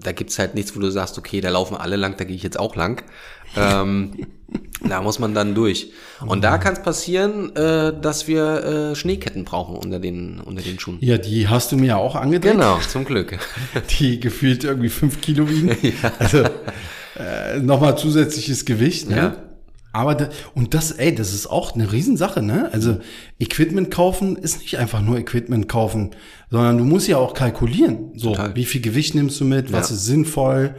da 0.00 0.12
gibt's 0.12 0.38
halt 0.38 0.54
nichts, 0.54 0.74
wo 0.76 0.80
du 0.80 0.90
sagst, 0.90 1.18
okay, 1.18 1.40
da 1.40 1.50
laufen 1.50 1.76
alle 1.76 1.96
lang, 1.96 2.16
da 2.16 2.24
gehe 2.24 2.36
ich 2.36 2.42
jetzt 2.42 2.58
auch 2.58 2.76
lang. 2.76 3.02
Ähm, 3.56 4.26
da 4.88 5.00
muss 5.02 5.18
man 5.18 5.34
dann 5.34 5.54
durch. 5.54 5.92
Und 6.26 6.42
da 6.42 6.58
kann 6.58 6.74
es 6.74 6.82
passieren, 6.82 7.54
äh, 7.56 7.92
dass 7.98 8.26
wir 8.26 8.92
äh, 8.92 8.94
Schneeketten 8.94 9.44
brauchen 9.44 9.76
unter 9.76 9.98
den, 9.98 10.40
unter 10.40 10.62
den 10.62 10.78
Schuhen. 10.78 10.98
Ja, 11.00 11.18
die 11.18 11.48
hast 11.48 11.72
du 11.72 11.76
mir 11.76 11.86
ja 11.86 11.96
auch 11.96 12.16
angedreht. 12.16 12.52
Genau, 12.52 12.78
zum 12.78 13.04
Glück. 13.04 13.38
Die 13.98 14.20
gefühlt 14.20 14.64
irgendwie 14.64 14.88
fünf 14.88 15.20
Kilo 15.20 15.48
wiegen. 15.48 15.76
Also 16.18 16.44
äh, 17.18 17.58
nochmal 17.60 17.96
zusätzliches 17.96 18.64
Gewicht. 18.64 19.08
Ne? 19.08 19.16
Ja. 19.16 19.36
Aber 19.94 20.16
da, 20.16 20.28
und 20.56 20.74
das, 20.74 20.90
ey, 20.90 21.14
das 21.14 21.32
ist 21.32 21.46
auch 21.46 21.74
eine 21.74 21.92
Riesensache, 21.92 22.42
ne? 22.42 22.68
Also 22.72 22.98
Equipment 23.38 23.92
kaufen 23.92 24.34
ist 24.36 24.60
nicht 24.60 24.76
einfach 24.78 25.00
nur 25.00 25.16
Equipment 25.18 25.68
kaufen, 25.68 26.10
sondern 26.50 26.78
du 26.78 26.84
musst 26.84 27.06
ja 27.06 27.16
auch 27.18 27.32
kalkulieren. 27.32 28.10
So, 28.16 28.30
Total. 28.32 28.56
wie 28.56 28.64
viel 28.64 28.80
Gewicht 28.80 29.14
nimmst 29.14 29.40
du 29.40 29.44
mit, 29.44 29.72
was 29.72 29.90
Ja. 29.90 29.94
ist 29.94 30.04
sinnvoll, 30.06 30.74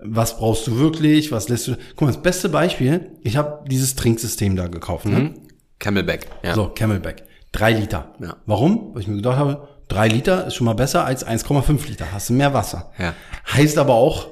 was 0.00 0.36
brauchst 0.38 0.66
du 0.66 0.76
wirklich, 0.76 1.30
was 1.30 1.48
lässt 1.48 1.68
du. 1.68 1.76
Guck 1.90 2.00
mal, 2.02 2.06
das 2.08 2.20
beste 2.22 2.48
Beispiel, 2.48 3.12
ich 3.22 3.36
habe 3.36 3.64
dieses 3.70 3.94
Trinksystem 3.94 4.56
da 4.56 4.66
gekauft, 4.66 5.06
ne? 5.06 5.34
Camelback, 5.78 6.26
ja. 6.42 6.54
So, 6.56 6.66
Camelback. 6.74 7.22
Drei 7.52 7.72
Liter. 7.72 8.12
Ja. 8.20 8.36
Warum? 8.46 8.90
Weil 8.92 9.02
ich 9.02 9.08
mir 9.08 9.16
gedacht 9.16 9.38
habe, 9.38 9.68
drei 9.86 10.08
Liter 10.08 10.48
ist 10.48 10.54
schon 10.56 10.64
mal 10.64 10.74
besser 10.74 11.04
als 11.04 11.24
1,5 11.24 11.86
Liter. 11.88 12.06
Hast 12.12 12.28
du 12.28 12.32
mehr 12.34 12.52
Wasser. 12.54 12.90
Ja. 12.98 13.14
Heißt 13.54 13.78
aber 13.78 13.94
auch 13.94 14.26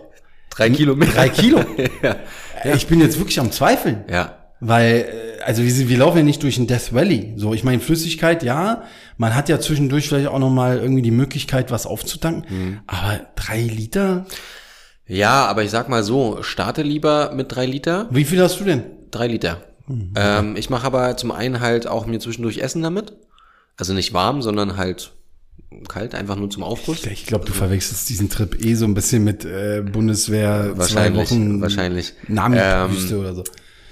Drei 0.56 0.70
Kilometer. 0.70 1.12
drei 1.12 1.28
Kilo. 1.28 1.60
ja. 2.02 2.16
Ich 2.74 2.86
bin 2.86 3.00
jetzt 3.00 3.18
wirklich 3.18 3.38
am 3.40 3.52
Zweifeln. 3.52 4.04
ja. 4.10 4.38
Weil, 4.58 5.36
äh, 5.38 5.42
also 5.42 5.62
wir, 5.62 5.88
wir 5.90 5.98
laufen 5.98 6.16
ja 6.16 6.22
nicht 6.22 6.42
durch 6.42 6.56
ein 6.56 6.66
Death 6.66 6.94
Valley. 6.94 7.34
So, 7.36 7.52
ich 7.52 7.62
meine, 7.62 7.78
Flüssigkeit, 7.78 8.42
ja. 8.42 8.84
Man 9.18 9.34
hat 9.34 9.50
ja 9.50 9.60
zwischendurch 9.60 10.08
vielleicht 10.08 10.28
auch 10.28 10.38
noch 10.38 10.50
mal 10.50 10.78
irgendwie 10.78 11.02
die 11.02 11.10
Möglichkeit, 11.10 11.70
was 11.70 11.84
aufzutanken. 11.86 12.80
Aber 12.86 13.20
drei 13.36 13.60
Liter? 13.60 14.24
Ja, 15.06 15.44
aber 15.44 15.62
ich 15.62 15.70
sag 15.70 15.90
mal 15.90 16.02
so, 16.02 16.42
starte 16.42 16.80
lieber 16.82 17.32
mit 17.34 17.54
drei 17.54 17.66
Liter. 17.66 18.06
Wie 18.10 18.24
viel 18.24 18.42
hast 18.42 18.58
du 18.58 18.64
denn? 18.64 18.82
Drei 19.10 19.26
Liter. 19.26 19.58
Ähm, 20.16 20.56
ich 20.56 20.70
mache 20.70 20.86
aber 20.86 21.16
zum 21.18 21.30
einen 21.32 21.60
halt 21.60 21.86
auch 21.86 22.06
mir 22.06 22.18
zwischendurch 22.18 22.58
Essen 22.58 22.82
damit. 22.82 23.12
Also 23.76 23.92
nicht 23.92 24.14
warm, 24.14 24.40
sondern 24.42 24.76
halt 24.78 25.12
kalt, 25.88 26.14
einfach 26.14 26.36
nur 26.36 26.50
zum 26.50 26.62
Aufguss. 26.62 27.04
Ich 27.06 27.26
glaube, 27.26 27.44
du 27.44 27.52
verwechselst 27.52 28.08
diesen 28.08 28.30
Trip 28.30 28.64
eh 28.64 28.74
so 28.74 28.84
ein 28.84 28.94
bisschen 28.94 29.24
mit 29.24 29.44
äh, 29.44 29.82
Bundeswehr 29.82 30.72
zwei 30.74 30.78
Wahrscheinlich, 30.78 31.30
Wochen 31.30 31.60
wahrscheinlich. 31.60 32.12
Namenwüste 32.28 33.18
oder 33.18 33.34
so. 33.34 33.44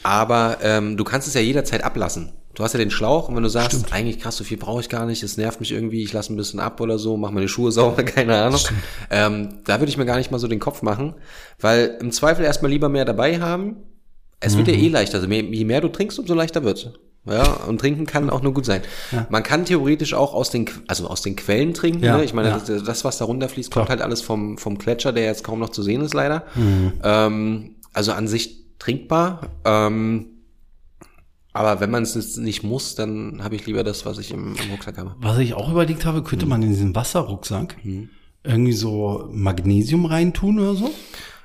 Aber 0.02 0.58
ähm, 0.62 0.96
du 0.96 1.04
kannst 1.04 1.26
es 1.28 1.34
ja 1.34 1.40
jederzeit 1.40 1.82
ablassen. 1.82 2.32
Du 2.54 2.62
hast 2.62 2.72
ja 2.72 2.78
den 2.78 2.92
Schlauch 2.92 3.28
und 3.28 3.34
wenn 3.34 3.42
du 3.42 3.48
sagst, 3.48 3.92
eigentlich 3.92 4.20
krass, 4.20 4.36
so 4.36 4.44
viel 4.44 4.58
brauche 4.58 4.80
ich 4.80 4.88
gar 4.88 5.06
nicht, 5.06 5.24
es 5.24 5.36
nervt 5.36 5.58
mich 5.58 5.72
irgendwie, 5.72 6.04
ich 6.04 6.12
lasse 6.12 6.32
ein 6.32 6.36
bisschen 6.36 6.60
ab 6.60 6.80
oder 6.80 6.98
so, 6.98 7.16
mach 7.16 7.32
meine 7.32 7.48
Schuhe 7.48 7.72
sauber, 7.72 8.04
keine 8.04 8.36
Ahnung. 8.36 8.60
Ähm, 9.10 9.60
da 9.64 9.80
würde 9.80 9.90
ich 9.90 9.96
mir 9.96 10.06
gar 10.06 10.18
nicht 10.18 10.30
mal 10.30 10.38
so 10.38 10.46
den 10.46 10.60
Kopf 10.60 10.82
machen, 10.82 11.14
weil 11.58 11.98
im 12.00 12.12
Zweifel 12.12 12.44
erstmal 12.44 12.70
lieber 12.70 12.88
mehr 12.88 13.04
dabei 13.04 13.40
haben. 13.40 13.76
Es 14.38 14.56
wird 14.56 14.68
ja 14.68 14.74
eh 14.74 14.88
leichter. 14.88 15.18
Also 15.18 15.28
je 15.28 15.64
mehr 15.64 15.80
du 15.80 15.88
trinkst, 15.88 16.18
umso 16.18 16.34
leichter 16.34 16.62
wird's. 16.64 16.88
Ja, 17.26 17.44
und 17.66 17.78
trinken 17.78 18.06
kann 18.06 18.28
auch 18.28 18.42
nur 18.42 18.52
gut 18.52 18.66
sein. 18.66 18.82
Man 19.30 19.42
kann 19.42 19.64
theoretisch 19.64 20.12
auch 20.12 20.34
aus 20.34 20.50
den, 20.50 20.68
also 20.88 21.08
aus 21.08 21.22
den 21.22 21.36
Quellen 21.36 21.72
trinken. 21.72 22.04
Ja, 22.04 22.18
ne? 22.18 22.24
Ich 22.24 22.34
meine, 22.34 22.48
ja. 22.48 22.58
das, 22.58 22.82
das, 22.84 23.04
was 23.04 23.18
da 23.18 23.24
runterfließt, 23.24 23.70
kommt 23.70 23.88
halt 23.88 24.02
alles 24.02 24.20
vom, 24.20 24.58
vom 24.58 24.76
Gletscher, 24.76 25.12
der 25.12 25.24
jetzt 25.24 25.42
kaum 25.42 25.58
noch 25.58 25.70
zu 25.70 25.82
sehen 25.82 26.02
ist, 26.02 26.12
leider. 26.12 26.44
Mhm. 26.54 26.92
Ähm, 27.02 27.76
also 27.92 28.12
an 28.12 28.28
sich 28.28 28.78
trinkbar. 28.78 29.48
Ähm, 29.64 30.26
Aber 31.54 31.80
wenn 31.80 31.90
man 31.90 32.02
es 32.02 32.36
nicht 32.36 32.62
muss, 32.64 32.94
dann 32.96 33.42
habe 33.42 33.54
ich 33.54 33.64
lieber 33.64 33.84
das, 33.84 34.04
was 34.04 34.18
ich 34.18 34.32
im, 34.32 34.56
im 34.56 34.70
Rucksack 34.72 34.98
habe. 34.98 35.14
Was 35.20 35.38
ich 35.38 35.54
auch 35.54 35.70
überlegt 35.70 36.04
habe, 36.04 36.22
könnte 36.22 36.46
man 36.46 36.62
in 36.62 36.70
diesen 36.70 36.94
Wasserrucksack 36.94 37.76
irgendwie 38.42 38.72
so 38.72 39.30
Magnesium 39.32 40.04
reintun 40.04 40.58
oder 40.58 40.74
so? 40.74 40.90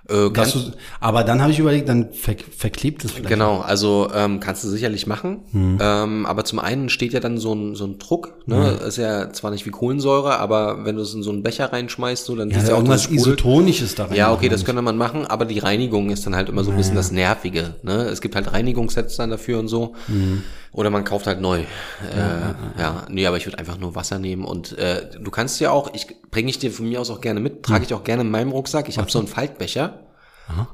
Äh, 0.10 0.32
Dass 0.32 0.54
du, 0.54 0.60
aber 1.00 1.24
dann 1.24 1.42
habe 1.42 1.52
ich 1.52 1.60
überlegt, 1.60 1.88
dann 1.88 2.12
ver 2.12 2.36
verklebt 2.58 3.06
es 3.06 3.12
vielleicht. 3.12 3.30
Genau, 3.30 3.60
also 3.60 4.10
ähm, 4.14 4.40
kannst 4.40 4.64
du 4.64 4.68
sicherlich 4.70 5.08
machen. 5.08 5.40
Hm. 5.52 5.78
Ähm, 5.82 6.26
aber 6.26 6.46
zum 6.46 6.60
einen 6.60 6.90
steht 6.90 7.14
ja 7.14 7.20
dann 7.20 7.38
so 7.38 7.54
ein, 7.54 7.76
so 7.76 7.86
ein 7.86 8.00
Druck, 8.00 8.34
ne? 8.46 8.80
Hm. 8.80 8.88
Ist 8.88 8.98
ja 8.98 9.32
zwar 9.32 9.52
nicht 9.52 9.66
wie 9.66 9.72
Kohlensäure, 9.72 10.40
aber 10.40 10.86
wenn 10.86 10.96
du 10.96 11.02
es 11.02 11.14
in 11.14 11.24
so 11.24 11.32
einen 11.32 11.44
Becher 11.44 11.72
reinschmeißt, 11.72 12.26
so, 12.26 12.36
dann 12.36 12.50
Ja, 12.50 12.58
siehst 12.58 12.70
du 12.70 12.74
auch, 12.74 12.78
irgendwas. 12.78 13.10
Isotonisches 13.10 13.96
da 13.96 14.06
rein. 14.06 14.16
Ja, 14.16 14.34
okay, 14.34 14.50
das 14.50 14.66
könnte 14.66 14.82
man 14.82 14.98
machen, 14.98 15.26
aber 15.26 15.46
die 15.46 15.60
Reinigung 15.60 16.10
ist 16.10 16.26
dann 16.26 16.36
halt 16.36 16.50
immer 16.50 16.64
so 16.64 16.72
ein 16.72 16.78
bisschen 16.78 16.96
das 16.96 17.12
Nervige. 17.12 17.76
Ne? 17.84 18.04
Es 18.06 18.22
gibt 18.22 18.36
halt 18.36 18.52
Reinigungssets 18.52 19.18
dann 19.18 19.30
dafür 19.30 19.60
und 19.60 19.68
so. 19.68 19.94
Mhm. 20.08 20.44
Oder 20.72 20.90
man 20.92 21.04
kauft 21.04 21.26
halt 21.28 21.42
neu. 21.42 21.60
äh, 21.62 22.80
ja, 22.80 23.04
nee, 23.10 23.26
aber 23.26 23.38
ich 23.38 23.46
würde 23.46 23.58
einfach 23.58 23.78
nur 23.80 23.96
Wasser 23.96 24.20
nehmen 24.20 24.46
und 24.46 24.78
äh, 24.78 25.10
du 25.20 25.32
kannst 25.32 25.60
ja 25.60 25.72
auch, 25.72 25.94
ich 25.94 26.08
bringe 26.30 26.50
ich 26.50 26.60
dir 26.60 26.72
von 26.72 26.88
mir 26.88 27.02
aus 27.02 27.10
auch 27.10 27.22
gerne 27.22 27.40
mit, 27.40 27.64
trage 27.64 27.86
ich 27.86 27.94
auch 27.94 28.04
gerne 28.04 28.22
in 28.22 28.30
meinem 28.32 28.52
Rucksack. 28.52 28.88
Ich 28.88 28.98
habe 28.98 29.10
so 29.10 29.20
einen 29.20 29.28
Faltbecher. 29.28 30.00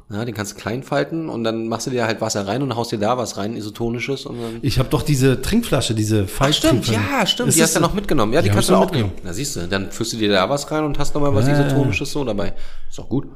Ja, 0.09 0.23
den 0.23 0.33
kannst 0.33 0.53
du 0.53 0.57
klein 0.57 0.83
falten 0.83 1.27
und 1.27 1.43
dann 1.43 1.67
machst 1.67 1.85
du 1.87 1.91
dir 1.91 2.07
halt 2.07 2.21
Wasser 2.21 2.47
rein 2.47 2.61
und 2.61 2.73
haust 2.77 2.93
dir 2.93 2.97
da 2.97 3.17
was 3.17 3.35
rein, 3.35 3.57
isotonisches 3.57 4.25
und 4.25 4.41
dann. 4.41 4.59
Ich 4.61 4.79
habe 4.79 4.87
doch 4.87 5.01
diese 5.01 5.41
Trinkflasche, 5.41 5.93
diese 5.93 6.27
Ach, 6.39 6.53
stimmt, 6.53 6.87
ja, 6.87 7.27
stimmt. 7.27 7.49
Ist 7.49 7.57
die 7.57 7.61
hast 7.63 7.75
du 7.75 7.81
ja 7.81 7.85
noch 7.85 7.93
mitgenommen. 7.93 8.31
Ja, 8.31 8.41
die, 8.41 8.47
Die 8.47 8.53
kannst 8.53 8.69
du 8.69 8.75
auch 8.75 8.85
noch 8.85 8.91
nehmen. 8.91 9.11
Na, 9.25 9.33
siehst 9.33 9.57
du, 9.57 9.67
dann 9.67 9.91
führst 9.91 10.13
du 10.13 10.17
dir 10.17 10.29
da 10.31 10.49
was 10.49 10.71
rein 10.71 10.85
und 10.85 10.97
hast 10.97 11.13
nochmal 11.13 11.35
was 11.35 11.45
Ja, 11.47 11.53
ja, 11.55 11.59
ja. 11.59 11.65
Isotonisches 11.67 12.09
so 12.09 12.23
dabei. 12.23 12.53
Ist 12.89 12.97
doch 12.99 13.09
gut. 13.09 13.27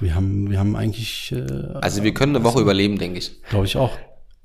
Wir 0.00 0.16
haben, 0.16 0.50
wir 0.50 0.58
haben 0.58 0.74
eigentlich, 0.74 1.30
äh, 1.30 1.46
Also 1.80 2.02
wir 2.02 2.12
können 2.12 2.34
eine 2.34 2.44
Woche 2.44 2.60
überleben, 2.60 2.98
denke 2.98 3.18
ich. 3.18 3.40
glaube 3.48 3.66
ich 3.66 3.76
auch. 3.76 3.92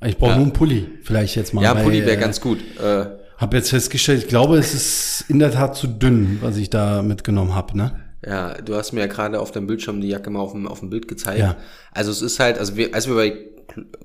Ich 0.05 0.17
brauche 0.17 0.33
nur 0.35 0.43
einen 0.43 0.53
Pulli, 0.53 0.87
vielleicht 1.03 1.35
jetzt 1.35 1.53
mal. 1.53 1.63
Ja, 1.63 1.75
weil, 1.75 1.83
Pulli 1.83 2.01
wäre 2.05 2.17
äh, 2.17 2.19
ganz 2.19 2.41
gut. 2.41 2.59
Äh, 2.79 3.05
Hab 3.37 3.53
jetzt 3.53 3.69
festgestellt, 3.69 4.23
ich 4.23 4.27
glaube, 4.27 4.57
es 4.57 4.73
ist 4.73 5.25
in 5.29 5.39
der 5.39 5.51
Tat 5.51 5.75
zu 5.75 5.87
dünn, 5.87 6.39
was 6.41 6.57
ich 6.57 6.69
da 6.69 7.01
mitgenommen 7.01 7.55
habe, 7.55 7.77
ne? 7.77 7.99
ja, 8.25 8.53
du 8.53 8.75
hast 8.75 8.93
mir 8.93 9.01
ja 9.01 9.07
gerade 9.07 9.39
auf 9.39 9.51
dem 9.51 9.67
Bildschirm 9.67 9.99
die 9.99 10.07
Jacke 10.07 10.29
mal 10.29 10.39
auf 10.39 10.53
dem, 10.53 10.65
auf 10.67 10.79
dem 10.79 10.89
Bild 10.89 11.07
gezeigt. 11.07 11.39
Ja. 11.39 11.57
Also 11.91 12.09
es 12.11 12.21
ist 12.21 12.39
halt, 12.39 12.57
also 12.57 12.77
wir, 12.77 12.93
als 12.95 13.07
wir 13.07 13.15
bei 13.15 13.37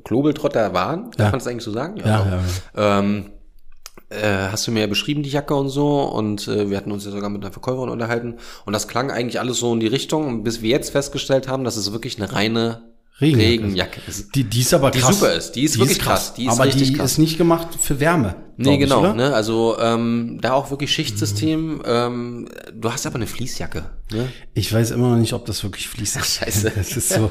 Klobeltrotter 0.04 0.72
waren, 0.74 1.10
darf 1.12 1.18
Ja. 1.18 1.24
man 1.26 1.38
das 1.38 1.46
eigentlich 1.46 1.62
so 1.64 1.72
sagen? 1.72 1.98
Ja, 1.98 2.18
doch. 2.18 2.26
ja, 2.26 2.98
Ähm, 2.98 3.26
äh, 4.10 4.48
hast 4.50 4.66
du 4.66 4.72
mir 4.72 4.80
ja 4.80 4.86
beschrieben, 4.86 5.22
die 5.22 5.30
Jacke 5.30 5.54
und 5.54 5.68
so, 5.68 6.02
und 6.02 6.48
äh, 6.48 6.70
wir 6.70 6.76
hatten 6.76 6.90
uns 6.92 7.04
ja 7.04 7.10
sogar 7.10 7.30
mit 7.30 7.42
einer 7.42 7.52
Verkäuferin 7.52 7.90
unterhalten. 7.90 8.36
Und 8.64 8.72
das 8.72 8.88
klang 8.88 9.10
eigentlich 9.10 9.38
alles 9.38 9.58
so 9.58 9.72
in 9.72 9.80
die 9.80 9.86
Richtung, 9.86 10.42
bis 10.42 10.62
wir 10.62 10.70
jetzt 10.70 10.90
festgestellt 10.90 11.46
haben, 11.46 11.62
dass 11.64 11.76
es 11.76 11.92
wirklich 11.92 12.16
eine 12.20 12.32
reine 12.32 12.82
Regenjacke. 13.20 13.50
Regenjacke 13.64 14.00
ist. 14.06 14.34
Die, 14.34 14.44
die 14.44 14.60
ist 14.60 14.72
aber 14.74 14.90
Die 14.92 15.00
krass. 15.00 15.18
super 15.18 15.32
ist. 15.32 15.52
Die 15.52 15.62
ist 15.64 15.78
wirklich 15.78 15.98
krass. 15.98 16.34
Die 16.34 16.46
ist 16.46 16.52
aber 16.52 16.66
die 16.68 16.92
krass. 16.92 17.12
ist 17.12 17.18
nicht 17.18 17.36
gemacht 17.38 17.68
für 17.80 17.98
Wärme. 18.00 18.36
Nee, 18.56 18.74
ich, 18.74 18.80
genau, 18.80 19.00
oder? 19.00 19.14
ne? 19.14 19.34
Also 19.34 19.76
ähm, 19.80 20.38
da 20.40 20.52
auch 20.52 20.70
wirklich 20.70 20.92
Schichtsystem. 20.92 21.82
Ähm, 21.84 22.48
du 22.74 22.92
hast 22.92 23.06
aber 23.06 23.16
eine 23.16 23.26
Fließjacke, 23.26 23.88
ne? 24.12 24.28
Ich 24.54 24.72
weiß 24.72 24.90
immer 24.92 25.10
noch 25.10 25.16
nicht, 25.16 25.32
ob 25.32 25.46
das 25.46 25.62
wirklich 25.62 25.88
fließt. 25.88 26.16
Ach, 26.20 26.24
scheiße. 26.24 26.72
Das 26.76 26.96
ist 26.96 27.08
so, 27.12 27.30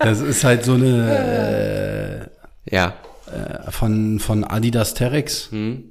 das 0.00 0.20
ist 0.20 0.44
halt 0.44 0.64
so 0.64 0.74
eine 0.74 2.30
Ja. 2.70 2.94
äh, 3.32 3.70
von 3.70 4.20
von 4.20 4.44
Adidas 4.44 4.94
Terex. 4.94 5.50
Hm. 5.50 5.84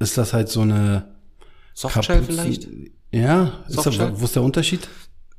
Ist 0.00 0.18
das 0.18 0.32
halt 0.32 0.48
so 0.48 0.62
eine 0.62 1.14
Softshell 1.74 2.20
Kapuzen- 2.20 2.26
vielleicht? 2.42 2.68
Ja, 3.12 3.64
ist 3.68 3.74
Softshell? 3.74 4.06
aber, 4.06 4.20
wo 4.20 4.24
ist 4.24 4.34
der 4.34 4.42
Unterschied? 4.42 4.88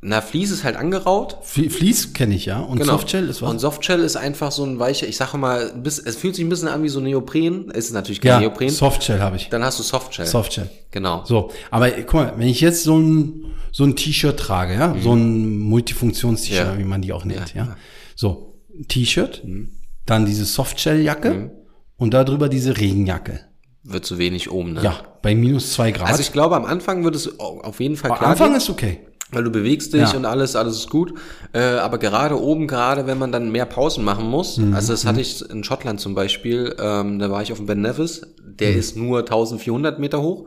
Na, 0.06 0.20
Vlies 0.22 0.52
ist 0.52 0.64
halt 0.66 0.76
angeraut. 0.76 1.38
Vlies 1.44 2.14
kenne 2.14 2.36
ich 2.36 2.46
ja 2.46 2.60
und 2.60 2.78
Genau. 2.80 2.94
Softshell 2.94 3.30
ist 3.30 3.42
was? 3.42 3.50
Und 3.50 3.60
Softshell 3.60 4.02
ist 4.02 4.18
einfach 4.18 4.52
so 4.52 4.66
ein 4.66 4.78
weicher, 4.78 5.08
ich 5.08 5.16
sage 5.16 5.38
mal, 5.38 5.72
bis, 5.82 5.98
es 5.98 6.18
fühlt 6.18 6.36
sich 6.36 6.44
ein 6.44 6.50
bisschen 6.50 6.68
an 6.68 6.84
wie 6.84 6.90
so 6.90 7.00
Neopren. 7.00 7.72
Es 7.74 7.86
ist 7.86 7.94
natürlich 7.94 8.20
kein 8.20 8.30
ja, 8.32 8.40
Neopren. 8.42 8.70
Softshell 8.70 9.20
habe 9.22 9.38
ich. 9.38 9.48
Dann 9.50 9.64
hast 9.64 9.80
du 9.80 9.84
Softshell. 9.84 10.26
Softshell. 10.26 10.70
Genau. 10.92 11.24
So, 11.26 11.52
aber 11.72 11.90
guck 11.92 12.14
mal, 12.16 12.34
wenn 12.38 12.48
ich 12.48 12.60
jetzt 12.62 12.84
so 12.84 12.98
ein 12.98 13.46
so 13.72 13.86
ein 13.86 13.96
T-Shirt 13.96 14.38
trage, 14.40 14.76
ja, 14.76 14.96
so 15.02 15.14
ein 15.16 15.58
Multifunktions-T-Shirt, 15.58 16.66
Mhm. 16.68 16.74
Ja. 16.74 16.78
wie 16.80 16.84
man 16.88 17.02
die 17.02 17.12
auch 17.14 17.26
nennt, 17.26 17.54
Ja, 17.56 17.64
ja. 17.66 17.76
So, 18.16 18.54
T-Shirt, 18.88 19.42
Mhm. 19.46 19.70
dann 20.06 20.26
diese 20.26 20.46
Softshell-Jacke 20.46 21.52
und 21.98 22.14
darüber 22.14 22.50
diese 22.50 22.78
Regenjacke. 22.78 23.40
Wird 23.86 24.06
zu 24.06 24.18
wenig 24.18 24.50
oben, 24.52 24.74
ne? 24.74 24.84
Ja, 24.84 24.96
bei 25.22 25.36
minus 25.36 25.74
zwei 25.74 25.92
Grad. 25.92 26.08
Also 26.08 26.22
ich 26.22 26.32
glaube, 26.32 26.56
am 26.56 26.66
Anfang 26.66 27.04
wird 27.04 27.16
es 27.16 27.40
auf 27.40 27.80
jeden 27.80 27.98
Fall 27.98 28.12
Am 28.12 28.18
klar 28.18 28.30
Anfang 28.32 28.50
gehen, 28.52 28.58
ist 28.58 28.70
okay. 28.70 29.00
Weil 29.34 29.44
du 29.44 29.50
bewegst 29.52 29.94
dich 29.94 30.02
Ja. 30.12 30.18
und 30.18 30.26
alles, 30.26 30.56
alles 30.56 30.76
ist 30.78 30.90
gut. 30.90 31.14
Äh, 31.54 31.60
aber 31.62 31.98
gerade 31.98 32.40
oben, 32.42 32.68
gerade 32.68 33.08
wenn 33.08 33.18
man 33.18 33.32
dann 33.32 33.52
mehr 33.52 33.66
Pausen 33.66 34.04
machen 34.04 34.30
muss, 34.30 34.58
Mhm. 34.58 34.74
also 34.74 34.94
das 34.94 35.06
hatte 35.06 35.22
ich 35.22 35.48
in 35.50 35.64
Schottland 35.64 36.00
zum 36.00 36.16
Beispiel, 36.16 36.76
ähm, 36.80 37.20
da 37.20 37.30
war 37.30 37.42
ich 37.42 37.52
auf 37.52 37.58
dem 37.58 37.68
Ben 37.68 37.82
Nevis, 37.82 38.22
der 38.44 38.72
Mhm. 38.72 38.78
ist 38.80 38.96
nur 38.98 39.26
1400 39.26 40.00
Meter 40.00 40.22
hoch, 40.22 40.46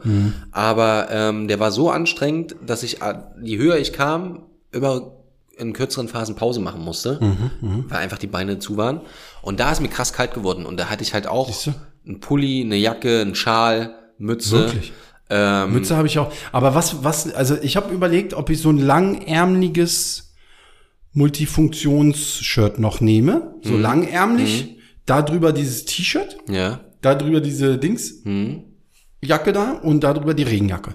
aber 0.53 1.09
ähm, 1.11 1.49
der 1.49 1.61
war 1.61 1.73
so 1.73 1.91
anstrengend, 1.91 2.57
dass 2.65 2.83
ich, 2.83 3.03
äh, 3.03 3.15
je 3.43 3.59
höher 3.59 3.77
ich 3.79 3.93
kam, 3.93 4.43
immer 4.73 5.13
in 5.59 5.73
kürzeren 5.73 6.09
Phasen 6.09 6.35
Pause 6.37 6.61
machen 6.61 6.83
musste, 6.83 7.19
Mhm, 7.21 7.85
weil 7.89 7.99
einfach 7.99 8.19
die 8.19 8.27
Beine 8.27 8.59
zu 8.59 8.77
waren. 8.77 9.01
Und 9.43 9.59
da 9.59 9.73
ist 9.73 9.81
mir 9.81 9.89
krass 9.89 10.13
kalt 10.13 10.35
geworden 10.35 10.67
und 10.67 10.79
da 10.79 10.91
hatte 10.91 11.03
ich 11.03 11.15
halt 11.15 11.27
auch 11.27 11.51
einen 12.07 12.21
Pulli, 12.21 12.63
eine 12.63 12.77
Jacke, 12.77 13.21
einen 13.23 13.35
Schal, 13.35 13.95
Mütze. 14.19 14.59
Wirklich? 14.67 14.93
Ähm, 15.29 15.73
Mütze 15.73 15.97
habe 15.97 16.07
ich 16.07 16.19
auch. 16.19 16.33
Aber 16.53 16.75
was, 16.75 17.03
was, 17.03 17.33
also 17.35 17.57
ich 17.61 17.77
habe 17.77 17.93
überlegt, 17.93 18.33
ob 18.35 18.49
ich 18.51 18.61
so 18.61 18.71
ein 18.71 18.79
langärmliches 18.79 20.35
Multifunktionsshirt 21.13 22.79
noch 22.79 23.01
nehme. 23.01 23.55
So 23.63 23.73
Mhm. 23.73 23.83
langärmlich. 23.83 24.77
Da 25.07 25.23
drüber 25.23 25.53
dieses 25.53 25.85
T-Shirt, 25.85 26.37
ja. 26.49 26.81
da 27.01 27.15
drüber 27.15 27.41
diese 27.41 27.79
Dings, 27.79 28.25
Mhm. 28.25 28.65
Jacke 29.23 29.53
da 29.53 29.73
und 29.73 30.03
da 30.03 30.13
drüber 30.13 30.35
die 30.35 30.43
Regenjacke. 30.43 30.95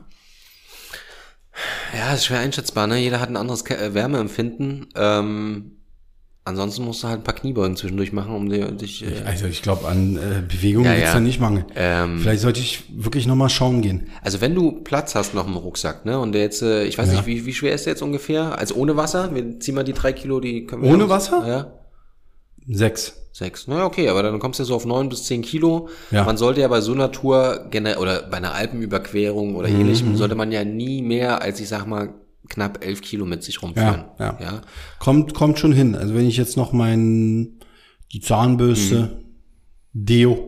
Ja, 1.98 2.14
ist 2.14 2.26
schwer 2.26 2.40
einschätzbar, 2.40 2.88
ne? 2.88 2.98
Jeder 2.98 3.20
hat 3.20 3.30
ein 3.30 3.38
anderes 3.38 3.66
äh, 3.68 3.94
Wärmeempfinden. 3.94 4.88
Ähm, 4.96 5.78
ansonsten 6.44 6.84
musst 6.86 7.04
du 7.04 7.08
halt 7.08 7.20
ein 7.20 7.24
paar 7.24 7.36
Kniebeugen 7.36 7.76
zwischendurch 7.78 8.12
machen, 8.14 8.34
um 8.36 8.50
dich. 8.78 9.04
Äh, 9.06 9.24
Also 9.26 9.46
ich 9.46 9.62
glaube, 9.62 9.88
an 9.88 10.18
äh, 10.18 10.42
Bewegung 10.48 10.86
Ja, 10.86 10.94
ja. 10.96 11.14
da 11.14 11.20
nicht 11.20 11.40
mangeln. 11.40 11.66
ähm, 11.76 12.20
Vielleicht 12.20 12.42
sollte 12.42 12.60
ich 12.60 12.84
wirklich 12.96 13.28
noch 13.28 13.36
mal 13.36 13.50
schauen 13.50 13.82
gehen. 13.82 14.08
also 14.22 14.42
wenn 14.42 14.56
du 14.56 14.72
Platz 14.84 15.16
hast 15.16 15.34
noch 15.34 15.48
im 15.48 15.56
Rucksack, 15.56 16.06
ne? 16.06 16.20
Und 16.20 16.32
der 16.34 16.42
jetzt, 16.42 16.62
äh, 16.62 16.84
ich 16.86 16.98
weiß 16.98 17.08
Ja. 17.10 17.14
nicht, 17.16 17.26
wie, 17.28 17.46
wie 17.46 17.54
schwer 17.54 17.74
ist 17.74 17.86
der 17.86 17.94
jetzt 17.94 18.02
ungefähr? 18.02 18.58
Also 18.58 18.76
ohne 18.76 18.98
Wasser? 18.98 19.34
Wir 19.36 19.60
ziehen 19.60 19.76
mal 19.76 19.84
die 19.84 19.94
drei 19.94 20.14
Kilo, 20.14 20.40
die 20.40 20.66
können 20.66 20.84
wir 20.84 20.92
Ohne 20.92 21.10
Wasser? 21.10 21.48
Ja. 21.48 21.74
Sechs. 22.68 23.18
Sechs. 23.34 23.66
Na 23.68 23.78
ja, 23.78 23.86
okay, 23.86 24.10
aber 24.10 24.24
dann 24.24 24.40
kommst 24.40 24.60
du 24.60 24.66
so 24.66 24.76
auf 24.76 24.86
neun 24.86 25.08
bis 25.10 25.24
zehn 25.24 25.42
Kilo. 25.42 25.88
Ja. 26.12 26.26
Man 26.26 26.36
sollte 26.38 26.60
ja 26.62 26.68
bei 26.68 26.82
so 26.82 26.92
einer 26.92 27.12
Tour 27.12 27.68
generell 27.72 27.98
oder 27.98 28.24
bei 28.24 28.38
einer 28.38 28.54
Alpenüberquerung 28.54 29.52
Mhm, 29.52 29.56
oder 29.56 29.70
ähnlichem, 29.70 30.18
sollte 30.18 30.36
man 30.36 30.52
ja 30.52 30.64
nie 30.66 31.02
mehr 31.02 31.42
als, 31.42 31.60
ich 31.62 31.70
sag 31.70 31.86
mal, 31.88 32.10
knapp 32.52 32.84
elf 32.86 33.02
Kilo 33.02 33.26
mit 33.26 33.44
sich 33.44 33.62
rumführen. 33.62 34.04
Ja, 34.20 34.26
ja. 34.26 34.38
ja. 34.42 34.62
Kommt, 35.00 35.34
kommt 35.34 35.58
schon 35.58 35.74
hin. 35.74 35.96
Also 35.96 36.14
wenn 36.16 36.28
ich 36.28 36.38
jetzt 36.38 36.58
noch 36.58 36.72
mein, 36.74 37.60
die 38.12 38.20
Zahnbürste, 38.22 38.96
Mhm. 39.00 39.26
Deo, 39.94 40.48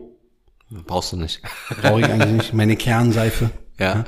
Brauchst 0.86 1.12
du 1.12 1.16
nicht. 1.16 1.40
brauche 1.82 2.00
ich 2.00 2.06
eigentlich 2.06 2.32
nicht, 2.32 2.54
meine 2.54 2.76
Kernseife. 2.76 3.50
ja. 3.78 4.04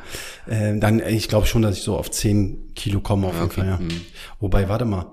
Äh, 0.47 0.79
dann, 0.79 1.01
ich 1.01 1.29
glaube 1.29 1.47
schon, 1.47 1.63
dass 1.63 1.77
ich 1.77 1.83
so 1.83 1.97
auf 1.97 2.11
10 2.11 2.73
Kilo 2.75 3.01
komme 3.01 3.27
auf 3.27 3.35
jeden 3.35 3.45
okay. 3.47 3.61
Fall, 3.61 3.67
ja. 3.69 3.77
Mhm. 3.79 4.01
Wobei, 4.41 4.69
warte 4.69 4.85
mal. 4.85 5.07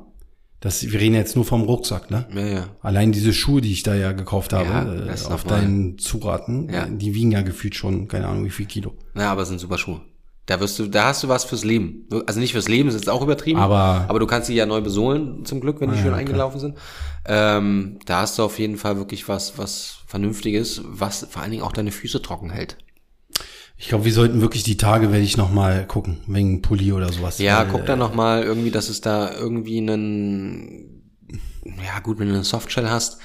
Das, 0.62 0.82
wir 0.90 0.98
reden 1.00 1.16
jetzt 1.16 1.36
nur 1.36 1.44
vom 1.44 1.64
Rucksack, 1.64 2.10
ne? 2.10 2.26
Ja, 2.34 2.46
ja. 2.46 2.68
Allein 2.82 3.12
diese 3.12 3.34
Schuhe, 3.34 3.60
die 3.60 3.74
ich 3.74 3.84
da 3.84 3.96
ja 3.96 4.14
gekauft 4.14 4.54
habe, 4.54 4.70
Ja, 5.08 5.14
äh, 5.14 5.34
auf 5.34 5.44
deinen 5.44 5.98
Zuraten, 5.98 6.70
Ja. 6.72 6.86
die 6.88 7.14
wiegen 7.14 7.32
ja 7.34 7.42
gefühlt 7.42 7.76
schon, 7.76 8.08
keine 8.08 8.28
Ahnung, 8.28 8.46
wie 8.46 8.50
viel 8.50 8.66
Kilo. 8.66 8.94
Na, 9.14 9.30
aber 9.30 9.42
es 9.42 9.50
sind 9.50 9.60
super 9.60 9.78
Schuhe. 9.78 10.00
Da 10.46 10.60
wirst 10.60 10.78
du, 10.78 10.88
da 10.88 11.06
hast 11.06 11.24
du 11.24 11.30
was 11.30 11.46
fürs 11.46 11.64
Leben. 11.64 12.06
Also 12.28 12.40
nicht 12.42 12.52
fürs 12.52 12.68
Leben, 12.68 12.88
das 12.90 12.96
ist 12.96 13.02
jetzt 13.04 13.10
auch 13.10 13.22
übertrieben. 13.22 13.60
Aber- 13.60 14.06
aber 14.10 14.20
du 14.20 14.28
kannst 14.28 14.48
sie 14.48 14.56
ja 14.56 14.66
neu 14.66 14.82
besohlen, 14.82 15.46
zum 15.46 15.62
Glück, 15.62 15.80
wenn 15.80 15.90
die 15.92 15.98
Ah, 15.98 16.02
schön 16.02 16.12
ja, 16.12 16.18
eingelaufen 16.18 16.60
sind. 16.60 16.78
Ähm, 17.26 18.00
da 18.06 18.22
hast 18.22 18.38
du 18.38 18.44
auf 18.44 18.60
jeden 18.60 18.76
Fall 18.78 18.98
wirklich 18.98 19.30
was, 19.30 19.58
was 19.58 20.00
Vernünftiges, 20.08 20.82
was 20.84 21.26
vor 21.30 21.42
allen 21.42 21.52
Dingen 21.52 21.64
auch 21.64 21.72
deine 21.72 21.92
Füße 21.92 22.22
trocken 22.22 22.50
hält. 22.50 22.78
Ich 23.78 23.88
glaube, 23.88 24.06
wir 24.06 24.14
sollten 24.14 24.42
wirklich 24.42 24.64
die 24.64 24.78
Tage, 24.78 25.12
werde 25.12 25.24
ich 25.24 25.38
noch 25.38 25.52
mal 25.52 25.88
gucken, 25.88 26.20
wegen 26.28 26.62
Pulli 26.62 26.92
oder 26.92 27.12
sowas. 27.12 27.40
Ja, 27.40 27.60
Weil, 27.60 27.68
guck 27.72 27.86
da 27.86 27.96
noch 27.96 28.14
mal 28.14 28.44
irgendwie, 28.44 28.70
dass 28.72 28.90
es 28.90 29.02
da 29.02 29.34
irgendwie 29.34 29.78
einen, 29.80 31.12
ja 31.84 32.00
gut, 32.02 32.20
wenn 32.20 32.28
du 32.28 32.34
eine 32.34 32.44
Softshell 32.44 32.90
hast. 32.90 33.18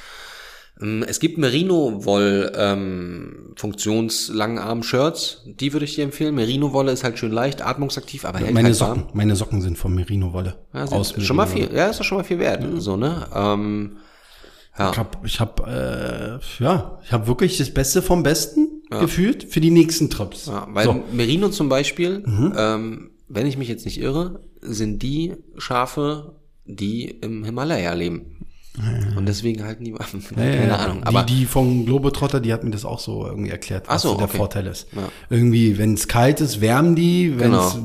Ähm, 0.80 1.04
Es 1.06 1.20
gibt 1.20 1.38
Merino-Woll 1.38 2.52
ähm, 2.56 3.52
Funktionslangarm-Shirts, 3.56 5.42
die 5.46 5.72
würde 5.72 5.84
ich 5.84 5.94
dir 5.94 6.04
empfehlen. 6.04 6.34
Merino-Wolle 6.34 6.92
ist 6.92 7.04
halt 7.04 7.18
schön 7.18 7.32
leicht, 7.32 7.62
atmungsaktiv, 7.62 8.24
aber 8.24 8.38
hält 8.38 8.54
Meine 8.54 8.68
halt 8.68 8.80
warm. 8.80 8.98
Socken, 9.00 9.16
meine 9.16 9.36
Socken 9.36 9.60
sind 9.60 9.78
von 9.78 9.94
Merino-Wolle. 9.94 10.56
Ja, 10.72 10.84
Aus 10.84 11.14
schon 11.22 11.36
mal 11.36 11.46
viel, 11.46 11.68
ja, 11.74 11.88
ist 11.88 12.00
doch 12.00 12.04
schon 12.04 12.18
mal 12.18 12.24
viel 12.24 12.38
wert, 12.38 12.64
so, 12.78 12.96
ne? 12.96 13.26
Ähm, 13.34 13.96
ja. 14.78 14.92
Ich 14.92 14.98
habe, 14.98 15.18
ich 15.24 15.40
hab, 15.40 15.66
äh, 15.66 16.38
ja, 16.60 17.00
ich 17.04 17.12
habe 17.12 17.26
wirklich 17.26 17.58
das 17.58 17.74
Beste 17.74 18.00
vom 18.00 18.22
Besten 18.22 18.82
gefühlt 18.90 19.44
für 19.44 19.60
die 19.60 19.70
nächsten 19.70 20.08
Trips. 20.08 20.46
ja 20.46 20.68
weil 20.70 20.84
so. 20.84 20.92
Mhm. 20.92 21.02
Merino 21.12 21.48
zum 21.48 21.68
Beispiel, 21.68 22.22
ähm, 22.56 23.10
wenn 23.28 23.46
ich 23.46 23.58
mich 23.58 23.68
jetzt 23.68 23.84
nicht 23.84 24.00
irre, 24.00 24.40
sind 24.60 25.02
die 25.02 25.34
Schafe, 25.56 26.36
die 26.64 27.06
im 27.06 27.44
Himalaya 27.44 27.92
leben. 27.94 28.46
Und 29.16 29.26
deswegen 29.26 29.64
halten 29.64 29.84
die 29.84 29.92
Waffen. 29.94 30.22
Ja, 30.30 30.36
Keine. 30.36 30.78
Ahnung. 30.78 31.02
Aber 31.04 31.22
die, 31.22 31.40
die 31.40 31.44
von 31.46 31.84
Globetrotter, 31.86 32.40
die 32.40 32.52
hat 32.52 32.64
mir 32.64 32.70
das 32.70 32.84
auch 32.84 33.00
so 33.00 33.26
irgendwie 33.26 33.50
erklärt, 33.50 33.88
was 33.88 34.02
so, 34.02 34.10
so 34.10 34.16
der 34.16 34.28
okay. 34.28 34.36
Vorteil 34.36 34.66
ist. 34.66 34.86
Irgendwie, 35.30 35.78
wenn 35.78 35.94
es 35.94 36.08
kalt 36.08 36.40
ist, 36.40 36.60
wärmen 36.60 36.94
die, 36.94 37.38
wenn 37.38 37.50
Genau. 37.50 37.66
es 37.66 37.78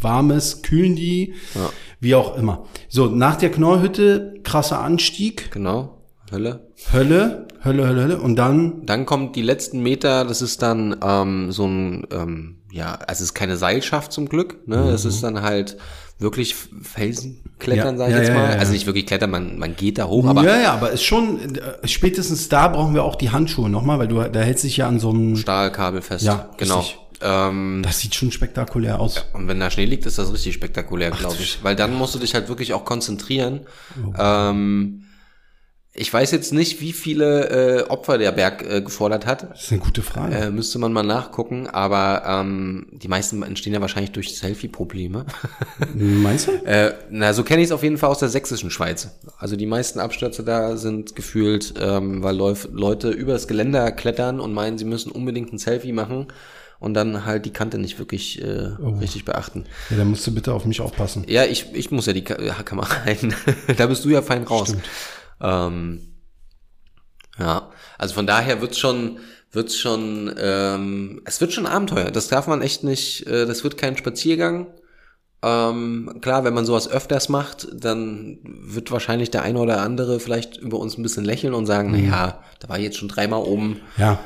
warm 0.00 0.30
ist, 0.30 0.62
kühlen 0.62 0.96
die, 0.96 1.34
Ja. 1.54 1.70
wie 2.00 2.14
auch 2.14 2.36
immer. 2.36 2.64
So, 2.88 3.06
nach 3.06 3.36
der 3.36 3.50
Knorrhütte, 3.50 4.34
krasser 4.42 4.80
Anstieg, 4.80 5.50
genau, 5.52 5.98
Hölle. 6.30 6.68
Hölle, 6.92 7.48
Hölle, 7.64 7.86
Hölle, 7.88 8.02
Hölle 8.02 8.20
und 8.20 8.36
dann, 8.36 8.86
Dann 8.86 9.04
kommt 9.06 9.36
die 9.36 9.42
letzten 9.42 9.82
Meter, 9.82 10.24
das 10.24 10.42
ist 10.42 10.62
dann 10.62 10.96
ähm, 11.02 11.52
so 11.52 11.66
ein, 11.66 12.06
ähm, 12.12 12.56
ja, 12.70 12.94
also 12.94 13.22
es 13.22 13.30
ist 13.30 13.34
keine 13.34 13.56
Seilschaft 13.56 14.12
zum 14.12 14.28
Glück, 14.28 14.66
ne? 14.68 14.88
Das 14.90 15.04
ist 15.04 15.22
dann 15.22 15.42
halt 15.42 15.76
wirklich 16.18 16.54
Felsenklettern, 16.82 17.94
Ja, 17.94 17.98
sag 17.98 18.08
ich 18.08 18.14
ja, 18.14 18.20
jetzt 18.20 18.28
mal. 18.34 18.44
ja, 18.44 18.50
ja. 18.52 18.58
Also 18.58 18.72
nicht 18.72 18.86
wirklich 18.86 19.06
klettern, 19.06 19.30
man, 19.30 19.58
man 19.58 19.74
geht 19.74 19.98
da 19.98 20.06
hoch, 20.06 20.26
aber 20.26 20.44
ja, 20.44 20.60
ja, 20.60 20.72
aber 20.74 20.90
ist 20.90 21.02
schon, 21.02 21.56
äh, 21.56 21.88
spätestens 21.88 22.48
da 22.48 22.68
brauchen 22.68 22.94
wir 22.94 23.04
auch 23.04 23.16
die 23.16 23.30
Handschuhe 23.30 23.70
nochmal, 23.70 23.98
weil 23.98 24.08
du, 24.08 24.22
da 24.22 24.40
hältst 24.40 24.64
dich 24.64 24.76
ja 24.76 24.86
an 24.88 24.98
so 24.98 25.10
einem, 25.10 25.36
Stahlkabel 25.36 26.02
fest. 26.02 26.24
Ja, 26.24 26.50
genau. 26.58 26.80
richtig. 26.80 26.98
Ähm, 27.22 27.82
das 27.84 28.00
sieht 28.00 28.14
schon 28.14 28.32
spektakulär 28.32 28.98
aus. 28.98 29.26
und 29.34 29.46
wenn 29.46 29.60
da 29.60 29.70
Schnee 29.70 29.84
liegt, 29.84 30.06
ist 30.06 30.18
das 30.18 30.32
richtig 30.32 30.54
spektakulär, 30.54 31.10
glaube 31.10 31.36
ich. 31.38 31.58
Weil 31.62 31.76
dann 31.76 31.94
musst 31.94 32.14
du 32.14 32.18
dich 32.18 32.34
halt 32.34 32.48
wirklich 32.48 32.72
auch 32.72 32.84
konzentrieren. 32.84 33.60
Oh. 34.06 34.12
Ähm, 34.18 35.04
ich 35.92 36.12
weiß 36.12 36.30
jetzt 36.30 36.52
nicht, 36.52 36.80
wie 36.80 36.92
viele 36.92 37.80
äh, 37.80 37.82
Opfer 37.88 38.16
der 38.16 38.30
Berg 38.32 38.62
äh, 38.62 38.80
gefordert 38.80 39.26
hat. 39.26 39.50
Das 39.50 39.64
ist 39.64 39.72
eine 39.72 39.80
gute 39.80 40.02
Frage. 40.02 40.34
Äh, 40.36 40.50
müsste 40.50 40.78
man 40.78 40.92
mal 40.92 41.02
nachgucken, 41.02 41.66
aber 41.66 42.22
ähm, 42.26 42.86
die 42.92 43.08
meisten 43.08 43.42
entstehen 43.42 43.72
ja 43.72 43.80
wahrscheinlich 43.80 44.12
durch 44.12 44.36
Selfie-Probleme. 44.36 45.26
Meinst 45.94 46.46
du? 46.48 46.52
äh, 46.64 46.94
na, 47.10 47.32
so 47.32 47.42
kenne 47.42 47.60
ich 47.62 47.66
es 47.66 47.72
auf 47.72 47.82
jeden 47.82 47.98
Fall 47.98 48.10
aus 48.10 48.20
der 48.20 48.28
sächsischen 48.28 48.70
Schweiz. 48.70 49.08
Also 49.38 49.56
die 49.56 49.66
meisten 49.66 49.98
Abstürze 49.98 50.44
da 50.44 50.76
sind 50.76 51.16
gefühlt, 51.16 51.74
ähm, 51.80 52.22
weil 52.22 52.36
Leuf 52.36 52.68
Leute 52.72 53.10
übers 53.10 53.48
Geländer 53.48 53.90
klettern 53.92 54.38
und 54.40 54.52
meinen, 54.54 54.78
sie 54.78 54.84
müssen 54.84 55.10
unbedingt 55.10 55.52
ein 55.52 55.58
Selfie 55.58 55.92
machen 55.92 56.28
und 56.78 56.94
dann 56.94 57.26
halt 57.26 57.44
die 57.46 57.52
Kante 57.52 57.78
nicht 57.78 57.98
wirklich 57.98 58.40
äh, 58.40 58.70
Oh. 58.80 58.90
richtig 59.00 59.24
beachten. 59.24 59.64
Ja, 59.90 59.96
da 59.98 60.04
musst 60.04 60.26
du 60.26 60.32
bitte 60.32 60.54
auf 60.54 60.64
mich 60.64 60.80
aufpassen. 60.80 61.24
Ja, 61.28 61.44
ich, 61.44 61.66
ich 61.74 61.90
muss 61.90 62.06
ja 62.06 62.12
die 62.12 62.22
Kamera 62.24 62.88
halten. 63.04 63.34
da 63.76 63.86
bist 63.86 64.04
du 64.04 64.08
ja 64.10 64.22
fein 64.22 64.44
raus. 64.44 64.74
Ähm, 65.40 66.00
ja, 67.38 67.70
also 67.98 68.14
von 68.14 68.26
daher 68.26 68.60
wird's 68.60 68.78
schon, 68.78 69.18
wird's 69.52 69.76
schon, 69.76 70.34
ähm, 70.38 71.22
es 71.24 71.40
wird 71.40 71.52
schon 71.52 71.66
Abenteuer. 71.66 72.10
Das 72.10 72.28
darf 72.28 72.46
man 72.46 72.60
echt 72.62 72.84
nicht, 72.84 73.26
äh, 73.26 73.46
das 73.46 73.64
wird 73.64 73.78
kein 73.78 73.96
Spaziergang. 73.96 74.66
Ähm, 75.42 76.18
klar, 76.20 76.44
wenn 76.44 76.52
man 76.52 76.66
sowas 76.66 76.86
öfters 76.90 77.30
macht, 77.30 77.66
dann 77.72 78.38
wird 78.44 78.90
wahrscheinlich 78.92 79.30
der 79.30 79.42
eine 79.42 79.58
oder 79.58 79.80
andere 79.80 80.20
vielleicht 80.20 80.58
über 80.58 80.78
uns 80.78 80.98
ein 80.98 81.02
bisschen 81.02 81.24
lächeln 81.24 81.54
und 81.54 81.64
sagen, 81.64 81.90
na 81.92 81.98
ja, 81.98 82.40
da 82.58 82.68
war 82.68 82.76
ich 82.76 82.84
jetzt 82.84 82.98
schon 82.98 83.08
dreimal 83.08 83.40
oben. 83.42 83.80
Ja, 83.96 84.20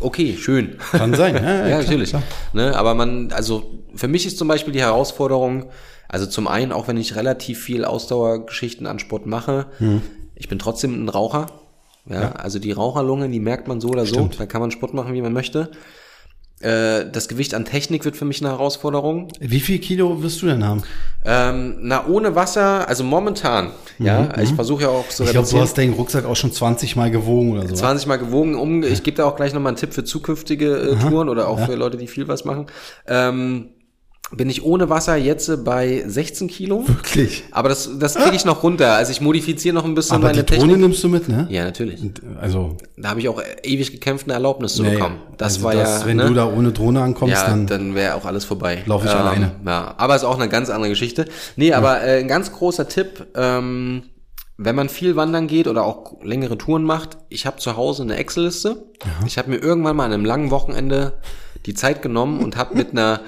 okay, 0.00 0.36
schön. 0.38 0.76
kann 0.92 1.14
sein. 1.14 1.36
Ja, 1.36 1.42
ja, 1.60 1.68
Ja, 1.68 1.78
natürlich. 1.78 2.10
klar. 2.10 2.22
Ne, 2.52 2.76
aber 2.76 2.92
man, 2.94 3.32
also 3.32 3.82
für 3.94 4.08
mich 4.08 4.26
ist 4.26 4.36
zum 4.36 4.46
Beispiel 4.48 4.74
die 4.74 4.80
Herausforderung, 4.82 5.70
also 6.06 6.26
zum 6.26 6.48
einen, 6.48 6.70
auch 6.70 6.86
wenn 6.86 6.98
ich 6.98 7.16
relativ 7.16 7.62
viel 7.62 7.86
Ausdauergeschichten 7.86 8.86
an 8.86 8.98
Sport 8.98 9.24
mache, 9.24 9.66
Hm. 9.78 10.02
Ich 10.36 10.48
bin 10.48 10.58
trotzdem 10.58 11.04
ein 11.04 11.08
Raucher. 11.08 11.46
Ja, 12.08 12.32
also 12.32 12.60
die 12.60 12.70
Raucherlunge, 12.70 13.28
die 13.28 13.40
merkt 13.40 13.66
man 13.66 13.80
so 13.80 13.88
oder 13.88 14.06
so. 14.06 14.30
Da 14.38 14.46
kann 14.46 14.60
man 14.60 14.70
Sport 14.70 14.94
machen, 14.94 15.12
wie 15.12 15.22
man 15.22 15.32
möchte. 15.32 15.72
Äh, 16.60 17.10
das 17.10 17.28
Gewicht 17.28 17.52
an 17.52 17.64
Technik 17.64 18.04
wird 18.04 18.16
für 18.16 18.24
mich 18.24 18.40
eine 18.40 18.50
Herausforderung. 18.50 19.28
Wie 19.40 19.60
viel 19.60 19.78
Kilo 19.78 20.22
wirst 20.22 20.40
du 20.40 20.46
denn 20.46 20.64
haben? 20.64 20.82
Ähm, 21.24 21.78
na, 21.80 22.06
ohne 22.06 22.34
Wasser, 22.34 22.88
also 22.88 23.04
momentan, 23.04 23.72
ja, 23.98 24.38
ich 24.40 24.54
versuche 24.54 24.84
ja 24.84 24.88
auch 24.88 25.10
so 25.10 25.24
Mhm, 25.24 25.28
Ich 25.28 25.32
glaube, 25.32 25.48
du 25.50 25.60
hast 25.60 25.76
deinen 25.76 25.92
Rucksack 25.94 26.24
auch 26.24 26.36
schon 26.36 26.52
20 26.52 26.96
Mal 26.96 27.10
gewogen 27.10 27.52
oder 27.52 27.66
so. 27.68 27.74
20 27.74 28.06
Mal 28.06 28.16
gewogen. 28.16 28.54
Um, 28.54 28.82
ich 28.84 29.02
gebe 29.02 29.16
da 29.16 29.24
auch 29.26 29.36
gleich 29.36 29.52
nochmal 29.52 29.70
einen 29.70 29.76
Tipp 29.76 29.92
für 29.92 30.04
zukünftige 30.04 30.76
äh, 30.76 30.96
Touren 30.96 31.28
oder 31.28 31.48
auch 31.48 31.58
für 31.58 31.74
Leute, 31.74 31.98
die 31.98 32.06
viel 32.06 32.26
was 32.28 32.44
machen. 32.44 32.66
Ähm, 33.06 33.70
bin 34.32 34.50
ich 34.50 34.64
ohne 34.64 34.90
Wasser 34.90 35.16
jetzt 35.16 35.64
bei 35.64 36.02
16 36.04 36.48
Kilo. 36.48 36.86
Wirklich. 36.88 37.44
Aber 37.52 37.68
das, 37.68 37.90
das 37.98 38.16
kriege 38.16 38.34
ich 38.34 38.44
noch 38.44 38.62
runter. 38.64 38.94
Also 38.94 39.12
ich 39.12 39.20
modifiziere 39.20 39.74
noch 39.74 39.84
ein 39.84 39.94
bisschen 39.94 40.16
Aber 40.16 40.28
meine 40.28 40.42
die 40.42 40.46
Drohne 40.46 40.62
Technik. 40.62 40.80
nimmst 40.80 41.04
du 41.04 41.08
mit, 41.08 41.28
ne? 41.28 41.46
Ja, 41.48 41.64
natürlich. 41.64 42.00
Also, 42.40 42.76
Da 42.96 43.10
habe 43.10 43.20
ich 43.20 43.28
auch 43.28 43.40
ewig 43.62 43.92
gekämpft, 43.92 44.26
eine 44.26 44.34
Erlaubnis 44.34 44.74
zu 44.74 44.82
nee, 44.82 44.94
bekommen. 44.94 45.20
Das 45.36 45.54
also 45.54 45.64
war 45.64 45.74
das, 45.74 46.00
ja, 46.00 46.06
wenn 46.06 46.16
ne? 46.16 46.26
du 46.26 46.34
da 46.34 46.46
ohne 46.46 46.72
Drohne 46.72 47.02
ankommst, 47.02 47.34
ja, 47.34 47.46
dann, 47.46 47.68
dann, 47.68 47.94
wäre 47.94 48.16
auch 48.16 48.24
alles 48.24 48.44
vorbei. 48.44 48.82
Lauf 48.86 49.04
ich 49.04 49.10
alleine. 49.10 49.52
Ja, 49.64 49.94
aber 49.96 50.16
ist 50.16 50.24
auch 50.24 50.38
eine 50.38 50.48
ganz 50.48 50.70
andere 50.70 50.90
Geschichte. 50.90 51.26
Nee, 51.54 51.72
aber 51.72 52.02
äh, 52.02 52.18
ein 52.18 52.28
ganz 52.28 52.50
großer 52.52 52.88
Tipp, 52.88 53.26
ähm, 53.36 54.02
wenn 54.58 54.74
man 54.74 54.88
viel 54.88 55.14
wandern 55.14 55.46
geht 55.46 55.68
oder 55.68 55.84
auch 55.84 56.22
längere 56.24 56.58
Touren 56.58 56.82
macht, 56.82 57.18
ich 57.28 57.46
habe 57.46 57.58
zu 57.58 57.76
Hause 57.76 58.02
eine 58.02 58.16
Excel-Liste. 58.16 58.86
Ich 59.26 59.38
habe 59.38 59.50
mir 59.50 59.58
irgendwann 59.58 59.94
mal 59.94 60.06
an 60.06 60.12
einem 60.12 60.24
langen 60.24 60.50
Wochenende 60.50 61.12
die 61.66 61.74
Zeit 61.74 62.02
genommen 62.02 62.42
und 62.42 62.56
habe 62.56 62.74
mit 62.74 62.92
einer 62.92 63.20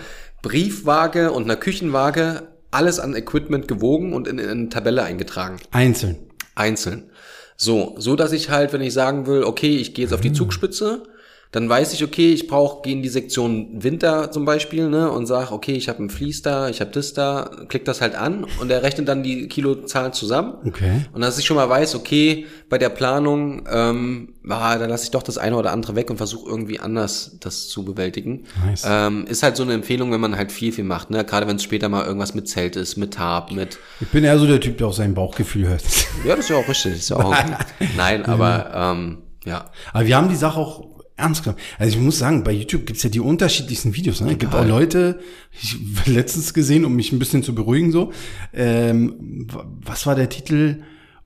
Briefwaage 0.42 1.32
und 1.32 1.44
einer 1.44 1.56
Küchenwaage 1.56 2.48
alles 2.70 3.00
an 3.00 3.14
Equipment 3.14 3.66
gewogen 3.68 4.12
und 4.12 4.28
in, 4.28 4.38
in 4.38 4.48
eine 4.48 4.68
Tabelle 4.68 5.02
eingetragen 5.02 5.58
einzeln. 5.70 6.16
einzeln. 6.54 7.10
So, 7.56 7.96
so 7.98 8.14
dass 8.14 8.32
ich 8.32 8.50
halt, 8.50 8.72
wenn 8.72 8.82
ich 8.82 8.92
sagen 8.92 9.26
will, 9.26 9.42
okay, 9.42 9.76
ich 9.76 9.94
gehe 9.94 10.04
jetzt 10.04 10.14
auf 10.14 10.20
die 10.20 10.32
Zugspitze, 10.32 11.02
dann 11.50 11.68
weiß 11.68 11.94
ich, 11.94 12.04
okay, 12.04 12.32
ich 12.32 12.46
brauche, 12.46 12.82
gehe 12.82 12.92
in 12.92 13.02
die 13.02 13.08
Sektion 13.08 13.82
Winter 13.82 14.30
zum 14.30 14.44
Beispiel, 14.44 14.90
ne, 14.90 15.10
und 15.10 15.26
sag, 15.26 15.50
okay, 15.50 15.72
ich 15.72 15.88
habe 15.88 16.02
ein 16.02 16.10
Fließ 16.10 16.42
da, 16.42 16.68
ich 16.68 16.80
habe 16.80 16.90
das 16.90 17.14
da, 17.14 17.50
klick 17.68 17.86
das 17.86 18.02
halt 18.02 18.14
an 18.14 18.44
und 18.60 18.70
er 18.70 18.82
rechnet 18.82 19.08
dann 19.08 19.22
die 19.22 19.48
Kilozahlen 19.48 20.12
zusammen. 20.12 20.54
Okay. 20.66 21.06
Und 21.12 21.22
dass 21.22 21.38
ich 21.38 21.46
schon 21.46 21.56
mal 21.56 21.68
weiß, 21.68 21.94
okay, 21.94 22.46
bei 22.68 22.76
der 22.76 22.90
Planung, 22.90 23.66
ähm, 23.72 24.34
ah, 24.46 24.76
da 24.76 24.84
lasse 24.84 25.04
ich 25.04 25.10
doch 25.10 25.22
das 25.22 25.38
eine 25.38 25.56
oder 25.56 25.72
andere 25.72 25.96
weg 25.96 26.10
und 26.10 26.18
versuche 26.18 26.50
irgendwie 26.50 26.80
anders 26.80 27.38
das 27.40 27.68
zu 27.68 27.82
bewältigen. 27.82 28.44
Nice. 28.66 28.84
Ähm, 28.86 29.24
ist 29.26 29.42
halt 29.42 29.56
so 29.56 29.62
eine 29.62 29.72
Empfehlung, 29.72 30.12
wenn 30.12 30.20
man 30.20 30.36
halt 30.36 30.52
viel, 30.52 30.72
viel 30.72 30.84
macht, 30.84 31.08
ne? 31.08 31.24
Gerade 31.24 31.46
wenn 31.46 31.56
es 31.56 31.62
später 31.62 31.88
mal 31.88 32.04
irgendwas 32.04 32.34
mit 32.34 32.46
Zelt 32.46 32.76
ist, 32.76 32.96
mit 32.96 33.14
Tarp, 33.14 33.52
mit 33.52 33.78
Ich 34.00 34.08
bin 34.08 34.22
eher 34.22 34.38
so 34.38 34.46
der 34.46 34.60
Typ, 34.60 34.76
der 34.76 34.88
auf 34.88 34.94
sein 34.94 35.14
Bauchgefühl 35.14 35.68
hört. 35.68 35.82
ja, 36.26 36.36
das 36.36 36.40
ist 36.40 36.50
ja 36.50 36.56
auch 36.56 36.68
richtig. 36.68 36.92
Das 36.92 37.00
ist 37.00 37.08
ja 37.08 37.16
auch. 37.16 37.34
Nein, 37.96 38.26
aber 38.26 38.70
ähm, 38.74 39.18
ja. 39.46 39.70
Aber 39.94 40.06
wir 40.06 40.16
haben 40.16 40.28
die 40.28 40.36
Sache 40.36 40.60
auch 40.60 40.97
ernst 41.18 41.44
genommen. 41.44 41.60
Also 41.78 41.96
ich 41.96 42.02
muss 42.02 42.18
sagen, 42.18 42.44
bei 42.44 42.52
YouTube 42.52 42.86
gibt's 42.86 43.02
ja 43.02 43.10
die 43.10 43.20
unterschiedlichsten 43.20 43.94
Videos. 43.94 44.20
Ne? 44.20 44.32
Es 44.32 44.38
gibt 44.38 44.54
auch 44.54 44.64
Leute, 44.64 45.20
ich 45.60 45.76
letztens 46.06 46.54
gesehen, 46.54 46.84
um 46.84 46.94
mich 46.94 47.12
ein 47.12 47.18
bisschen 47.18 47.42
zu 47.42 47.54
beruhigen, 47.54 47.92
so, 47.92 48.12
ähm, 48.54 49.46
was 49.84 50.06
war 50.06 50.14
der 50.14 50.28
Titel? 50.28 50.82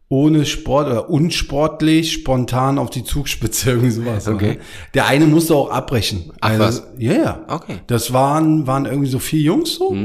Ohne 0.08 0.44
Sport 0.44 0.88
oder 0.88 1.08
unsportlich, 1.08 2.12
spontan 2.12 2.78
auf 2.78 2.90
die 2.90 3.02
Zugspitze, 3.02 3.70
irgendwie 3.70 3.90
sowas. 3.90 4.28
Okay. 4.28 4.54
Ne? 4.54 4.58
Der 4.92 5.06
eine 5.06 5.26
musste 5.26 5.54
auch 5.54 5.70
abbrechen. 5.70 6.32
Ach, 6.40 6.50
also, 6.50 6.64
was? 6.64 6.86
Ja, 6.98 7.12
ja. 7.12 7.44
Okay. 7.48 7.76
Das 7.86 8.12
waren, 8.12 8.66
waren 8.66 8.84
irgendwie 8.84 9.08
so 9.08 9.18
vier 9.18 9.40
Jungs 9.40 9.76
so. 9.76 9.96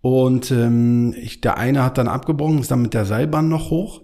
Und 0.00 0.50
ähm, 0.50 1.14
ich, 1.20 1.40
der 1.40 1.56
eine 1.56 1.82
hat 1.82 1.98
dann 1.98 2.08
abgebrochen, 2.08 2.58
ist 2.58 2.70
dann 2.70 2.82
mit 2.82 2.94
der 2.94 3.04
Seilbahn 3.04 3.48
noch 3.48 3.70
hoch. 3.70 4.02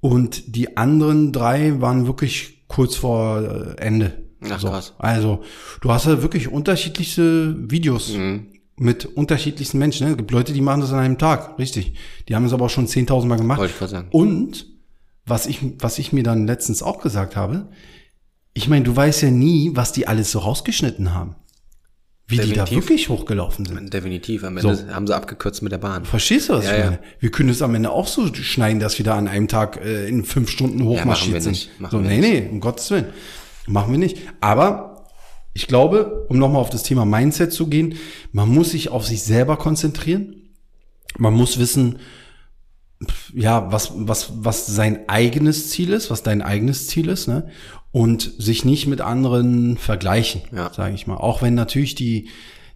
Und 0.00 0.54
die 0.54 0.76
anderen 0.76 1.32
drei 1.32 1.80
waren 1.80 2.06
wirklich 2.06 2.64
kurz 2.68 2.96
vor 2.96 3.40
äh, 3.40 3.80
Ende. 3.80 4.25
Ach, 4.52 4.60
so. 4.60 4.68
krass. 4.68 4.94
Also, 4.98 5.42
du 5.80 5.90
hast 5.92 6.06
ja 6.06 6.22
wirklich 6.22 6.48
unterschiedlichste 6.48 7.54
Videos 7.70 8.12
Mhm. 8.14 8.46
mit 8.78 9.04
unterschiedlichsten 9.06 9.78
Menschen. 9.78 10.04
Ne? 10.06 10.12
Es 10.12 10.16
gibt 10.18 10.30
Leute, 10.30 10.52
die 10.52 10.60
machen 10.60 10.80
das 10.80 10.92
an 10.92 10.98
einem 11.00 11.18
Tag, 11.18 11.58
richtig. 11.58 11.94
Die 12.28 12.34
haben 12.34 12.44
es 12.44 12.52
aber 12.52 12.66
auch 12.66 12.70
schon 12.70 12.86
10.000 12.86 13.28
Mal 13.28 13.36
gemacht. 13.36 13.58
Wollte 13.58 13.74
ich 13.80 13.90
sagen. 13.90 14.08
Und 14.10 14.66
was 15.24 15.46
ich, 15.46 15.60
was 15.78 15.98
ich 15.98 16.12
mir 16.12 16.22
dann 16.22 16.46
letztens 16.46 16.82
auch 16.82 17.00
gesagt 17.00 17.36
habe, 17.36 17.68
ich 18.54 18.68
meine, 18.68 18.84
du 18.84 18.94
weißt 18.96 19.22
ja 19.22 19.30
nie, 19.30 19.72
was 19.74 19.92
die 19.92 20.06
alles 20.08 20.30
so 20.30 20.38
rausgeschnitten 20.38 21.12
haben. 21.14 21.36
Wie 22.28 22.38
die 22.38 22.52
da 22.54 22.64
Definitiv. 22.64 22.76
wirklich 22.90 23.08
hochgelaufen 23.08 23.64
sind. 23.66 23.94
Definitiv. 23.94 24.42
Am 24.42 24.56
Ende 24.56 24.92
haben 24.92 25.06
sie 25.06 25.14
abgekürzt 25.14 25.62
mit 25.62 25.70
der 25.70 25.78
Bahn. 25.78 26.04
Verstehst 26.04 26.48
du, 26.48 26.54
was 26.54 26.64
Ja, 26.64 26.72
ich 26.72 26.78
ja. 26.78 26.84
meine? 26.86 26.98
Wir 27.20 27.30
können 27.30 27.50
es 27.50 27.62
am 27.62 27.72
Ende 27.76 27.90
auch 27.92 28.08
so 28.08 28.26
schneiden, 28.34 28.80
dass 28.80 28.98
wir 28.98 29.04
da 29.04 29.16
an 29.16 29.28
einem 29.28 29.46
Tag 29.46 29.76
äh, 29.84 30.08
in 30.08 30.24
fünf 30.24 30.50
Stunden 30.50 30.82
hochmarschiert 30.84 31.34
wir 31.34 31.40
sind. 31.40 31.52
nicht. 31.52 31.70
So, 31.88 32.02
wir 32.02 32.08
nee, 32.08 32.18
nee, 32.18 32.48
um 32.50 32.58
Gottes 32.60 32.90
Willen. 32.90 33.06
Machen 33.66 33.92
wir 33.92 33.98
nicht. 33.98 34.18
Aber 34.40 35.04
ich 35.52 35.66
glaube, 35.66 36.26
um 36.28 36.38
nochmal 36.38 36.60
auf 36.60 36.70
das 36.70 36.82
Thema 36.82 37.04
Mindset 37.04 37.52
zu 37.52 37.66
gehen, 37.68 37.94
man 38.32 38.48
muss 38.48 38.70
sich 38.70 38.90
auf 38.90 39.06
sich 39.06 39.22
selber 39.22 39.56
konzentrieren. 39.56 40.50
Man 41.18 41.34
muss 41.34 41.58
wissen, 41.58 41.98
ja, 43.34 43.70
was, 43.72 43.92
was, 43.94 44.32
was 44.44 44.66
sein 44.66 45.08
eigenes 45.08 45.70
Ziel 45.70 45.92
ist, 45.92 46.10
was 46.10 46.22
dein 46.22 46.42
eigenes 46.42 46.86
Ziel 46.88 47.08
ist, 47.08 47.26
ne? 47.26 47.48
Und 47.92 48.32
sich 48.38 48.64
nicht 48.64 48.86
mit 48.86 49.00
anderen 49.00 49.78
vergleichen, 49.78 50.42
Ja. 50.54 50.72
sage 50.72 50.94
ich 50.94 51.06
mal. 51.06 51.16
Auch 51.16 51.42
wenn 51.42 51.54
natürlich 51.54 51.94
die, 51.94 52.28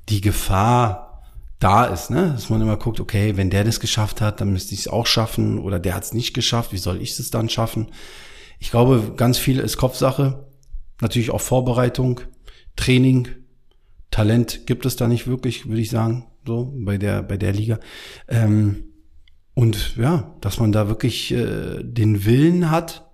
die 0.09 0.21
Gefahr 0.21 1.23
da 1.59 1.85
ist, 1.85 2.11
ne? 2.11 2.33
Dass 2.33 2.49
man 2.51 2.61
immer 2.63 2.77
guckt, 2.79 3.01
okay, 3.01 3.37
wenn 3.37 3.51
der 3.51 3.65
das 3.65 3.81
geschafft 3.81 4.21
hat, 4.21 4.41
dann 4.41 4.53
müsste 4.53 4.75
ich 4.75 4.81
es 4.81 4.89
auch 4.89 5.07
schaffen 5.07 5.59
oder 5.59 5.79
der 5.79 5.95
hat 5.95 6.05
es 6.05 6.15
nicht 6.15 6.33
geschafft, 6.33 6.73
wie 6.73 6.79
soll 6.79 7.01
ich 7.03 7.19
es 7.19 7.31
dann 7.31 7.49
schaffen? 7.49 7.89
Ich 8.59 8.71
glaube, 8.71 9.15
ganz 9.17 9.39
viel 9.39 9.59
ist 9.59 9.77
Kopfsache, 9.77 10.47
natürlich 11.01 11.31
auch 11.31 11.41
Vorbereitung, 11.41 12.21
Training, 12.77 13.29
Talent 14.11 14.67
gibt 14.67 14.87
es 14.87 14.97
da 14.97 15.07
nicht 15.09 15.27
wirklich, 15.27 15.69
würde 15.69 15.81
ich 15.81 15.91
sagen, 15.91 16.27
so 16.47 16.73
bei 16.77 16.99
der 16.99 17.23
bei 17.23 17.37
der 17.37 17.53
Liga. 17.53 17.79
Ähm, 18.29 18.85
Und 19.55 19.97
ja, 19.97 20.35
dass 20.41 20.59
man 20.59 20.73
da 20.73 20.89
wirklich 20.89 21.33
äh, 21.33 21.83
den 21.83 22.25
Willen 22.25 22.71
hat, 22.71 23.11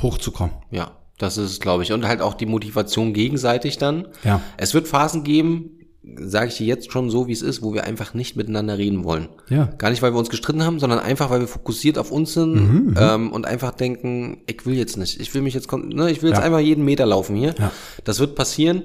hochzukommen. 0.00 0.54
Ja, 0.70 0.96
das 1.18 1.36
ist, 1.38 1.60
glaube 1.60 1.82
ich. 1.82 1.92
Und 1.92 2.06
halt 2.06 2.20
auch 2.20 2.34
die 2.34 2.46
Motivation 2.46 3.12
gegenseitig 3.12 3.76
dann. 3.78 4.08
Ja. 4.24 4.40
Es 4.56 4.74
wird 4.74 4.88
Phasen 4.88 5.24
geben, 5.24 5.75
sage 6.18 6.48
ich 6.48 6.56
dir 6.56 6.66
jetzt 6.66 6.92
schon 6.92 7.10
so, 7.10 7.26
wie 7.26 7.32
es 7.32 7.42
ist, 7.42 7.62
wo 7.62 7.74
wir 7.74 7.84
einfach 7.84 8.14
nicht 8.14 8.36
miteinander 8.36 8.78
reden 8.78 9.02
wollen. 9.04 9.28
Ja. 9.48 9.66
Gar 9.78 9.90
nicht, 9.90 10.02
weil 10.02 10.12
wir 10.14 10.18
uns 10.18 10.30
gestritten 10.30 10.62
haben, 10.64 10.78
sondern 10.78 10.98
einfach, 11.00 11.30
weil 11.30 11.40
wir 11.40 11.48
fokussiert 11.48 11.98
auf 11.98 12.10
uns 12.12 12.32
sind 12.34 12.54
Mhm, 12.54 12.94
ähm, 12.98 13.32
und 13.32 13.46
einfach 13.46 13.72
denken, 13.72 14.38
ich 14.46 14.64
will 14.66 14.74
jetzt 14.76 14.96
nicht. 14.96 15.20
Ich 15.20 15.34
will 15.34 15.42
mich 15.42 15.54
jetzt, 15.54 15.70
ne, 15.72 16.10
ich 16.10 16.22
will 16.22 16.30
jetzt 16.30 16.38
Ja. 16.38 16.44
einfach 16.44 16.60
jeden 16.60 16.84
Meter 16.84 17.06
laufen 17.06 17.34
hier. 17.36 17.54
Ja. 17.58 17.72
Das 18.04 18.20
wird 18.20 18.34
passieren. 18.36 18.84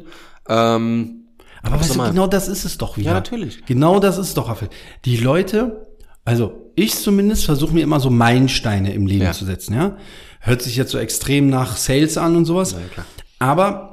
Ähm, 0.49 1.25
Aber 1.63 1.79
weißt 1.79 1.95
du, 1.95 1.99
genau 2.03 2.27
das 2.27 2.47
ist 2.47 2.65
es 2.65 2.77
doch 2.77 2.97
wieder. 2.97 3.09
Ja, 3.09 3.13
natürlich. 3.13 3.63
Genau 3.65 3.99
das 3.99 4.17
ist 4.17 4.35
doch, 4.37 4.49
Raphael. 4.49 4.71
Die 5.05 5.17
Leute, 5.17 5.87
also 6.25 6.71
ich 6.75 6.95
zumindest 6.95 7.45
versuche 7.45 7.73
mir 7.73 7.83
immer 7.83 7.99
so 7.99 8.09
Meilensteine 8.09 8.93
im 8.93 9.05
Leben 9.05 9.25
Ja. 9.25 9.31
zu 9.33 9.45
setzen, 9.45 9.75
ja. 9.75 9.97
Hört 10.39 10.63
sich 10.63 10.75
jetzt 10.75 10.91
so 10.91 10.97
extrem 10.97 11.49
nach 11.49 11.77
Sales 11.77 12.17
an 12.17 12.35
und 12.35 12.45
sowas. 12.45 12.75
klar. 12.93 13.05
Aber 13.37 13.90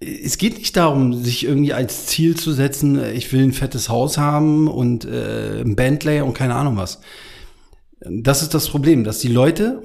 es 0.00 0.38
geht 0.38 0.58
nicht 0.58 0.76
darum, 0.76 1.12
sich 1.12 1.44
irgendwie 1.44 1.72
als 1.72 2.06
Ziel 2.06 2.36
zu 2.36 2.52
setzen, 2.52 2.98
äh, 2.98 3.12
ich 3.12 3.32
will 3.32 3.42
ein 3.42 3.52
fettes 3.52 3.88
Haus 3.88 4.18
haben 4.18 4.68
und 4.68 5.04
äh, 5.04 5.60
ein 5.60 5.76
Bentley 5.76 6.20
und 6.20 6.34
keine 6.34 6.54
Ahnung 6.54 6.76
was. 6.76 7.00
Das 8.00 8.42
ist 8.42 8.54
das 8.54 8.68
Problem, 8.68 9.02
dass 9.02 9.18
die 9.18 9.28
Leute 9.28 9.82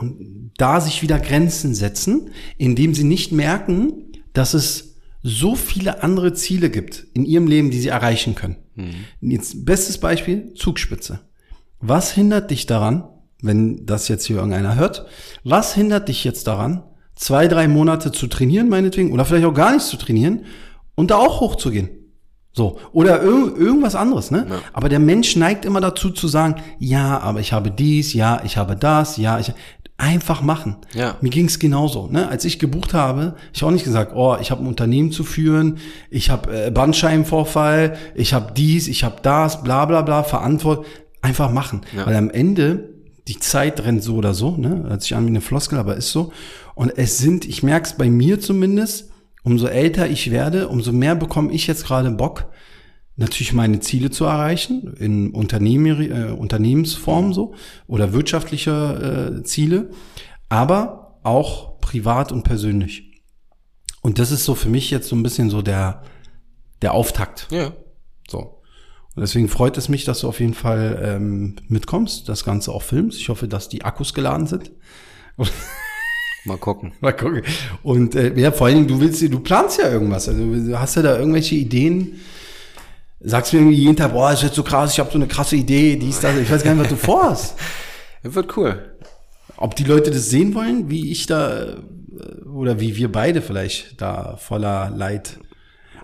da 0.58 0.80
sich 0.80 1.02
wieder 1.02 1.20
Grenzen 1.20 1.74
setzen, 1.74 2.30
indem 2.60 2.94
sie 2.94 3.04
nicht 3.04 3.32
merken, 3.32 4.12
dass 4.34 4.54
es 4.54 4.98
so 5.24 5.56
viele 5.56 6.04
andere 6.04 6.34
Ziele 6.34 6.70
gibt 6.70 7.08
in 7.16 7.26
ihrem 7.26 7.48
Leben, 7.48 7.72
die 7.72 7.80
sie 7.80 7.88
erreichen 7.88 8.36
können. 8.36 8.58
Jetzt 9.20 9.66
bestes 9.66 9.98
Beispiel 9.98 10.54
Zugspitze. 10.54 11.22
Was 11.80 12.12
hindert 12.12 12.52
dich 12.52 12.68
daran, 12.68 13.04
wenn 13.42 13.86
das 13.88 14.08
jetzt 14.10 14.26
hier 14.26 14.36
irgendeiner 14.36 14.76
hört, 14.76 15.08
was 15.44 15.74
hindert 15.74 16.08
dich 16.08 16.24
jetzt 16.24 16.46
daran, 16.46 16.84
zwei, 17.16 17.48
drei 17.48 17.68
Monate 17.68 18.12
zu 18.12 18.28
trainieren, 18.28 18.70
meinetwegen, 18.70 19.12
oder 19.12 19.26
vielleicht 19.26 19.46
auch 19.46 19.54
gar 19.54 19.74
nicht 19.74 19.86
zu 19.86 19.98
trainieren 19.98 20.46
und 20.96 21.12
da 21.12 21.18
auch 21.18 21.42
hochzugehen? 21.42 21.90
So. 22.56 22.80
Oder 22.92 23.24
irg 23.24 23.58
irgendwas 23.58 23.96
anderes, 23.96 24.30
ne? 24.30 24.46
Aber 24.74 24.88
der 24.88 25.00
Mensch 25.00 25.36
neigt 25.36 25.66
immer 25.66 25.82
dazu 25.82 26.12
zu 26.12 26.28
sagen, 26.28 26.62
ja, 26.78 27.20
aber 27.20 27.40
ich 27.40 27.52
habe 27.52 27.72
dies, 27.72 28.14
ja, 28.14 28.42
ich 28.44 28.58
habe 28.58 28.76
das, 28.76 29.18
ja, 29.18 29.40
ich 29.40 29.54
einfach 29.98 30.42
machen. 30.42 30.78
Ja. 30.94 31.18
Mir 31.22 31.30
ging's 31.30 31.60
genauso. 31.60 32.08
Ne? 32.08 32.28
Als 32.28 32.46
ich 32.46 32.60
gebucht 32.60 32.94
habe, 32.94 33.36
ich 33.54 33.62
habe 33.62 33.70
auch 33.70 33.74
nicht 33.74 33.86
gesagt, 33.86 34.14
oh, 34.16 34.36
ich 34.42 34.52
habe 34.52 34.64
ein 34.64 34.68
Unternehmen 34.68 35.12
zu 35.12 35.24
führen, 35.24 35.78
ich 36.10 36.30
habe 36.30 36.66
äh, 36.68 36.72
Bandscheibenvorfall, 36.72 37.96
ich 38.16 38.34
habe 38.34 38.54
dies, 38.56 38.88
ich 38.88 39.04
habe 39.04 39.18
das, 39.22 39.64
bla 39.64 39.86
bla 39.86 40.02
bla, 40.02 40.24
Verantwortung. 40.24 40.86
Einfach 41.22 41.52
machen. 41.52 41.82
Ja. 41.96 42.06
Weil 42.06 42.16
am 42.16 42.30
Ende, 42.30 42.93
die 43.28 43.40
Zeit 43.40 43.84
rennt 43.84 44.04
so 44.04 44.16
oder 44.16 44.34
so, 44.34 44.58
ne? 44.58 44.84
Hört 44.88 45.02
sich 45.02 45.16
an 45.16 45.26
wie 45.26 45.30
eine 45.30 45.42
Floskel, 45.42 45.80
aber 45.80 45.96
ist 45.96 46.12
so. 46.12 46.32
Und 46.76 46.98
es 46.98 47.18
sind, 47.18 47.46
ich 47.46 47.64
merke 47.64 47.88
es 47.88 47.98
bei 47.98 48.10
mir 48.10 48.40
zumindest, 48.40 49.12
umso 49.44 49.68
älter 49.68 50.10
ich 50.10 50.32
werde, 50.32 50.68
umso 50.68 50.92
mehr 50.92 51.16
bekomme 51.16 51.52
ich 51.52 51.68
jetzt 51.68 51.86
gerade 51.86 52.12
Bock, 52.12 52.48
natürlich 53.16 53.54
meine 53.54 53.80
Ziele 53.80 54.10
zu 54.10 54.26
erreichen, 54.26 54.94
in 55.00 55.32
Unternehmen, 55.32 56.12
äh, 56.12 56.32
Unternehmensform 56.32 57.34
so 57.34 57.54
oder 57.88 58.12
wirtschaftliche 58.14 59.40
äh, 59.40 59.44
Ziele, 59.44 59.92
aber 60.50 61.20
auch 61.24 61.80
privat 61.80 62.32
und 62.32 62.44
persönlich. 62.44 63.22
Und 64.02 64.20
das 64.20 64.32
ist 64.32 64.44
so 64.44 64.56
für 64.56 64.70
mich 64.70 64.92
jetzt 64.92 65.08
so 65.08 65.16
ein 65.16 65.24
bisschen 65.24 65.50
so 65.50 65.62
der, 65.62 66.04
der 66.82 66.94
Auftakt. 66.94 67.48
ja. 67.52 67.72
So. 68.30 68.63
Und 69.16 69.22
deswegen 69.22 69.48
freut 69.48 69.78
es 69.78 69.90
mich, 69.90 70.06
dass 70.06 70.22
du 70.22 70.28
auf 70.28 70.40
jeden 70.40 70.56
Fall 70.56 71.00
ähm, 71.04 71.56
mitkommst, 71.68 72.28
das 72.28 72.44
Ganze 72.44 72.72
auch 72.72 72.82
filmst. 72.82 73.20
Ich 73.20 73.30
hoffe, 73.30 73.48
dass 73.48 73.70
die 73.70 73.86
Akkus 73.86 74.14
geladen 74.14 74.48
sind. 74.48 74.72
Mal 76.46 76.58
gucken. 76.58 76.94
Mal 77.00 77.14
gucken. 77.14 77.44
Und 77.84 78.16
äh, 78.16 78.38
ja, 78.38 78.52
vor 78.52 78.68
allen 78.68 78.76
Dingen, 78.76 78.88
du 78.88 79.00
willst, 79.00 79.22
du 79.22 79.40
planst 79.40 79.80
ja 79.80 79.90
irgendwas. 79.90 80.28
Also 80.28 80.44
du 80.44 80.80
hast 80.80 80.96
ja 80.96 81.02
da 81.02 81.18
irgendwelche 81.18 81.56
Ideen. 81.56 82.20
Sagst 83.22 83.54
mir 83.54 83.60
irgendwie 83.60 83.78
jeden 83.78 83.96
Tag, 83.96 84.12
boah, 84.12 84.34
ist 84.34 84.44
jetzt 84.44 84.56
so 84.56 84.64
krass, 84.64 84.92
ich 84.92 85.00
habe 85.00 85.10
so 85.10 85.18
eine 85.18 85.28
krasse 85.28 85.56
Idee, 85.56 85.96
dies, 85.96 86.20
das. 86.20 86.36
Ich 86.36 86.52
weiß 86.52 86.64
gar 86.64 86.74
nicht, 86.74 86.84
was 86.84 86.90
du 86.90 86.98
vorhast. 86.98 87.56
Wird 88.24 88.58
cool. 88.58 88.98
Ob 89.56 89.76
die 89.76 89.86
Leute 89.86 90.12
das 90.12 90.30
sehen 90.30 90.54
wollen, 90.56 90.90
wie 90.90 91.12
ich 91.12 91.26
da 91.26 91.64
äh, 91.64 91.76
oder 92.46 92.82
wie 92.82 92.98
wir 92.98 93.12
beide 93.12 93.42
vielleicht 93.42 94.02
da 94.02 94.36
voller 94.36 94.90
Leid. 94.90 95.40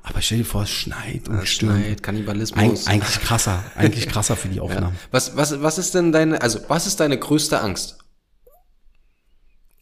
Aber 0.09 0.21
stell 0.21 0.39
dir 0.39 0.45
vor, 0.45 0.63
es 0.63 0.69
schneit 0.71 1.29
und 1.29 1.47
stürmt. 1.47 1.83
Schneit, 1.83 2.03
Kannibalismus. 2.03 2.87
Eig 2.87 2.93
eigentlich 2.93 3.19
krasser, 3.21 3.63
eigentlich 3.75 4.07
krasser 4.07 4.35
für 4.35 4.47
die 4.49 4.59
Aufnahmen. 4.65 4.95
Was, 5.11 5.37
was, 5.37 5.61
was 5.61 5.77
ist 5.77 5.93
denn 5.95 6.11
deine, 6.11 6.41
also 6.41 6.59
was 6.67 6.87
ist 6.87 6.99
deine 6.99 7.17
größte 7.17 7.61
Angst? 7.61 7.97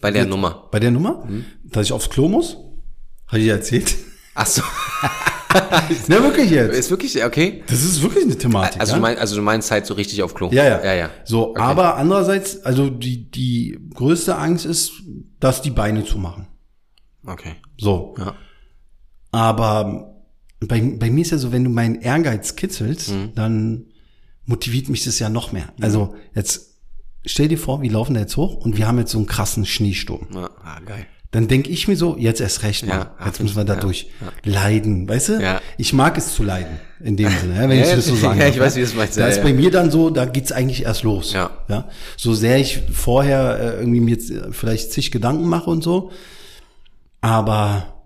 Bei 0.01 0.11
der 0.11 0.25
Nummer. 0.25 0.67
Bei 0.71 0.79
der 0.79 0.91
Nummer, 0.91 1.25
Mhm. 1.25 1.45
dass 1.63 1.85
ich 1.87 1.93
aufs 1.93 2.09
Klo 2.09 2.27
muss, 2.27 2.57
habe 3.27 3.39
ich 3.39 3.45
dir 3.45 3.53
erzählt. 3.53 3.95
Ach 4.35 4.45
so. 4.45 4.61
Na 6.07 6.21
wirklich 6.21 6.51
jetzt. 6.51 6.75
Ist 6.77 6.91
wirklich, 6.91 7.23
okay. 7.23 7.63
Das 7.67 7.81
ist 7.83 8.01
wirklich 8.03 8.25
eine 8.25 8.37
Thematik. 8.37 8.79
Also 8.79 8.91
ja? 8.91 8.97
du 8.97 9.01
meinst, 9.01 9.21
also 9.21 9.35
du 9.37 9.41
meinst 9.41 9.71
halt 9.71 9.85
so 9.87 9.95
richtig 9.95 10.21
auf 10.21 10.35
Klo. 10.35 10.49
Ja, 10.51 10.65
ja. 10.65 10.83
Ja, 10.83 10.93
ja. 10.93 11.09
So, 11.25 11.49
Okay. 11.51 11.61
aber 11.61 11.95
andererseits, 11.95 12.63
also 12.63 12.89
die, 12.91 13.31
die 13.31 13.79
größte 13.95 14.35
Angst 14.35 14.65
ist, 14.65 14.91
dass 15.39 15.61
die 15.63 15.71
Beine 15.71 16.03
zumachen. 16.05 16.47
Okay. 17.25 17.55
So. 17.77 18.13
Ja. 18.19 18.35
Aber 19.31 20.13
bei, 20.59 20.81
bei 20.81 21.09
mir 21.09 21.21
ist 21.21 21.31
ja 21.31 21.37
so, 21.37 21.51
wenn 21.51 21.63
du 21.63 21.69
meinen 21.69 22.01
Ehrgeiz 22.01 22.55
kitzelst, 22.55 23.11
Mhm. 23.11 23.31
dann 23.35 23.85
motiviert 24.45 24.89
mich 24.89 25.03
das 25.03 25.19
ja 25.19 25.29
noch 25.29 25.51
mehr. 25.51 25.73
Also 25.81 26.15
jetzt 26.33 26.75
stell 27.25 27.47
dir 27.47 27.57
vor, 27.57 27.81
wir 27.81 27.91
laufen 27.91 28.13
da 28.13 28.21
jetzt 28.21 28.37
hoch 28.37 28.55
und 28.55 28.77
wir 28.77 28.87
haben 28.87 28.97
jetzt 28.97 29.11
so 29.11 29.17
einen 29.17 29.27
krassen 29.27 29.65
Schneesturm. 29.65 30.27
Ja, 30.33 30.49
ah, 30.63 30.79
geil. 30.85 31.05
Dann 31.31 31.49
denk 31.49 31.67
ich 31.67 31.89
mir 31.89 31.97
so, 31.97 32.15
jetzt 32.17 32.39
erst 32.39 32.63
recht 32.63 32.87
mal. 32.87 33.11
Ja, 33.19 33.25
jetzt 33.25 33.41
müssen 33.41 33.57
wir 33.57 33.65
da 33.65 33.77
ja, 33.77 33.91
leiden, 34.45 35.09
weißt 35.09 35.29
du? 35.29 35.41
Ja. 35.41 35.59
Ich 35.77 35.91
mag 35.91 36.17
es 36.17 36.33
zu 36.33 36.41
leiden, 36.41 36.79
in 37.01 37.17
dem 37.17 37.29
Sinne, 37.29 37.55
ja, 37.55 37.67
wenn 37.67 37.77
Ja, 37.77 37.83
ich 37.85 37.91
das 37.91 38.05
so 38.05 38.15
sagen 38.15 38.39
ja, 38.39 38.45
darf, 38.45 38.55
ich 38.55 38.61
weiß, 38.61 38.75
wie 38.77 38.81
es 38.81 38.95
meinst, 38.95 39.17
Da 39.17 39.21
ja, 39.23 39.27
ist 39.27 39.37
ja. 39.37 39.43
bei 39.43 39.51
mir 39.51 39.69
dann 39.69 39.91
so, 39.91 40.09
da 40.09 40.23
geht's 40.23 40.53
eigentlich 40.53 40.83
erst 40.83 41.03
los. 41.03 41.33
Ja. 41.33 41.49
ja. 41.67 41.89
So 42.15 42.33
sehr 42.33 42.57
ich 42.59 42.81
vorher 42.93 43.59
äh, 43.59 43.79
irgendwie 43.79 43.99
mir 43.99 44.11
jetzt 44.11 44.31
äh, 44.31 44.53
vielleicht 44.53 44.93
zig 44.93 45.11
Gedanken 45.11 45.47
mache 45.49 45.69
und 45.69 45.83
so, 45.83 46.11
aber 47.19 47.96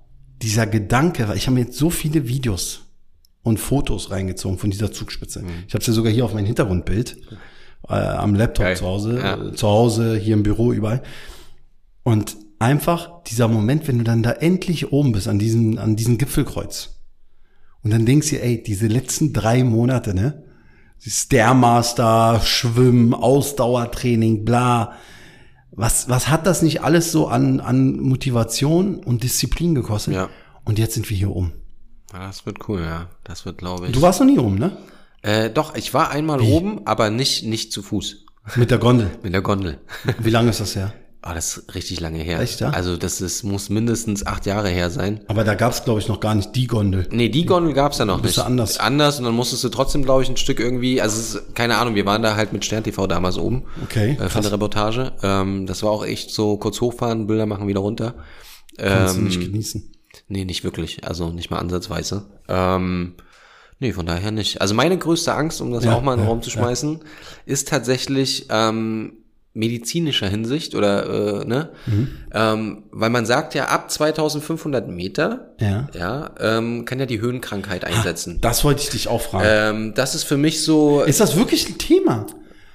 dieser 0.41 0.67
Gedanke, 0.67 1.27
weil 1.27 1.37
ich 1.37 1.47
habe 1.47 1.55
mir 1.55 1.65
jetzt 1.65 1.77
so 1.77 1.89
viele 1.89 2.27
Videos 2.27 2.81
und 3.43 3.59
Fotos 3.59 4.11
reingezogen 4.11 4.57
von 4.57 4.69
dieser 4.71 4.91
Zugspitze. 4.91 5.43
Ich 5.67 5.73
habe 5.73 5.83
ja 5.83 5.93
sogar 5.93 6.11
hier 6.11 6.25
auf 6.25 6.33
mein 6.33 6.45
Hintergrundbild 6.45 7.17
äh, 7.89 7.93
am 7.93 8.35
Laptop 8.35 8.65
Geil. 8.65 8.77
zu 8.77 8.85
Hause, 8.85 9.17
Ja. 9.19 9.47
äh, 9.49 9.53
zu 9.53 9.67
Hause, 9.67 10.15
hier 10.17 10.33
im 10.35 10.43
Büro, 10.43 10.71
überall. 10.73 11.01
Und 12.03 12.37
einfach 12.59 13.23
dieser 13.23 13.47
Moment, 13.47 13.87
wenn 13.87 13.97
du 13.97 14.03
dann 14.03 14.21
da 14.23 14.31
endlich 14.31 14.91
oben 14.91 15.11
bist, 15.11 15.27
an 15.27 15.39
diesem, 15.39 15.77
an 15.77 15.95
diesem 15.95 16.17
Gipfelkreuz. 16.17 16.99
Und 17.83 17.91
dann 17.91 18.05
denkst 18.05 18.29
du, 18.29 18.35
dir, 18.35 18.43
ey, 18.43 18.61
diese 18.61 18.85
letzten 18.87 19.33
drei 19.33 19.63
Monate, 19.63 20.13
ne? 20.13 20.43
Stairmaster, 20.99 22.41
Schwimmen, 22.43 23.13
Ausdauertraining, 23.15 24.45
bla. 24.45 24.93
Was, 25.71 26.09
was 26.09 26.27
hat 26.27 26.45
das 26.45 26.61
nicht 26.61 26.83
alles 26.83 27.11
so 27.11 27.27
an, 27.27 27.59
an 27.59 27.99
Motivation 27.99 28.95
und 29.03 29.23
Disziplin 29.23 29.73
gekostet? 29.73 30.13
Ja. 30.13 30.29
Und 30.65 30.79
jetzt 30.79 30.93
sind 30.93 31.09
wir 31.09 31.17
hier 31.17 31.31
oben. 31.31 31.53
Ja, 32.13 32.27
Das 32.27 32.45
wird 32.45 32.67
cool, 32.67 32.81
ja. 32.81 33.07
Das 33.23 33.45
wird, 33.45 33.57
glaube 33.57 33.87
ich. 33.87 33.93
Du 33.93 34.01
warst 34.01 34.19
noch 34.19 34.27
nie 34.27 34.37
oben, 34.37 34.55
ne? 34.55 34.77
Äh, 35.21 35.49
doch, 35.49 35.75
ich 35.75 35.93
war 35.93 36.09
einmal 36.09 36.41
oben, 36.41 36.85
aber 36.85 37.09
nicht, 37.09 37.45
nicht 37.45 37.71
zu 37.71 37.81
Fuß. 37.81 38.25
Mit 38.55 38.71
der 38.71 38.79
Gondel. 38.79 39.11
Mit 39.23 39.33
der 39.33 39.41
Gondel. 39.41 39.79
Wie 40.19 40.29
lange 40.29 40.49
ist 40.49 40.59
das 40.59 40.75
her? 40.75 40.93
Ah, 41.23 41.35
das 41.35 41.57
ist 41.57 41.75
richtig 41.75 41.99
lange 41.99 42.17
her. 42.17 42.39
Echt, 42.39 42.61
ja? 42.61 42.71
Also 42.71 42.97
das 42.97 43.21
ist, 43.21 43.43
muss 43.43 43.69
mindestens 43.69 44.25
acht 44.25 44.47
Jahre 44.47 44.69
her 44.69 44.89
sein. 44.89 45.21
Aber 45.27 45.43
da 45.43 45.53
gab's 45.53 45.83
glaube 45.83 45.99
ich, 45.99 46.07
noch 46.07 46.19
gar 46.19 46.33
nicht 46.33 46.55
die 46.55 46.65
Gondel. 46.65 47.07
Nee, 47.11 47.29
die 47.29 47.45
Gondel 47.45 47.73
gab's 47.73 47.99
ja 47.99 48.05
noch 48.05 48.21
Bist 48.21 48.37
nicht. 48.37 48.37
du 48.37 48.43
anders? 48.47 48.79
Anders 48.79 49.19
und 49.19 49.25
dann 49.25 49.35
musstest 49.35 49.63
du 49.63 49.69
trotzdem, 49.69 50.03
glaube 50.03 50.23
ich, 50.23 50.29
ein 50.29 50.37
Stück 50.37 50.59
irgendwie, 50.59 50.99
also 50.99 51.19
es 51.19 51.35
ist, 51.35 51.55
keine 51.55 51.77
Ahnung, 51.77 51.93
wir 51.93 52.07
waren 52.07 52.23
da 52.23 52.35
halt 52.35 52.53
mit 52.53 52.65
Stern 52.65 52.83
TV 52.83 53.05
damals 53.05 53.37
oben. 53.37 53.65
Okay, 53.83 54.13
Äh, 54.13 54.15
von 54.17 54.27
krass. 54.29 54.41
der 54.45 54.51
Reportage. 54.53 55.11
Ähm, 55.21 55.67
das 55.67 55.83
war 55.83 55.91
auch 55.91 56.03
echt 56.03 56.31
so 56.31 56.57
kurz 56.57 56.81
hochfahren, 56.81 57.27
Bilder 57.27 57.45
machen, 57.45 57.67
wieder 57.67 57.81
runter. 57.81 58.15
Kannst 58.77 59.15
du 59.15 59.19
Ähm, 59.19 59.25
nicht 59.27 59.39
genießen. 59.41 59.91
Nee, 60.27 60.45
nicht 60.45 60.63
wirklich. 60.63 61.07
Also 61.07 61.29
nicht 61.29 61.51
mal 61.51 61.59
ansatzweise. 61.59 62.25
Ähm, 62.47 63.13
nee, 63.79 63.93
von 63.93 64.07
daher 64.07 64.31
nicht. 64.31 64.59
Also 64.59 64.73
meine 64.73 64.97
größte 64.97 65.35
Angst, 65.35 65.61
um 65.61 65.71
das 65.71 65.83
Ja, 65.83 65.93
auch 65.93 66.01
mal 66.01 66.13
in 66.13 66.19
den 66.21 66.23
ja, 66.25 66.29
Raum 66.31 66.41
zu 66.41 66.49
schmeißen, 66.49 66.99
ist 67.45 67.67
tatsächlich 67.67 68.47
ähm, 68.49 69.13
medizinischer 69.53 70.27
Hinsicht 70.27 70.75
oder 70.75 71.41
äh, 71.41 71.45
ne, 71.45 71.69
Mhm. 71.85 72.07
ähm, 72.33 72.83
weil 72.91 73.09
man 73.09 73.25
sagt 73.25 73.53
ja 73.53 73.65
ab 73.65 73.91
2500 73.91 74.87
Meter, 74.87 75.53
Ja. 75.59 75.87
ja, 75.93 76.31
ähm, 76.39 76.85
kann 76.85 76.99
ja 76.99 77.05
die 77.05 77.19
Höhenkrankheit 77.21 77.83
einsetzen. 77.85 78.39
Das 78.41 78.63
wollte 78.63 78.81
ich 78.83 78.89
dich 78.89 79.07
auch 79.09 79.21
fragen. 79.21 79.45
Ähm, 79.47 79.93
das 79.93 80.15
ist 80.15 80.23
für 80.23 80.37
mich 80.37 80.63
so, 80.63 81.01
ist 81.03 81.19
das 81.19 81.35
wirklich 81.35 81.67
ein 81.69 81.77
Thema? 81.77 82.25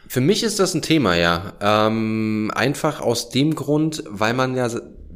für 0.09 0.21
mich 0.21 0.45
ist 0.45 0.61
das 0.61 0.73
ein 0.73 0.83
Thema, 0.83 1.17
ja. 1.17 1.55
Ähm, 1.61 2.53
einfach 2.55 3.01
aus 3.01 3.29
dem 3.31 3.57
Grund, 3.57 4.05
weil 4.09 4.35
man 4.35 4.55
ja 4.55 4.69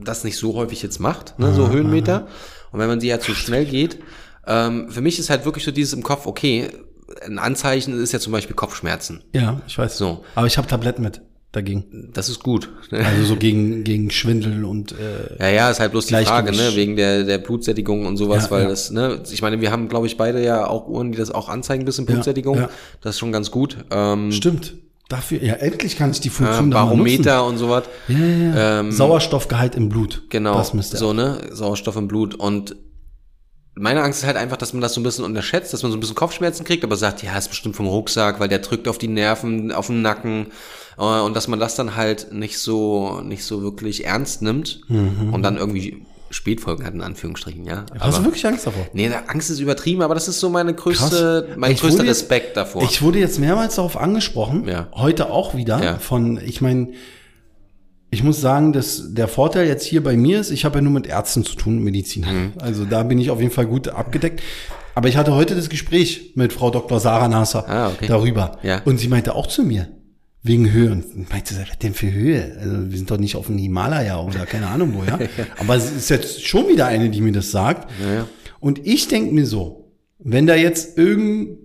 das 0.02 0.24
nicht 0.24 0.36
so 0.36 0.54
häufig 0.54 0.82
jetzt 0.82 0.98
macht, 0.98 1.38
ne, 1.38 1.52
so 1.54 1.68
Höhenmeter. 1.70 2.26
Und 2.72 2.80
wenn 2.80 2.88
man 2.88 3.00
sie 3.00 3.06
ja 3.06 3.20
zu 3.20 3.32
schnell 3.34 3.66
geht, 3.66 4.00
ähm, 4.48 4.90
für 4.90 5.00
mich 5.00 5.18
ist 5.20 5.30
halt 5.30 5.44
wirklich 5.44 5.64
so 5.64 5.70
dieses 5.70 5.92
im 5.92 6.02
Kopf, 6.02 6.26
okay, 6.26 6.70
ein 7.24 7.38
Anzeichen 7.38 8.00
ist 8.02 8.10
ja 8.12 8.18
zum 8.18 8.32
Beispiel 8.32 8.56
Kopfschmerzen. 8.56 9.22
Ja, 9.32 9.60
ich 9.66 9.78
weiß. 9.78 9.96
So. 9.96 10.24
Aber 10.34 10.46
ich 10.48 10.58
habe 10.58 10.66
Tabletten 10.66 11.02
mit 11.02 11.20
dagegen. 11.52 12.10
Das 12.12 12.28
ist 12.28 12.42
gut. 12.42 12.68
Also 12.90 13.24
so 13.24 13.36
gegen, 13.38 13.82
gegen 13.84 14.10
Schwindel 14.10 14.64
und 14.64 14.92
äh, 14.92 15.36
Ja, 15.38 15.48
ja, 15.48 15.70
ist 15.70 15.80
halt 15.80 15.92
bloß 15.92 16.06
die 16.06 16.14
Frage, 16.24 16.52
ne, 16.52 16.70
wegen 16.74 16.96
der, 16.96 17.24
der 17.24 17.38
Blutsättigung 17.38 18.06
und 18.06 18.16
sowas, 18.16 18.44
Ja, 18.44 18.50
weil 18.52 18.62
ja. 18.64 18.68
das, 18.68 18.90
ne, 18.90 19.20
ich 19.30 19.42
meine, 19.42 19.60
wir 19.60 19.70
haben, 19.72 19.88
glaube 19.88 20.06
ich, 20.06 20.16
beide 20.16 20.42
ja 20.44 20.66
auch 20.66 20.86
Uhren, 20.88 21.12
die 21.12 21.18
das 21.18 21.30
auch 21.30 21.48
anzeigen, 21.48 21.82
ein 21.82 21.86
bisschen 21.86 22.06
Blutsättigung. 22.06 22.56
ja. 22.56 22.70
Das 23.00 23.16
ist 23.16 23.18
schon 23.18 23.32
ganz 23.32 23.50
gut. 23.50 23.76
Ähm, 23.90 24.30
stimmt. 24.32 24.74
Dafür, 25.08 25.42
ja, 25.42 25.54
endlich 25.54 25.96
kann 25.96 26.12
ich 26.12 26.20
die 26.20 26.28
äh, 26.28 26.30
Funktion 26.30 26.68
nutzen. 26.68 26.70
Barometer 26.70 27.44
und 27.44 27.58
sowas. 27.58 27.82
Ja, 28.06 28.16
ja, 28.16 28.82
ja. 28.84 28.92
Sauerstoffgehalt 28.92 29.74
im 29.74 29.88
Blut. 29.88 30.22
Genau, 30.30 30.54
Das 30.54 30.72
müsste 30.72 30.98
so, 30.98 31.12
ne, 31.12 31.38
Sauerstoff 31.50 31.96
im 31.96 32.06
Blut 32.06 32.36
und 32.36 32.76
meine 33.74 34.02
Angst 34.02 34.20
ist 34.20 34.26
halt 34.26 34.36
einfach, 34.36 34.56
dass 34.56 34.72
man 34.72 34.82
das 34.82 34.94
so 34.94 35.00
ein 35.00 35.04
bisschen 35.04 35.24
unterschätzt, 35.24 35.72
dass 35.72 35.82
man 35.82 35.92
so 35.92 35.96
ein 35.96 36.00
bisschen 36.00 36.16
Kopfschmerzen 36.16 36.64
kriegt, 36.64 36.84
aber 36.84 36.96
sagt, 36.96 37.22
ja, 37.22 37.36
ist 37.38 37.48
bestimmt 37.48 37.76
vom 37.76 37.86
Rucksack, 37.86 38.40
weil 38.40 38.48
der 38.48 38.58
drückt 38.58 38.88
auf 38.88 38.98
die 38.98 39.08
Nerven, 39.08 39.72
auf 39.72 39.86
den 39.86 40.02
Nacken 40.02 40.48
äh, 40.98 41.02
und 41.02 41.34
dass 41.36 41.48
man 41.48 41.60
das 41.60 41.76
dann 41.76 41.96
halt 41.96 42.32
nicht 42.32 42.58
so 42.58 43.20
nicht 43.22 43.44
so 43.44 43.62
wirklich 43.62 44.04
ernst 44.04 44.42
nimmt 44.42 44.80
Mhm. 44.88 45.32
und 45.32 45.42
dann 45.42 45.56
irgendwie 45.56 46.02
Spätfolgen 46.32 46.86
hat 46.86 46.94
in 46.94 47.00
Anführungsstrichen, 47.00 47.64
ja. 47.64 47.84
Hast 47.98 48.18
du 48.18 48.24
wirklich 48.24 48.46
Angst 48.46 48.64
davor? 48.66 48.86
Nee, 48.92 49.10
Angst 49.26 49.50
ist 49.50 49.58
übertrieben, 49.58 50.02
aber 50.02 50.14
das 50.14 50.28
ist 50.28 50.38
so 50.38 50.48
meine 50.48 50.72
größte, 50.74 51.44
Krass. 51.48 51.56
mein 51.58 51.72
Ich 51.72 51.80
größter 51.80 51.98
wurde 51.98 52.06
jetzt- 52.08 52.20
Respekt 52.22 52.56
davor. 52.56 52.82
Ich 52.84 53.02
wurde 53.02 53.18
jetzt 53.18 53.40
mehrmals 53.40 53.74
darauf 53.76 53.96
angesprochen, 53.96 54.68
Ja. 54.68 54.86
heute 54.94 55.30
auch 55.30 55.56
wieder, 55.56 55.82
Ja. 55.82 55.98
von, 55.98 56.38
ich 56.44 56.60
meine, 56.60 56.88
ich 58.10 58.22
muss 58.24 58.40
sagen, 58.40 58.72
dass 58.72 59.14
der 59.14 59.28
Vorteil 59.28 59.66
jetzt 59.68 59.84
hier 59.86 60.02
bei 60.02 60.16
mir 60.16 60.40
ist, 60.40 60.50
ich 60.50 60.64
habe 60.64 60.78
ja 60.78 60.82
nur 60.82 60.92
mit 60.92 61.06
Ärzten 61.06 61.44
zu 61.44 61.54
tun, 61.54 61.78
Medizinern. 61.82 62.36
Mhm. 62.46 62.52
Also 62.58 62.84
da 62.84 63.02
bin 63.04 63.18
ich 63.18 63.30
auf 63.30 63.40
jeden 63.40 63.52
Fall 63.52 63.66
gut 63.66 63.88
abgedeckt. 63.88 64.40
Aber 64.96 65.08
ich 65.08 65.16
hatte 65.16 65.34
heute 65.34 65.54
das 65.54 65.68
Gespräch 65.68 66.32
mit 66.34 66.52
Frau 66.52 66.70
Dr. 66.70 66.98
Sarah 66.98 67.28
Nasser 67.28 67.68
Ah, 67.68 67.88
okay. 67.90 68.06
darüber. 68.08 68.58
Ja. 68.62 68.82
Und 68.84 68.98
sie 68.98 69.06
meinte 69.08 69.34
auch 69.36 69.46
zu 69.46 69.62
mir, 69.62 69.88
wegen 70.42 70.72
Höhe. 70.72 70.90
Und 70.90 71.04
ich 71.16 71.28
meinte, 71.28 71.54
was 71.56 71.78
denn 71.78 71.94
für 71.94 72.10
Höhe? 72.10 72.56
Also 72.60 72.90
wir 72.90 72.96
sind 72.98 73.10
doch 73.10 73.18
nicht 73.18 73.36
auf 73.36 73.46
dem 73.46 73.58
Himalaya 73.58 74.18
oder 74.20 74.46
keine 74.46 74.66
Ahnung 74.66 74.94
wo, 74.94 75.04
ja. 75.04 75.18
Aber 75.58 75.76
es 75.76 75.90
ist 75.92 76.10
jetzt 76.10 76.44
schon 76.44 76.66
wieder 76.68 76.86
eine, 76.86 77.10
die 77.10 77.20
mir 77.20 77.32
das 77.32 77.50
sagt. 77.52 77.88
ja, 78.02 78.14
ja. 78.14 78.26
Und 78.58 78.84
ich 78.86 79.06
denk 79.08 79.32
mir 79.32 79.46
so, 79.46 79.92
wenn 80.18 80.46
da 80.46 80.54
jetzt 80.56 80.98
irgendein 80.98 81.56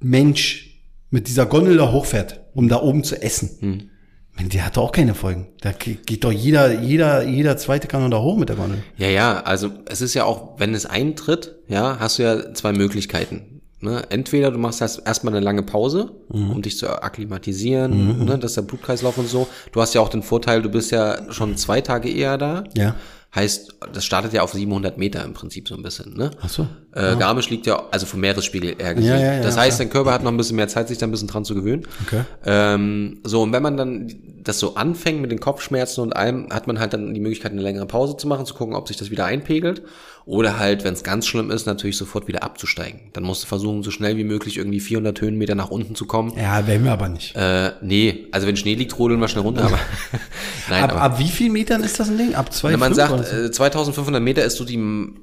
Mensch 0.00 0.80
mit 1.10 1.28
dieser 1.28 1.46
Gondel 1.46 1.76
da 1.76 1.92
hochfährt, 1.92 2.40
um 2.54 2.68
da 2.68 2.80
oben 2.82 3.04
zu 3.04 3.20
essen, 3.22 3.50
Hm. 3.60 3.90
Wenn 4.36 4.48
der 4.50 4.66
hat 4.66 4.76
doch 4.76 4.84
auch 4.84 4.92
keine 4.92 5.14
Folgen. 5.14 5.48
Da 5.62 5.72
ge- 5.72 5.96
geht 6.04 6.24
doch 6.24 6.32
jeder, 6.32 6.80
jeder, 6.80 7.22
jeder 7.24 7.56
zweite 7.56 7.88
kann 7.88 8.10
da 8.10 8.18
hoch 8.20 8.36
mit 8.36 8.48
der 8.48 8.56
Gondel. 8.56 8.82
Ja, 8.98 9.08
ja, 9.08 9.40
also 9.42 9.70
es 9.86 10.00
ist 10.00 10.14
ja 10.14 10.24
auch, 10.24 10.58
wenn 10.58 10.74
es 10.74 10.84
eintritt, 10.86 11.54
ja, 11.68 11.96
hast 11.98 12.18
du 12.18 12.22
ja 12.24 12.52
zwei 12.54 12.72
Möglichkeiten. 12.72 13.60
Ne? 13.80 14.04
Entweder 14.10 14.50
du 14.50 14.58
machst 14.58 14.80
erst 14.80 15.06
erstmal 15.06 15.34
eine 15.34 15.44
lange 15.44 15.62
Pause, 15.62 16.10
Mhm. 16.32 16.50
um 16.50 16.62
dich 16.62 16.78
zu 16.78 16.88
akklimatisieren, 17.02 18.24
ne? 18.24 18.38
dass 18.38 18.54
der 18.54 18.62
Blutkreislauf 18.62 19.18
und 19.18 19.28
so. 19.28 19.46
Du 19.72 19.80
hast 19.80 19.94
ja 19.94 20.00
auch 20.00 20.08
den 20.08 20.22
Vorteil, 20.22 20.62
du 20.62 20.68
bist 20.70 20.90
ja 20.90 21.30
schon 21.32 21.56
zwei 21.56 21.80
Tage 21.80 22.10
eher 22.10 22.38
da. 22.38 22.64
Ja. 22.76 22.94
Heißt, 23.36 23.74
das 23.92 24.04
startet 24.04 24.32
ja 24.32 24.40
auf 24.40 24.52
700 24.52 24.96
Meter 24.96 25.22
im 25.22 25.34
Prinzip 25.34 25.68
so 25.68 25.74
ein 25.76 25.82
bisschen. 25.82 26.16
Ne? 26.16 26.30
Ach 26.40 26.48
so. 26.48 26.66
Äh, 26.92 27.16
Garmisch 27.16 27.50
liegt 27.50 27.66
ja, 27.66 27.84
also 27.90 28.06
vom 28.06 28.20
Meeresspiegel 28.20 28.76
eher 28.78 28.94
gesehen. 28.94 29.10
Ja, 29.10 29.20
ja, 29.20 29.34
ja, 29.34 29.42
das 29.42 29.58
heißt, 29.58 29.78
dein 29.78 29.90
Körper 29.90 30.12
hat 30.12 30.22
noch 30.22 30.30
ein 30.30 30.38
bisschen 30.38 30.56
mehr 30.56 30.68
Zeit, 30.68 30.88
sich 30.88 30.96
da 30.96 31.06
ein 31.06 31.10
bisschen 31.10 31.28
dran 31.28 31.44
zu 31.44 31.54
gewöhnen. 31.54 31.86
Okay. 32.06 32.22
Ähm, 32.46 33.20
so, 33.24 33.42
und 33.42 33.52
wenn 33.52 33.62
man 33.62 33.76
dann 33.76 34.10
das 34.42 34.58
so 34.58 34.76
anfängt 34.76 35.20
mit 35.20 35.30
den 35.30 35.40
Kopfschmerzen 35.40 36.00
und 36.00 36.16
allem, 36.16 36.48
hat 36.50 36.66
man 36.66 36.78
halt 36.78 36.94
dann 36.94 37.12
die 37.12 37.20
Möglichkeit, 37.20 37.52
eine 37.52 37.60
längere 37.60 37.84
Pause 37.84 38.16
zu 38.16 38.26
machen, 38.26 38.46
zu 38.46 38.54
gucken, 38.54 38.74
ob 38.74 38.88
sich 38.88 38.96
das 38.96 39.10
wieder 39.10 39.26
einpegelt. 39.26 39.82
Oder 40.26 40.58
halt, 40.58 40.82
wenn 40.82 40.92
es 40.92 41.04
ganz 41.04 41.24
schlimm 41.24 41.52
ist, 41.52 41.66
natürlich 41.66 41.96
sofort 41.96 42.26
wieder 42.26 42.42
abzusteigen. 42.42 43.10
Dann 43.12 43.22
musst 43.22 43.44
du 43.44 43.46
versuchen, 43.46 43.84
so 43.84 43.92
schnell 43.92 44.16
wie 44.16 44.24
möglich 44.24 44.56
irgendwie 44.56 44.80
400 44.80 45.20
Höhenmeter 45.20 45.54
nach 45.54 45.70
unten 45.70 45.94
zu 45.94 46.04
kommen. 46.04 46.32
Ja, 46.36 46.66
werden 46.66 46.84
wir 46.84 46.90
aber 46.90 47.08
nicht. 47.08 47.36
Äh, 47.36 47.70
nee, 47.80 48.26
also 48.32 48.48
wenn 48.48 48.56
Schnee 48.56 48.74
liegt, 48.74 48.98
rodeln 48.98 49.20
wir 49.20 49.28
schnell 49.28 49.44
runter, 49.44 49.66
aber 49.66 49.78
nein, 50.68 50.82
ab, 50.82 50.90
aber 50.90 51.02
ab 51.02 51.18
wie 51.20 51.28
viel 51.28 51.48
Metern 51.48 51.84
ist 51.84 52.00
das 52.00 52.08
ein 52.08 52.18
Ding? 52.18 52.34
Ab 52.34 52.52
zwei 52.52 52.72
wenn 52.72 52.80
man 52.80 52.92
sagt, 52.92 53.24
so? 53.24 53.36
äh, 53.36 53.52
2500 53.52 54.20
Meter 54.20 54.44
ist 54.44 54.56
so 54.56 54.64
die, 54.64 54.76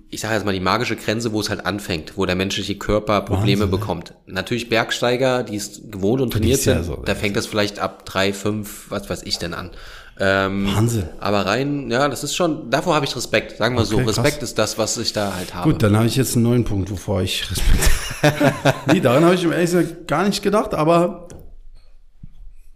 ich 0.10 0.22
sage 0.22 0.36
jetzt 0.36 0.46
mal 0.46 0.54
die 0.54 0.62
magische 0.62 0.96
Grenze, 0.96 1.34
wo 1.34 1.42
es 1.42 1.50
halt 1.50 1.66
anfängt, 1.66 2.14
wo 2.16 2.26
der 2.26 2.36
menschliche 2.36 2.76
Körper 2.76 3.20
Probleme 3.24 3.68
bekommt. 3.68 4.14
Natürlich 4.26 4.70
Bergsteiger, 4.70 5.44
die 5.44 5.58
es 5.58 5.82
gewohnt 5.92 6.22
und 6.22 6.32
trainiert 6.32 6.60
ist 6.60 6.66
ja 6.66 6.76
sind, 6.76 6.86
so, 6.86 7.04
da 7.04 7.14
fängt 7.14 7.36
das 7.36 7.46
vielleicht 7.46 7.78
ab 7.80 8.06
drei, 8.06 8.32
fünf, 8.32 8.86
was 8.88 9.10
weiß 9.10 9.24
ich 9.24 9.38
denn 9.38 9.54
an. 9.54 9.72
Ähm, 10.20 10.68
Wahnsinn. 10.76 11.10
Aber 11.20 11.46
rein, 11.46 11.90
ja, 11.90 12.08
das 12.08 12.24
ist 12.24 12.36
schon, 12.36 12.70
davor 12.70 12.96
habe 12.96 13.06
ich 13.06 13.16
Respekt. 13.16 13.58
Sagen 13.58 13.76
wir 13.76 13.86
so, 13.86 13.96
Okay, 13.96 14.06
krass. 14.06 14.18
Respekt 14.20 14.44
ist 14.44 14.58
das, 14.60 14.78
was 14.78 14.98
ich 14.98 15.14
da 15.14 15.34
halt 15.34 15.54
habe. 15.54 15.72
Gut, 15.72 15.82
dann 15.82 15.96
habe 15.96 16.06
ich 16.06 16.16
jetzt 16.16 16.36
einen 16.36 16.44
neuen 16.44 16.64
Punkt, 16.64 16.92
wovor 16.92 17.22
ich 17.22 17.50
Respekt. 17.50 17.90
nee, 18.88 19.00
daran 19.00 19.26
habe 19.26 19.36
ich 19.36 19.44
ehrlich 19.44 19.72
gesagt 19.72 20.08
gar 20.08 20.26
nicht 20.28 20.44
gedacht, 20.44 20.74
aber 20.74 21.28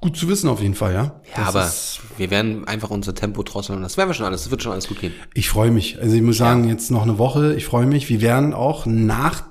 gut 0.01 0.17
zu 0.17 0.27
wissen 0.27 0.49
auf 0.49 0.61
jeden 0.61 0.75
Fall, 0.75 0.93
ja. 0.93 1.03
ja, 1.03 1.45
Das 1.45 1.47
aber 1.47 2.19
wir 2.19 2.31
werden 2.31 2.67
einfach 2.67 2.89
unser 2.89 3.13
Tempo 3.13 3.43
drosseln 3.43 3.77
und 3.77 3.83
das 3.83 3.97
werden 3.97 4.09
wir 4.09 4.13
schon 4.13 4.25
alles, 4.25 4.43
das 4.43 4.51
wird 4.51 4.63
schon 4.63 4.71
alles 4.71 4.87
gut 4.87 4.99
gehen. 4.99 5.13
Ich 5.33 5.49
freue 5.49 5.71
mich. 5.71 5.99
Also 5.99 6.15
ich 6.15 6.21
muss 6.21 6.37
sagen, 6.37 6.67
jetzt 6.67 6.91
noch 6.91 7.03
eine 7.03 7.17
Woche. 7.17 7.55
Ich 7.55 7.65
freue 7.65 7.85
mich. 7.85 8.09
Wir 8.09 8.21
werden 8.21 8.53
auch 8.53 8.85
nach, 8.85 9.43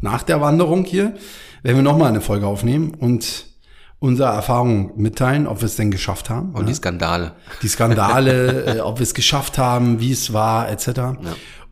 nach 0.00 0.22
der 0.22 0.40
Wanderung 0.40 0.84
hier, 0.84 1.14
werden 1.62 1.76
wir 1.76 1.82
nochmal 1.82 2.08
eine 2.08 2.20
Folge 2.20 2.46
aufnehmen 2.46 2.94
und 2.94 3.47
unsere 4.00 4.28
Erfahrungen 4.28 4.92
mitteilen, 4.96 5.46
ob 5.46 5.60
wir 5.60 5.66
es 5.66 5.76
denn 5.76 5.90
geschafft 5.90 6.30
haben. 6.30 6.52
Und 6.52 6.66
die 6.68 6.74
Skandale. 6.74 7.32
die 7.62 7.68
Skandale, 7.68 8.76
äh, 8.76 8.80
ob 8.80 8.98
wir 8.98 9.02
es 9.02 9.14
geschafft 9.14 9.58
haben, 9.58 10.00
wie 10.00 10.12
es 10.12 10.32
war, 10.32 10.70
etc. 10.70 11.18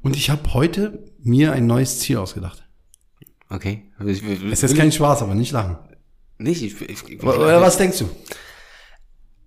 Und 0.02 0.16
ich 0.16 0.30
habe 0.30 0.54
heute 0.54 1.04
mir 1.22 1.52
ein 1.52 1.66
neues 1.66 2.00
Ziel 2.00 2.18
ausgedacht. 2.18 2.64
Okay. 3.48 3.90
Ich, 4.04 4.22
ich, 4.22 4.42
Es 4.50 4.62
ist 4.62 4.76
kein 4.76 4.90
Spaß, 4.90 5.22
aber 5.22 5.34
nicht 5.34 5.52
lachen. 5.52 5.78
nicht, 6.38 6.62
ich, 6.62 6.80
ich, 6.80 7.22
Oder 7.22 7.60
was 7.60 7.76
denkst 7.76 7.98
du? 7.98 8.08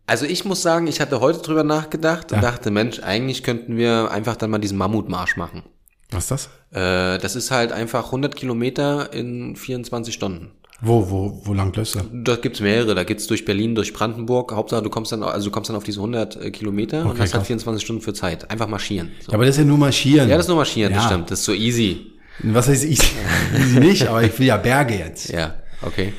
Also 0.07 0.25
ich 0.25 0.43
muss 0.43 0.63
sagen, 0.63 0.87
ich 0.87 1.01
hatte 1.01 1.19
heute 1.19 1.39
drüber 1.39 1.63
nachgedacht 1.63 2.31
und 2.31 2.41
dachte, 2.41 2.71
Mensch, 2.71 2.99
eigentlich 2.99 3.43
könnten 3.43 3.77
wir 3.77 4.09
einfach 4.09 4.37
dann 4.37 4.49
mal 4.49 4.57
diesen 4.57 4.77
Mammutmarsch 4.77 5.37
machen. 5.37 5.63
Was 6.09 6.23
ist 6.23 6.31
das? 6.31 6.49
Äh, 6.71 7.19
das 7.19 7.35
ist 7.35 7.51
halt 7.51 7.71
einfach 7.71 8.05
100 8.05 8.35
Kilometer 8.35 9.13
in 9.13 9.55
24 9.55 10.11
Stunden. 10.13 10.51
Wo, 10.81 11.09
wo, 11.09 11.41
wo 11.43 11.53
lang 11.53 11.75
läufst 11.75 11.95
du? 11.95 11.99
Da 12.13 12.37
gibt's 12.37 12.61
mehrere. 12.61 12.95
Da 12.95 13.03
geht's 13.03 13.27
durch 13.27 13.43
Berlin, 13.43 13.75
durch 13.75 13.91
Brandenburg. 13.93 14.53
Hauptsache, 14.53 14.81
du 14.81 14.89
kommst 14.89 15.11
dann, 15.11 15.23
also 15.23 15.49
du 15.49 15.51
kommst 15.51 15.69
dann 15.69 15.75
auf 15.75 15.83
diese 15.83 15.99
100 15.99 16.35
äh, 16.37 16.51
Kilometer 16.51 17.01
und 17.01 17.07
Okay, 17.11 17.19
hast 17.21 17.33
halt 17.33 17.41
krass. 17.41 17.47
24 17.47 17.83
Stunden 17.83 18.01
für 18.01 18.13
Zeit. 18.13 18.49
Einfach 18.49 18.67
marschieren. 18.67 19.11
So. 19.19 19.31
Ja, 19.31 19.35
aber 19.35 19.45
das 19.45 19.55
ist 19.55 19.59
ja 19.59 19.65
nur 19.65 19.77
marschieren. 19.77 20.29
Ja, 20.29 20.35
das 20.37 20.45
ist 20.45 20.49
nur 20.49 20.57
marschieren, 20.57 20.93
das 20.93 21.03
Ja. 21.03 21.09
stimmt. 21.09 21.31
Das 21.31 21.39
ist 21.39 21.45
so 21.45 21.53
easy. 21.53 22.11
Was 22.43 22.69
heißt 22.69 22.85
easy? 22.85 23.07
easy 23.57 23.79
nicht, 23.81 24.07
aber 24.07 24.23
ich 24.23 24.39
will 24.39 24.47
ja 24.47 24.55
Berge 24.57 24.95
jetzt. 24.95 25.29
Ja, 25.29 25.55
okay. 25.81 26.13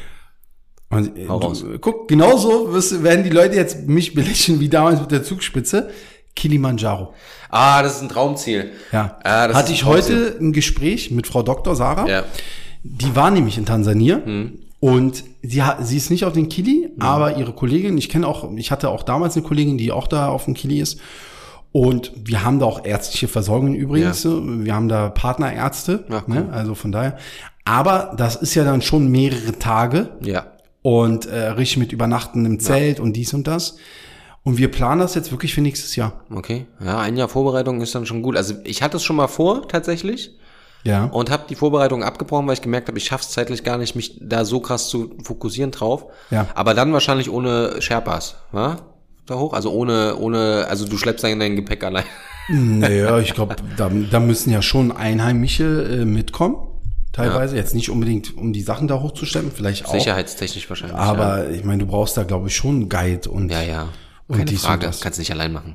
Und, 0.91 1.17
äh, 1.17 1.27
du, 1.27 1.79
guck, 1.81 2.09
genauso 2.09 2.73
wirst, 2.73 3.03
werden 3.03 3.25
die 3.25 3.31
Leute 3.31 3.55
jetzt 3.55 3.87
mich 3.89 4.13
belächeln 4.13 4.61
wie 4.61 4.69
damals 4.69 5.01
mit 5.01 5.11
der 5.11 5.23
Zugspitze. 5.23 5.89
Kilimanjaro. 6.37 7.15
Ah, 7.49 7.83
das 7.83 7.97
ist 7.97 8.03
ein 8.03 8.09
Traumziel. 8.09 8.71
Ja. 8.93 9.19
Ah, 9.25 9.49
das 9.49 9.57
Hatte 9.57 9.73
ich 9.73 9.85
heute 9.85 10.37
ein 10.41 10.53
Gespräch 10.53 11.11
mit 11.11 11.27
Frau 11.27 11.43
Dr. 11.43 11.75
Sarah. 11.75 12.07
Ja. 12.09 12.25
Die 12.83 13.15
war 13.17 13.31
nämlich 13.31 13.59
in 13.59 13.67
Tansania 13.67 14.21
Hm. 14.25 14.59
und 14.81 15.25
sie, 15.43 15.63
sie 15.83 15.97
ist 15.97 16.11
nicht 16.11 16.25
auf 16.25 16.33
den 16.33 16.49
Kili, 16.49 16.89
aber 16.99 17.37
ihre 17.37 17.53
Kollegin, 17.53 17.97
ich 17.99 18.09
kenne 18.09 18.27
auch, 18.27 18.51
ich 18.57 18.71
hatte 18.71 18.89
auch 18.91 19.03
damals 19.03 19.37
eine 19.37 19.45
Kollegin, 19.47 19.77
die 19.79 19.93
auch 19.93 20.07
da 20.07 20.29
auf 20.29 20.45
dem 20.47 20.55
Kili 20.55 20.81
ist. 20.81 20.99
Und 21.73 22.13
wir 22.17 22.43
haben 22.45 22.59
da 22.59 22.67
auch 22.67 22.85
ärztliche 22.85 23.29
Versorgung 23.29 23.75
übrigens. 23.75 24.25
Wir 24.25 24.75
haben 24.75 24.89
da 24.89 25.09
Partnerärzte, 25.09 26.05
Ach, 26.11 26.25
cool. 26.27 26.35
ne? 26.35 26.49
also 26.53 26.75
von 26.75 26.91
daher. 26.91 27.17
Aber 27.65 28.13
das 28.17 28.35
ist 28.37 28.55
ja 28.57 28.65
dann 28.65 28.83
schon 28.83 29.09
mehrere 29.09 29.53
Tage 29.59 30.09
Ja. 30.23 30.47
und 30.83 31.27
äh, 31.27 31.39
richtig 31.51 31.77
mit 31.77 31.93
Übernachten 31.93 32.45
im 32.45 32.59
Zelt 32.59 32.99
und 32.99 33.13
dies 33.13 33.35
und 33.35 33.47
das. 33.47 33.77
Und 34.43 34.59
wir 34.59 34.69
planen 34.71 35.01
das 35.01 35.15
jetzt 35.15 35.31
wirklich 35.31 35.55
für 35.55 35.61
nächstes 35.61 35.95
Jahr. 35.97 36.25
Okay. 36.35 36.67
Ja, 36.85 36.99
ein 36.99 37.17
Jahr 37.17 37.29
Vorbereitung 37.29 37.81
ist 37.83 37.95
dann 37.95 38.07
schon 38.07 38.23
gut. 38.23 38.37
Also 38.37 38.55
ich 38.65 38.83
hatte 38.83 38.97
es 38.97 39.05
schon 39.05 39.17
mal 39.17 39.29
vor, 39.29 39.69
tatsächlich. 39.69 40.33
Ja. 40.85 41.05
und 41.05 41.31
habe 41.31 41.45
die 41.49 41.55
Vorbereitung 41.55 42.03
abgebrochen, 42.03 42.47
weil 42.47 42.55
ich 42.55 42.63
gemerkt 42.63 42.89
habe, 42.89 42.99
ich 42.99 43.05
schaff's 43.05 43.31
zeitlich 43.31 43.65
gar 43.65 43.79
nicht, 43.79 43.97
mich 43.97 44.19
da 44.21 44.45
so 44.45 44.61
krass 44.61 44.89
zu 44.89 45.15
fokussieren 45.23 45.71
drauf. 45.71 46.07
Ja. 46.31 46.47
Aber 46.55 46.75
dann 46.75 46.93
wahrscheinlich 46.93 47.31
ohne 47.31 47.81
Sherpas, 47.81 48.37
wa? 48.53 48.79
Da 49.27 49.37
hoch, 49.37 49.53
also 49.53 49.71
ohne, 49.73 50.17
ohne, 50.17 50.67
also 50.69 50.87
du 50.87 50.97
schleppst 50.97 51.23
dann 51.23 51.39
dein 51.39 51.55
Gepäck 51.55 51.85
allein. 51.85 52.05
Naja, 52.49 53.19
ich 53.21 53.35
glaube, 53.35 53.57
da, 53.77 53.91
da 54.11 54.21
müssen 54.21 54.51
ja 54.51 54.63
schon 54.63 54.91
Einheimische 54.91 56.01
äh, 56.01 56.05
mitkommen. 56.05 56.57
Teilweise. 57.13 57.57
Jetzt 57.57 57.75
nicht 57.75 57.91
unbedingt, 57.91 58.37
um 58.37 58.53
die 58.53 58.63
Sachen 58.63 58.89
da 58.89 59.01
hochzustellen, 59.01 59.51
vielleicht 59.53 59.87
auch. 59.87 59.93
Sicherheitstechnisch 59.93 60.69
wahrscheinlich. 60.69 60.97
Aber 60.97 61.51
ich 61.51 61.65
meine, 61.65 61.85
du 61.85 61.87
brauchst 61.87 62.17
da, 62.17 62.23
glaube 62.23 62.49
ich, 62.49 62.57
schon 62.57 62.77
einen 62.77 62.89
Guide 62.89 63.29
und. 63.29 63.51
ja, 63.51 63.63
ja. 63.63 63.69
ja. 63.69 63.89
Und 64.31 64.39
Keine 64.39 64.51
und 64.53 64.59
Frage, 64.59 64.87
das. 64.87 65.01
kannst 65.01 65.19
nicht 65.19 65.33
allein 65.33 65.53
machen. 65.53 65.75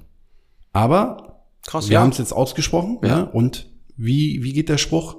Aber 0.72 1.42
Krass, 1.68 1.90
wir 1.90 1.96
ja. 1.96 2.02
haben 2.02 2.12
es 2.12 2.20
jetzt 2.20 2.32
ausgesprochen. 2.32 3.00
Ja. 3.04 3.22
Und 3.22 3.68
wie, 3.98 4.44
wie 4.44 4.54
geht 4.54 4.70
der 4.70 4.78
Spruch? 4.78 5.18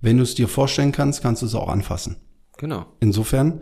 Wenn 0.00 0.18
du 0.18 0.22
es 0.22 0.34
dir 0.34 0.48
vorstellen 0.48 0.92
kannst, 0.92 1.22
kannst 1.22 1.42
du 1.42 1.46
es 1.46 1.54
auch 1.54 1.68
anfassen. 1.68 2.16
Genau. 2.58 2.86
Insofern, 3.00 3.60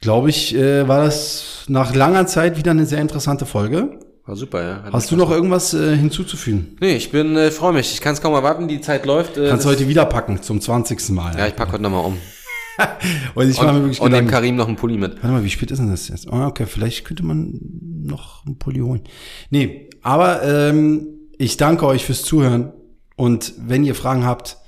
glaube 0.00 0.30
ich, 0.30 0.54
äh, 0.54 0.86
war 0.86 1.04
das 1.04 1.64
nach 1.68 1.94
langer 1.94 2.26
Zeit 2.26 2.58
wieder 2.58 2.72
eine 2.72 2.86
sehr 2.86 3.00
interessante 3.00 3.46
Folge. 3.46 3.98
War 4.26 4.36
super, 4.36 4.62
ja. 4.62 4.82
Hat 4.82 4.92
Hast 4.92 5.10
du 5.10 5.16
noch 5.16 5.30
irgendwas 5.30 5.72
äh, 5.72 5.96
hinzuzufügen? 5.96 6.76
Nee, 6.80 6.96
ich 6.96 7.10
bin, 7.10 7.36
äh, 7.36 7.50
freue 7.50 7.72
mich. 7.72 7.92
Ich 7.94 8.00
kann 8.00 8.12
es 8.12 8.20
kaum 8.20 8.34
erwarten, 8.34 8.66
die 8.68 8.80
Zeit 8.80 9.06
läuft. 9.06 9.36
Äh, 9.36 9.48
Kannst 9.48 9.64
du 9.64 9.70
heute 9.70 9.88
wieder 9.88 10.04
packen 10.04 10.42
zum 10.42 10.60
20. 10.60 11.10
Mal. 11.10 11.38
ja, 11.38 11.46
ich 11.46 11.54
pack 11.54 11.72
heute 11.72 11.82
nochmal 11.82 12.04
um. 12.04 12.18
und 13.34 13.48
ich 13.48 13.58
Und, 13.58 13.66
mir 13.66 13.74
wirklich 13.80 14.00
und 14.00 14.12
dem. 14.12 14.26
Karim 14.26 14.56
noch 14.56 14.66
einen 14.66 14.76
Pulli 14.76 14.98
mit. 14.98 15.14
Warte 15.14 15.28
mal, 15.28 15.44
wie 15.44 15.50
spät 15.50 15.70
ist 15.70 15.78
denn 15.78 15.90
das 15.90 16.08
jetzt? 16.08 16.26
Oh, 16.30 16.42
okay, 16.44 16.66
vielleicht 16.66 17.04
könnte 17.04 17.24
man 17.24 17.58
noch 18.02 18.44
einen 18.44 18.58
Pulli 18.58 18.80
holen. 18.80 19.02
Nee, 19.50 19.88
aber 20.02 20.42
ähm, 20.42 21.06
ich 21.38 21.56
danke 21.56 21.86
euch 21.86 22.04
fürs 22.04 22.22
Zuhören. 22.22 22.72
Und 23.16 23.54
wenn 23.58 23.84
ihr 23.84 23.94
Fragen 23.94 24.24
habt, 24.24 24.58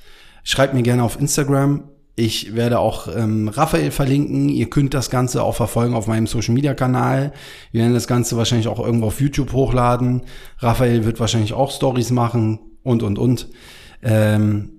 schreibt 0.42 0.74
mir 0.74 0.82
gerne 0.82 1.02
auf 1.02 1.20
Instagram. 1.20 1.84
Ich 2.16 2.56
werde 2.56 2.80
auch 2.80 3.06
ähm, 3.14 3.46
Raphael 3.46 3.92
verlinken. 3.92 4.48
Ihr 4.48 4.68
könnt 4.68 4.92
das 4.92 5.08
Ganze 5.08 5.44
auch 5.44 5.54
verfolgen 5.54 5.94
auf 5.94 6.08
meinem 6.08 6.26
Social 6.26 6.54
Media 6.54 6.74
Kanal. 6.74 7.32
Wir 7.70 7.82
werden 7.82 7.94
das 7.94 8.08
Ganze 8.08 8.36
wahrscheinlich 8.36 8.66
auch 8.66 8.80
irgendwo 8.80 9.06
auf 9.06 9.20
YouTube 9.20 9.52
hochladen. 9.52 10.22
Raphael 10.58 11.04
wird 11.04 11.20
wahrscheinlich 11.20 11.52
auch 11.52 11.70
Stories 11.70 12.10
machen 12.10 12.58
und 12.82 13.04
und 13.04 13.18
und. 13.18 13.48
Ähm, 14.02 14.70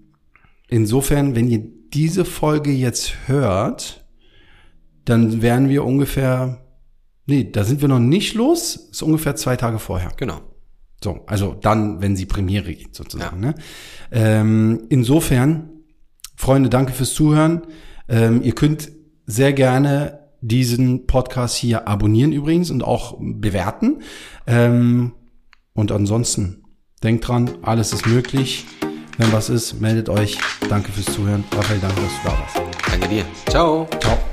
insofern, 0.68 1.36
wenn 1.36 1.48
ihr 1.48 1.64
diese 1.94 2.26
Folge 2.26 2.72
jetzt 2.72 3.14
hört, 3.28 4.04
dann 5.06 5.42
wären 5.42 5.70
wir 5.70 5.86
ungefähr, 5.86 6.58
nee, 7.26 7.50
da 7.50 7.64
sind 7.64 7.82
wir 7.82 7.88
noch 7.88 8.00
nicht 8.00 8.36
los, 8.36 8.76
ist 8.92 9.02
ungefähr 9.02 9.36
zwei 9.36 9.56
Tage 9.56 9.80
vorher. 9.80 10.12
Genau. 10.18 10.42
So, 11.04 11.22
also 11.28 11.56
dann, 11.60 12.02
wenn 12.02 12.16
sie 12.16 12.26
Premiere 12.26 12.74
geht, 12.74 12.96
sozusagen. 12.96 13.40
Ne? 13.40 13.56
Ähm, 14.12 14.84
insofern, 14.90 15.70
Freunde, 16.36 16.70
danke 16.70 16.94
fürs 16.94 17.14
Zuhören. 17.14 17.62
Ähm, 18.08 18.42
ihr 18.44 18.54
könnt 18.54 18.92
sehr 19.26 19.54
gerne 19.54 20.20
diesen 20.42 21.06
Podcast 21.06 21.56
hier 21.56 21.88
abonnieren 21.88 22.32
übrigens 22.32 22.72
und 22.72 22.84
auch 22.84 23.18
bewerten. 23.20 24.02
Ähm, 24.48 25.14
und 25.74 25.92
ansonsten, 25.92 26.64
denkt 27.04 27.28
dran, 27.28 27.50
alles 27.62 27.94
ist 27.94 28.06
möglich. 28.08 28.66
Wenn 29.18 29.32
was 29.34 29.50
ist, 29.50 29.82
meldet 29.82 30.10
euch. 30.10 30.38
Danke 30.70 30.92
fürs 30.92 31.14
Zuhören. 31.14 31.44
Raphael, 31.54 31.80
danke, 31.80 32.02
dass 32.02 32.12
du 32.24 32.30
da 32.30 32.40
warst. 32.40 32.62
Danke 32.90 33.08
dir. 33.10 33.26
Ciao. 33.48 33.88
Ciao. 34.00 34.29